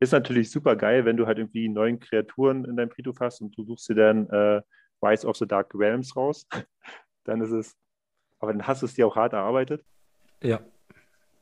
Ist 0.00 0.12
natürlich 0.12 0.50
super 0.50 0.76
geil, 0.76 1.04
wenn 1.04 1.16
du 1.16 1.26
halt 1.26 1.38
irgendwie 1.38 1.68
neuen 1.68 2.00
Kreaturen 2.00 2.64
in 2.64 2.76
deinem 2.76 2.90
Friedhof 2.90 3.20
hast 3.20 3.40
und 3.40 3.56
du 3.56 3.64
suchst 3.64 3.88
dir 3.88 3.94
dann 3.94 4.28
äh, 4.28 4.60
Rise 5.02 5.26
of 5.26 5.36
the 5.36 5.46
Dark 5.46 5.72
Realms 5.74 6.14
raus. 6.16 6.46
dann 7.24 7.40
ist 7.40 7.52
es, 7.52 7.76
aber 8.38 8.52
dann 8.52 8.66
hast 8.66 8.82
du 8.82 8.86
es 8.86 8.94
dir 8.94 9.06
auch 9.06 9.16
hart 9.16 9.32
erarbeitet. 9.32 9.84
Ja. 10.42 10.60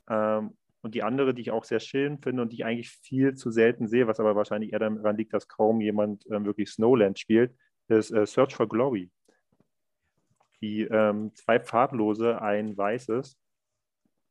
Ähm, 0.08 0.56
und 0.82 0.94
die 0.94 1.02
andere, 1.02 1.32
die 1.32 1.42
ich 1.42 1.50
auch 1.52 1.64
sehr 1.64 1.80
schön 1.80 2.18
finde 2.18 2.42
und 2.42 2.52
die 2.52 2.56
ich 2.56 2.64
eigentlich 2.64 2.90
viel 2.90 3.34
zu 3.34 3.50
selten 3.50 3.86
sehe, 3.86 4.08
was 4.08 4.20
aber 4.20 4.34
wahrscheinlich 4.34 4.72
eher 4.72 4.80
daran 4.80 5.16
liegt, 5.16 5.32
dass 5.32 5.48
kaum 5.48 5.80
jemand 5.80 6.26
ähm, 6.30 6.44
wirklich 6.44 6.70
Snowland 6.70 7.18
spielt, 7.18 7.54
ist 7.88 8.10
äh, 8.10 8.26
Search 8.26 8.54
for 8.54 8.68
Glory. 8.68 9.10
Die 10.60 10.82
ähm, 10.82 11.32
zwei 11.34 11.60
farblose, 11.60 12.40
ein 12.40 12.76
weißes. 12.76 13.36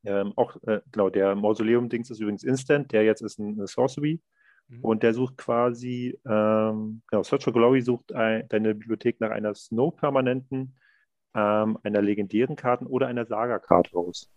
Ähm, 0.04 0.32
auch, 0.36 0.56
äh, 0.66 0.80
genau, 0.90 1.10
der 1.10 1.34
Mausoleum-Dings 1.34 2.10
ist 2.10 2.20
übrigens 2.20 2.44
Instant, 2.44 2.92
der 2.92 3.04
jetzt 3.04 3.22
ist 3.22 3.38
ein, 3.38 3.54
eine 3.54 3.66
Sorcery. 3.66 4.20
Mhm. 4.68 4.84
Und 4.84 5.02
der 5.02 5.14
sucht 5.14 5.38
quasi, 5.38 6.18
ähm, 6.26 7.02
genau, 7.08 7.22
Search 7.22 7.44
for 7.44 7.52
Glory 7.52 7.80
sucht 7.80 8.12
ein, 8.12 8.46
deine 8.48 8.74
Bibliothek 8.74 9.20
nach 9.20 9.30
einer 9.30 9.54
Snow-Permanenten, 9.54 10.76
ähm, 11.34 11.78
einer 11.82 12.02
legendären 12.02 12.56
Karte 12.56 12.86
oder 12.86 13.06
einer 13.06 13.24
Saga-Karte 13.24 13.92
raus. 13.92 14.30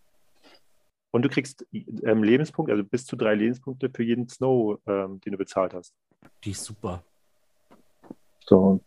Und 1.16 1.22
du 1.22 1.30
kriegst 1.30 1.66
ähm, 1.72 2.22
Lebenspunkte, 2.22 2.72
also 2.74 2.84
bis 2.84 3.06
zu 3.06 3.16
drei 3.16 3.34
Lebenspunkte 3.34 3.88
für 3.88 4.02
jeden 4.02 4.28
Snow, 4.28 4.78
ähm, 4.86 5.18
den 5.22 5.32
du 5.32 5.38
bezahlt 5.38 5.72
hast. 5.72 5.94
Die 6.44 6.50
ist 6.50 6.62
super. 6.62 7.02
So, 8.40 8.80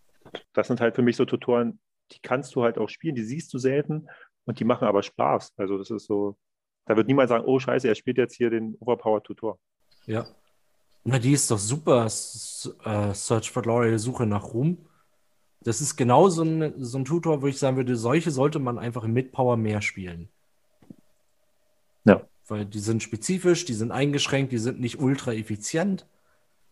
das 0.54 0.68
sind 0.68 0.80
halt 0.80 0.94
für 0.94 1.02
mich 1.02 1.16
so 1.16 1.26
Tutoren, 1.26 1.80
die 2.12 2.20
kannst 2.22 2.54
du 2.54 2.62
halt 2.62 2.78
auch 2.78 2.88
spielen, 2.88 3.16
die 3.16 3.24
siehst 3.24 3.52
du 3.52 3.58
selten 3.58 4.08
und 4.46 4.60
die 4.60 4.64
machen 4.64 4.88
aber 4.88 5.02
Spaß. 5.02 5.54
Also 5.58 5.80
das 5.80 5.90
ist 5.90 6.06
so, 6.06 6.38
da 6.86 6.96
wird 6.96 7.08
niemand 7.08 7.30
sagen, 7.30 7.46
oh 7.48 7.58
scheiße, 7.58 7.88
er 7.88 7.96
spielt 7.96 8.20
jetzt 8.20 8.36
hier 8.36 8.52
den 8.52 8.76
Overpowered 8.80 9.24
Tutor. 9.24 9.58
Ja. 10.06 10.28
Na, 11.04 11.18
die 11.18 11.32
ist 11.32 11.50
doch 11.50 11.58
super. 11.58 12.04
Uh, 12.06 13.14
Search 13.14 13.50
for 13.50 13.64
Glory, 13.64 13.98
Suche 13.98 14.28
nach 14.28 14.54
Ruhm. 14.54 14.78
Das 15.62 15.82
ist 15.82 15.96
genau 15.96 16.30
so 16.30 16.44
ein, 16.44 16.76
so 16.78 17.00
ein 17.00 17.06
Tutor, 17.06 17.42
wo 17.42 17.48
ich 17.48 17.58
sagen 17.58 17.78
würde, 17.78 17.96
solche 17.96 18.30
sollte 18.30 18.60
man 18.60 18.78
einfach 18.78 19.08
mit 19.08 19.32
Power 19.32 19.58
mehr 19.58 19.82
spielen. 19.82 20.30
Ja. 22.06 22.22
Weil 22.48 22.66
die 22.66 22.80
sind 22.80 23.04
spezifisch, 23.04 23.66
die 23.66 23.74
sind 23.74 23.92
eingeschränkt, 23.92 24.52
die 24.52 24.58
sind 24.58 24.80
nicht 24.80 25.00
ultra 25.00 25.34
effizient. 25.34 26.08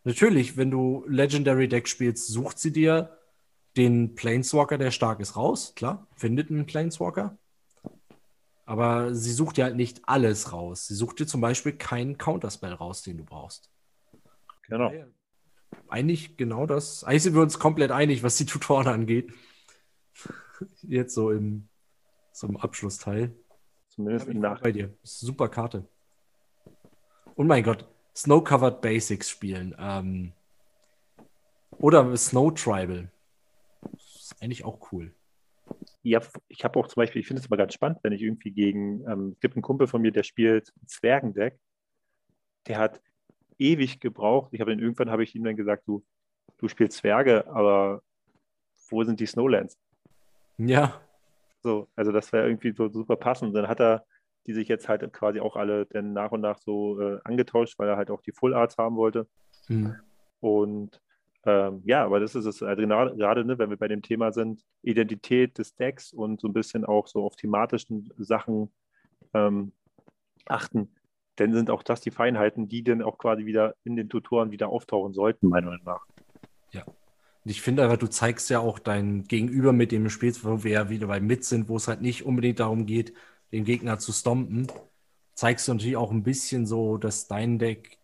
Natürlich, 0.03 0.57
wenn 0.57 0.71
du 0.71 1.05
Legendary 1.07 1.67
Deck 1.67 1.87
spielst, 1.87 2.27
sucht 2.27 2.59
sie 2.59 2.71
dir 2.71 3.17
den 3.75 4.15
Planeswalker, 4.15 4.77
der 4.77 4.91
stark 4.91 5.19
ist, 5.19 5.35
raus. 5.35 5.73
Klar, 5.75 6.07
findet 6.15 6.49
einen 6.49 6.65
Planeswalker. 6.65 7.37
Aber 8.65 9.13
sie 9.15 9.31
sucht 9.31 9.57
dir 9.57 9.65
halt 9.65 9.75
nicht 9.75 10.01
alles 10.09 10.51
raus. 10.51 10.87
Sie 10.87 10.95
sucht 10.95 11.19
dir 11.19 11.27
zum 11.27 11.39
Beispiel 11.41 11.73
keinen 11.73 12.17
Counterspell 12.17 12.73
raus, 12.73 13.01
den 13.01 13.17
du 13.17 13.23
brauchst. 13.23 13.69
Genau. 14.67 14.91
Eigentlich 15.87 16.35
genau 16.37 16.65
das. 16.65 17.03
Eigentlich 17.03 17.23
sind 17.23 17.35
wir 17.35 17.41
uns 17.41 17.59
komplett 17.59 17.91
einig, 17.91 18.23
was 18.23 18.35
die 18.35 18.45
Tutoren 18.45 18.87
angeht. 18.87 19.31
Jetzt 20.81 21.13
so 21.13 21.31
im, 21.31 21.69
so 22.33 22.47
im 22.47 22.57
Abschlussteil. 22.57 23.33
Zumindest 23.97 24.27
im 24.29 24.39
Nach. 24.39 24.61
Bei 24.61 24.71
dir. 24.71 24.93
Super 25.03 25.49
Karte. 25.49 25.85
Und 27.35 27.47
mein 27.47 27.63
Gott, 27.63 27.85
Snow-Covered 28.15 28.79
Basics 28.79 29.29
spielen. 29.29 29.75
Ähm, 29.77 30.31
oder 31.77 32.15
Snow 32.15 32.53
Tribal. 32.53 33.11
Das 33.81 34.31
ist 34.31 34.41
eigentlich 34.41 34.63
auch 34.63 34.93
cool 34.93 35.11
ja, 36.07 36.21
ich 36.47 36.63
habe 36.63 36.79
auch 36.79 36.87
zum 36.87 37.01
Beispiel, 37.01 37.19
ich 37.19 37.27
finde 37.27 37.41
es 37.41 37.47
immer 37.47 37.57
ganz 37.57 37.73
spannend, 37.73 37.99
wenn 38.03 38.13
ich 38.13 38.21
irgendwie 38.21 38.51
gegen, 38.51 39.05
ähm, 39.07 39.31
es 39.33 39.39
gibt 39.41 39.55
einen 39.55 39.61
Kumpel 39.61 39.87
von 39.87 40.01
mir, 40.01 40.11
der 40.11 40.23
spielt 40.23 40.71
Zwergendeck, 40.85 41.59
der 42.67 42.77
hat 42.77 43.01
ewig 43.59 43.99
gebraucht. 43.99 44.53
Ich 44.53 44.61
habe 44.61 44.71
ihn 44.71 44.79
irgendwann 44.79 45.11
habe 45.11 45.23
ich 45.23 45.35
ihm 45.35 45.43
dann 45.43 45.57
gesagt, 45.57 45.87
du, 45.87 46.05
du 46.57 46.67
spielst 46.67 46.97
Zwerge, 46.97 47.47
aber 47.47 48.01
wo 48.89 49.03
sind 49.03 49.19
die 49.19 49.25
Snowlands? 49.25 49.77
Ja. 50.57 51.01
So, 51.67 51.89
also 51.97 52.13
das 52.13 52.31
wäre 52.31 52.47
irgendwie 52.47 52.71
so 52.71 52.87
super 52.87 53.17
passend. 53.17 53.53
Dann 53.53 53.67
hat 53.67 53.81
er 53.81 54.05
die 54.45 54.53
sich 54.53 54.69
jetzt 54.69 54.87
halt 54.87 55.11
quasi 55.11 55.41
auch 55.41 55.57
alle 55.57 55.85
dann 55.87 56.13
nach 56.13 56.31
und 56.31 56.39
nach 56.39 56.57
so 56.59 57.01
äh, 57.01 57.19
angetauscht, 57.25 57.77
weil 57.77 57.89
er 57.89 57.97
halt 57.97 58.09
auch 58.09 58.21
die 58.21 58.31
Full 58.31 58.53
Arts 58.53 58.77
haben 58.77 58.95
wollte. 58.95 59.27
Mhm. 59.67 59.95
Und 60.39 61.01
ähm, 61.43 61.81
ja, 61.83 62.05
aber 62.05 62.21
das 62.21 62.33
ist 62.33 62.45
es 62.45 62.63
also 62.63 62.81
gerade, 62.81 63.43
ne, 63.43 63.59
wenn 63.59 63.69
wir 63.69 63.77
bei 63.77 63.89
dem 63.89 64.01
Thema 64.01 64.31
sind, 64.31 64.63
Identität 64.83 65.57
des 65.57 65.75
Decks 65.75 66.13
und 66.13 66.39
so 66.39 66.47
ein 66.47 66.53
bisschen 66.53 66.85
auch 66.85 67.07
so 67.07 67.25
auf 67.25 67.35
thematischen 67.35 68.09
Sachen 68.17 68.71
ähm, 69.33 69.73
achten, 70.45 70.95
dann 71.35 71.53
sind 71.53 71.69
auch 71.69 71.83
das 71.83 71.99
die 71.99 72.11
Feinheiten, 72.11 72.69
die 72.69 72.83
dann 72.83 73.01
auch 73.01 73.17
quasi 73.17 73.45
wieder 73.45 73.75
in 73.83 73.97
den 73.97 74.07
Tutoren 74.07 74.51
wieder 74.51 74.69
auftauchen 74.69 75.13
sollten, 75.13 75.49
meiner 75.49 75.67
Meinung 75.67 75.85
nach. 75.85 76.05
Und 77.47 77.51
ich 77.51 77.61
finde 77.61 77.85
aber, 77.85 77.95
du 77.95 78.07
zeigst 78.07 78.49
ja 78.49 78.59
auch 78.59 78.77
dein 78.77 79.23
Gegenüber, 79.23 79.71
mit 79.71 79.93
dem 79.93 80.03
du 80.03 80.09
spielst, 80.09 80.43
wo 80.43 80.65
wir 80.65 80.71
ja 80.71 80.89
wieder 80.89 81.07
bei 81.07 81.21
Mit 81.21 81.45
sind, 81.45 81.69
wo 81.69 81.77
es 81.77 81.87
halt 81.87 82.01
nicht 82.01 82.25
unbedingt 82.25 82.59
darum 82.59 82.85
geht, 82.85 83.13
den 83.53 83.63
Gegner 83.63 83.99
zu 83.99 84.11
stompen, 84.11 84.67
zeigst 85.33 85.65
du 85.65 85.73
natürlich 85.73 85.95
auch 85.95 86.11
ein 86.11 86.23
bisschen 86.23 86.65
so, 86.65 86.97
dass 86.97 87.29
dein 87.29 87.57
Deck, 87.57 87.99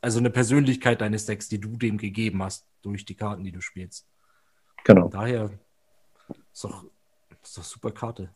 also 0.00 0.20
eine 0.20 0.30
Persönlichkeit 0.30 1.00
deines 1.00 1.26
Decks, 1.26 1.48
die 1.48 1.60
du 1.60 1.76
dem 1.76 1.98
gegeben 1.98 2.40
hast, 2.40 2.68
durch 2.82 3.04
die 3.04 3.16
Karten, 3.16 3.42
die 3.42 3.50
du 3.50 3.60
spielst. 3.60 4.08
Genau. 4.84 5.08
daher 5.08 5.50
ist 6.52 6.62
doch, 6.62 6.84
ist 7.42 7.58
doch 7.58 7.64
super 7.64 7.90
Karte. 7.90 8.32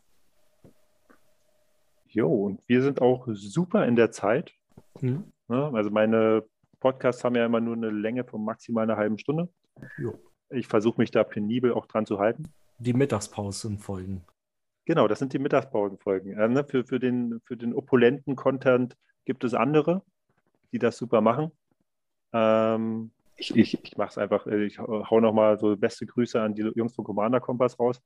Jo, 2.09 2.33
und 2.33 2.61
wir 2.67 2.83
sind 2.83 3.01
auch 3.01 3.29
super 3.31 3.85
in 3.85 3.95
der 3.95 4.11
Zeit. 4.11 4.51
Mhm. 4.99 5.31
Also 5.47 5.89
meine 5.89 6.43
Podcasts 6.81 7.23
haben 7.23 7.35
ja 7.35 7.45
immer 7.45 7.61
nur 7.61 7.77
eine 7.77 7.91
Länge 7.91 8.25
von 8.25 8.43
maximal 8.43 8.83
einer 8.83 8.97
halben 8.97 9.17
Stunde. 9.17 9.47
Jo. 9.97 10.19
Ich 10.49 10.67
versuche 10.67 10.99
mich 10.99 11.11
da 11.11 11.23
penibel 11.23 11.73
auch 11.73 11.85
dran 11.85 12.05
zu 12.05 12.19
halten. 12.19 12.43
Die 12.79 12.93
Mittagspausenfolgen. 12.93 14.21
Genau, 14.85 15.07
das 15.07 15.19
sind 15.19 15.33
die 15.33 15.39
Mittagspausenfolgen. 15.39 16.33
Äh, 16.37 16.47
ne, 16.47 16.63
für, 16.63 16.83
für, 16.83 16.99
den, 16.99 17.39
für 17.43 17.55
den 17.55 17.73
opulenten 17.73 18.35
Content 18.35 18.97
gibt 19.25 19.43
es 19.43 19.53
andere, 19.53 20.01
die 20.71 20.79
das 20.79 20.97
super 20.97 21.21
machen. 21.21 21.51
Ähm, 22.33 23.11
ich 23.35 23.55
ich, 23.55 23.83
ich 23.83 23.97
mache 23.97 24.09
es 24.09 24.17
einfach, 24.17 24.47
äh, 24.47 24.65
ich 24.65 24.79
hau 24.79 25.19
nochmal 25.19 25.59
so 25.59 25.75
beste 25.77 26.05
Grüße 26.05 26.41
an 26.41 26.55
die 26.55 26.63
Jungs 26.75 26.95
von 26.95 27.05
Commander 27.05 27.39
Kompass 27.39 27.79
raus. 27.79 28.01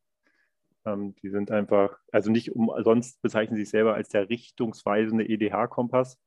Ähm, 0.86 1.16
die 1.22 1.30
sind 1.30 1.52
einfach, 1.52 1.98
also 2.12 2.30
nicht 2.32 2.52
umsonst 2.52 3.22
bezeichnen 3.22 3.56
sie 3.56 3.64
sich 3.64 3.72
selber 3.72 3.96
als 3.96 4.10
der 4.10 4.30
richtungsweisende 4.30 5.26
EDH-Kompass. 5.26 6.20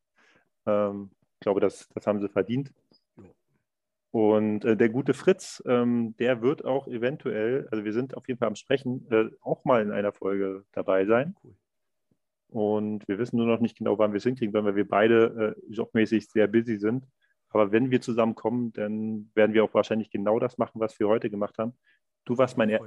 Ähm, 0.66 1.10
ich 1.34 1.40
glaube, 1.40 1.60
das, 1.60 1.88
das 1.90 2.06
haben 2.06 2.20
sie 2.20 2.28
verdient. 2.28 2.72
Und 4.16 4.64
äh, 4.64 4.78
der 4.78 4.88
gute 4.88 5.12
Fritz, 5.12 5.62
ähm, 5.66 6.16
der 6.16 6.40
wird 6.40 6.64
auch 6.64 6.88
eventuell, 6.88 7.68
also 7.70 7.84
wir 7.84 7.92
sind 7.92 8.16
auf 8.16 8.26
jeden 8.28 8.38
Fall 8.38 8.48
am 8.48 8.54
Sprechen, 8.54 9.06
äh, 9.10 9.26
auch 9.42 9.66
mal 9.66 9.82
in 9.82 9.90
einer 9.90 10.10
Folge 10.10 10.64
dabei 10.72 11.04
sein. 11.04 11.36
Und 12.48 13.06
wir 13.08 13.18
wissen 13.18 13.36
nur 13.36 13.44
noch 13.44 13.60
nicht 13.60 13.76
genau, 13.76 13.98
wann 13.98 14.12
wir 14.12 14.16
es 14.16 14.24
hinkriegen, 14.24 14.54
weil 14.54 14.74
wir 14.74 14.88
beide 14.88 15.54
äh, 15.54 15.70
jobmäßig 15.70 16.30
sehr 16.30 16.46
busy 16.46 16.78
sind. 16.78 17.04
Aber 17.50 17.72
wenn 17.72 17.90
wir 17.90 18.00
zusammenkommen, 18.00 18.72
dann 18.72 19.30
werden 19.34 19.52
wir 19.52 19.62
auch 19.62 19.74
wahrscheinlich 19.74 20.08
genau 20.08 20.38
das 20.38 20.56
machen, 20.56 20.80
was 20.80 20.98
wir 20.98 21.08
heute 21.08 21.28
gemacht 21.28 21.58
haben. 21.58 21.74
Du 22.24 22.38
warst 22.38 22.56
mein, 22.56 22.70
er 22.70 22.80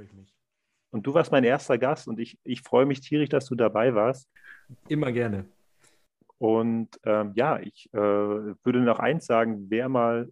und 0.90 1.06
du 1.06 1.14
warst 1.14 1.30
mein 1.30 1.44
erster 1.44 1.78
Gast 1.78 2.08
und 2.08 2.18
ich, 2.18 2.40
ich 2.42 2.62
freue 2.62 2.86
mich 2.86 3.02
tierisch, 3.02 3.28
dass 3.28 3.46
du 3.46 3.54
dabei 3.54 3.94
warst. 3.94 4.28
Immer 4.88 5.12
gerne. 5.12 5.44
Und 6.38 6.88
ähm, 7.04 7.34
ja, 7.36 7.60
ich 7.60 7.88
äh, 7.92 7.98
würde 8.00 8.80
noch 8.80 8.98
eins 8.98 9.26
sagen, 9.26 9.66
wer 9.68 9.88
mal 9.88 10.28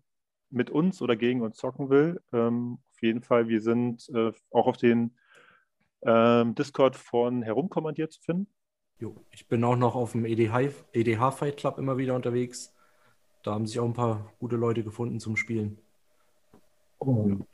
mit 0.51 0.71
uns 0.71 1.03
oder 1.03 1.17
gegen 1.17 1.43
uns 1.43 1.57
zocken 1.57 1.91
will, 1.91 2.21
ähm, 2.33 2.79
auf 2.93 3.03
jeden 3.03 3.23
Fall, 3.23 3.49
wir 3.49 3.61
sind 3.61 4.09
äh, 4.11 4.33
auch 4.51 4.67
auf 4.67 4.77
den 4.77 5.15
ähm, 6.03 6.55
Discord 6.55 6.97
von 6.97 7.43
Herumkommandiert 7.43 8.13
zu 8.13 8.21
finden. 8.21 8.49
Jo, 8.99 9.25
ich 9.31 9.47
bin 9.47 9.63
auch 9.63 9.77
noch 9.77 9.95
auf 9.95 10.13
dem 10.13 10.25
EDH, 10.25 10.73
EDH 10.93 11.31
Fight 11.31 11.57
Club 11.57 11.79
immer 11.79 11.99
wieder 11.99 12.17
unterwegs. 12.17 12.75
Da 13.45 13.53
haben 13.53 13.67
sich 13.67 13.79
auch 13.79 13.85
ein 13.85 13.93
paar 13.93 14.33
gute 14.41 14.57
Leute 14.57 14.83
gefunden 14.83 15.21
zum 15.21 15.37
Spielen. 15.37 15.79
Und 16.99 17.47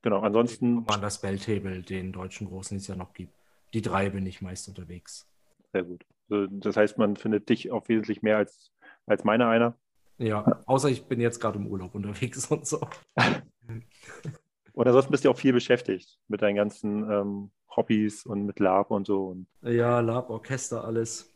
genau, 0.00 0.20
ansonsten. 0.20 0.88
War 0.88 0.98
das 0.98 1.20
Belltable, 1.20 1.82
den 1.82 2.12
deutschen 2.12 2.48
großen, 2.48 2.76
den 2.76 2.80
es 2.80 2.86
ja 2.86 2.96
noch 2.96 3.12
gibt. 3.12 3.34
Die 3.74 3.82
drei 3.82 4.08
bin 4.08 4.26
ich 4.26 4.40
meist 4.40 4.66
unterwegs. 4.68 5.28
Sehr 5.72 5.82
gut. 5.82 6.06
Also, 6.30 6.46
das 6.46 6.76
heißt, 6.76 6.96
man 6.96 7.16
findet 7.16 7.50
dich 7.50 7.70
auch 7.70 7.86
wesentlich 7.88 8.22
mehr 8.22 8.38
als, 8.38 8.72
als 9.04 9.24
meiner 9.24 9.48
einer. 9.48 9.76
Ja, 10.18 10.62
außer 10.66 10.88
ich 10.88 11.06
bin 11.06 11.20
jetzt 11.20 11.40
gerade 11.40 11.58
im 11.58 11.68
Urlaub 11.68 11.94
unterwegs 11.94 12.50
und 12.50 12.66
so. 12.66 12.80
und 14.72 14.86
ansonsten 14.86 15.12
bist 15.12 15.24
du 15.24 15.30
auch 15.30 15.38
viel 15.38 15.52
beschäftigt 15.52 16.18
mit 16.26 16.42
deinen 16.42 16.56
ganzen 16.56 17.10
ähm, 17.10 17.50
Hobbys 17.76 18.26
und 18.26 18.44
mit 18.44 18.58
Lab 18.58 18.90
und 18.90 19.06
so. 19.06 19.28
Und 19.28 19.46
ja, 19.62 20.00
Lab, 20.00 20.28
Orchester, 20.30 20.84
alles. 20.84 21.32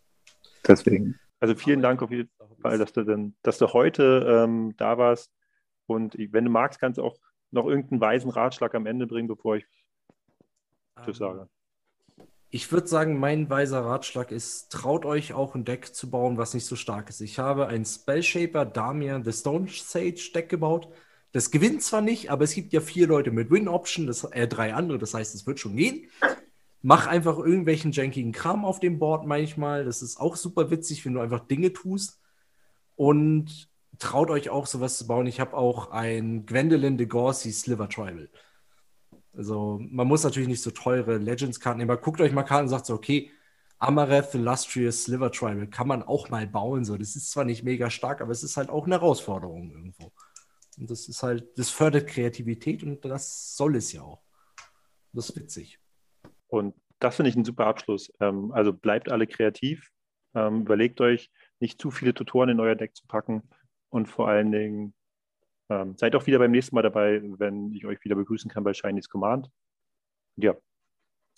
Deswegen. 0.66 1.18
Also 1.38 1.54
vielen 1.54 1.80
Aber 1.80 1.88
Dank 1.88 2.02
auf 2.02 2.10
jeden 2.10 2.30
Fall, 2.60 2.78
dass 2.78 2.92
du, 2.92 3.04
denn, 3.04 3.34
dass 3.42 3.58
du 3.58 3.68
heute 3.68 4.26
ähm, 4.28 4.74
da 4.76 4.98
warst. 4.98 5.32
Und 5.86 6.16
wenn 6.16 6.44
du 6.44 6.50
magst, 6.50 6.80
kannst 6.80 6.98
du 6.98 7.04
auch 7.04 7.18
noch 7.50 7.66
irgendeinen 7.66 8.00
weisen 8.00 8.30
Ratschlag 8.30 8.74
am 8.74 8.86
Ende 8.86 9.06
bringen, 9.06 9.28
bevor 9.28 9.56
ich 9.56 9.66
das 10.96 11.08
um, 11.08 11.14
sage. 11.14 11.48
Ich 12.54 12.70
würde 12.70 12.86
sagen, 12.86 13.18
mein 13.18 13.48
weiser 13.48 13.82
Ratschlag 13.82 14.30
ist, 14.30 14.70
traut 14.70 15.06
euch 15.06 15.32
auch 15.32 15.54
ein 15.54 15.64
Deck 15.64 15.94
zu 15.94 16.10
bauen, 16.10 16.36
was 16.36 16.52
nicht 16.52 16.66
so 16.66 16.76
stark 16.76 17.08
ist. 17.08 17.22
Ich 17.22 17.38
habe 17.38 17.66
ein 17.68 17.86
Spellshaper 17.86 18.66
Damian 18.66 19.24
The 19.24 19.32
Stone 19.32 19.68
Sage 19.70 20.20
Deck 20.34 20.50
gebaut. 20.50 20.86
Das 21.32 21.50
gewinnt 21.50 21.82
zwar 21.82 22.02
nicht, 22.02 22.30
aber 22.30 22.44
es 22.44 22.52
gibt 22.52 22.74
ja 22.74 22.82
vier 22.82 23.06
Leute 23.06 23.30
mit 23.30 23.50
Win-Option, 23.50 24.14
äh, 24.32 24.46
drei 24.46 24.74
andere, 24.74 24.98
das 24.98 25.14
heißt, 25.14 25.34
es 25.34 25.46
wird 25.46 25.60
schon 25.60 25.76
gehen. 25.76 26.10
Mach 26.82 27.06
einfach 27.06 27.38
irgendwelchen 27.38 27.92
jankigen 27.92 28.32
Kram 28.32 28.66
auf 28.66 28.80
dem 28.80 28.98
Board 28.98 29.26
manchmal. 29.26 29.86
Das 29.86 30.02
ist 30.02 30.20
auch 30.20 30.36
super 30.36 30.70
witzig, 30.70 31.06
wenn 31.06 31.14
du 31.14 31.20
einfach 31.20 31.46
Dinge 31.46 31.72
tust. 31.72 32.20
Und 32.96 33.70
traut 33.98 34.28
euch 34.28 34.50
auch 34.50 34.66
sowas 34.66 34.98
zu 34.98 35.06
bauen. 35.06 35.26
Ich 35.26 35.40
habe 35.40 35.56
auch 35.56 35.90
ein 35.90 36.44
Gwendolyn 36.44 36.98
de 36.98 37.06
Gorsey 37.06 37.50
Sliver 37.50 37.88
Tribal. 37.88 38.28
Also 39.34 39.80
man 39.80 40.06
muss 40.06 40.24
natürlich 40.24 40.48
nicht 40.48 40.62
so 40.62 40.70
teure 40.70 41.16
Legends-Karten 41.16 41.78
nehmen, 41.78 41.90
aber 41.90 42.00
guckt 42.00 42.20
euch 42.20 42.32
mal 42.32 42.42
Karten 42.42 42.64
und 42.64 42.68
sagt 42.68 42.86
so, 42.86 42.94
okay, 42.94 43.30
Amareth, 43.78 44.34
Illustrious, 44.34 45.04
Sliver 45.04 45.32
Tribal 45.32 45.66
kann 45.66 45.88
man 45.88 46.02
auch 46.02 46.28
mal 46.30 46.46
bauen. 46.46 46.84
So. 46.84 46.96
Das 46.96 47.16
ist 47.16 47.30
zwar 47.30 47.44
nicht 47.44 47.64
mega 47.64 47.90
stark, 47.90 48.20
aber 48.20 48.30
es 48.30 48.42
ist 48.42 48.56
halt 48.56 48.68
auch 48.68 48.86
eine 48.86 48.94
Herausforderung 48.94 49.70
irgendwo. 49.72 50.12
Und 50.78 50.90
das 50.90 51.08
ist 51.08 51.22
halt, 51.22 51.58
das 51.58 51.70
fördert 51.70 52.06
Kreativität 52.06 52.82
und 52.82 53.04
das 53.04 53.56
soll 53.56 53.76
es 53.76 53.92
ja 53.92 54.02
auch. 54.02 54.22
Das 55.12 55.30
ist 55.30 55.36
witzig. 55.36 55.78
Und 56.46 56.74
das 57.00 57.16
finde 57.16 57.30
ich 57.30 57.36
ein 57.36 57.44
super 57.44 57.66
Abschluss. 57.66 58.12
Ähm, 58.20 58.52
also 58.52 58.72
bleibt 58.72 59.10
alle 59.10 59.26
kreativ. 59.26 59.90
Ähm, 60.34 60.62
überlegt 60.62 61.00
euch, 61.00 61.30
nicht 61.58 61.80
zu 61.80 61.90
viele 61.90 62.14
Tutoren 62.14 62.50
in 62.50 62.60
euer 62.60 62.74
Deck 62.74 62.94
zu 62.94 63.06
packen 63.06 63.42
und 63.90 64.06
vor 64.06 64.28
allen 64.28 64.52
Dingen 64.52 64.94
ähm, 65.68 65.96
seid 65.96 66.14
auch 66.14 66.26
wieder 66.26 66.38
beim 66.38 66.50
nächsten 66.50 66.74
Mal 66.74 66.82
dabei, 66.82 67.20
wenn 67.38 67.72
ich 67.72 67.86
euch 67.86 68.02
wieder 68.04 68.16
begrüßen 68.16 68.50
kann 68.50 68.64
bei 68.64 68.72
Chinese 68.72 69.08
Command. 69.08 69.50
Ja, 70.36 70.54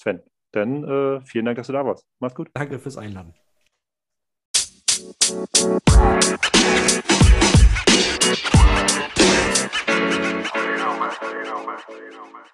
Sven, 0.00 0.22
dann 0.52 0.84
äh, 0.84 1.20
vielen 1.22 1.44
Dank, 1.44 1.56
dass 1.56 1.66
du 1.66 1.72
da 1.72 1.84
warst. 1.84 2.06
Mach's 2.20 2.34
gut. 2.34 2.50
Danke 2.54 2.78
fürs 2.78 2.96
Einladen. 2.96 3.34
You 10.54 10.76
know, 10.76 10.96
man. 10.98 11.12
You 11.20 11.44
know, 11.44 11.64
man. 11.64 11.78
You 11.88 12.10
know, 12.12 12.26
man. 12.32 12.44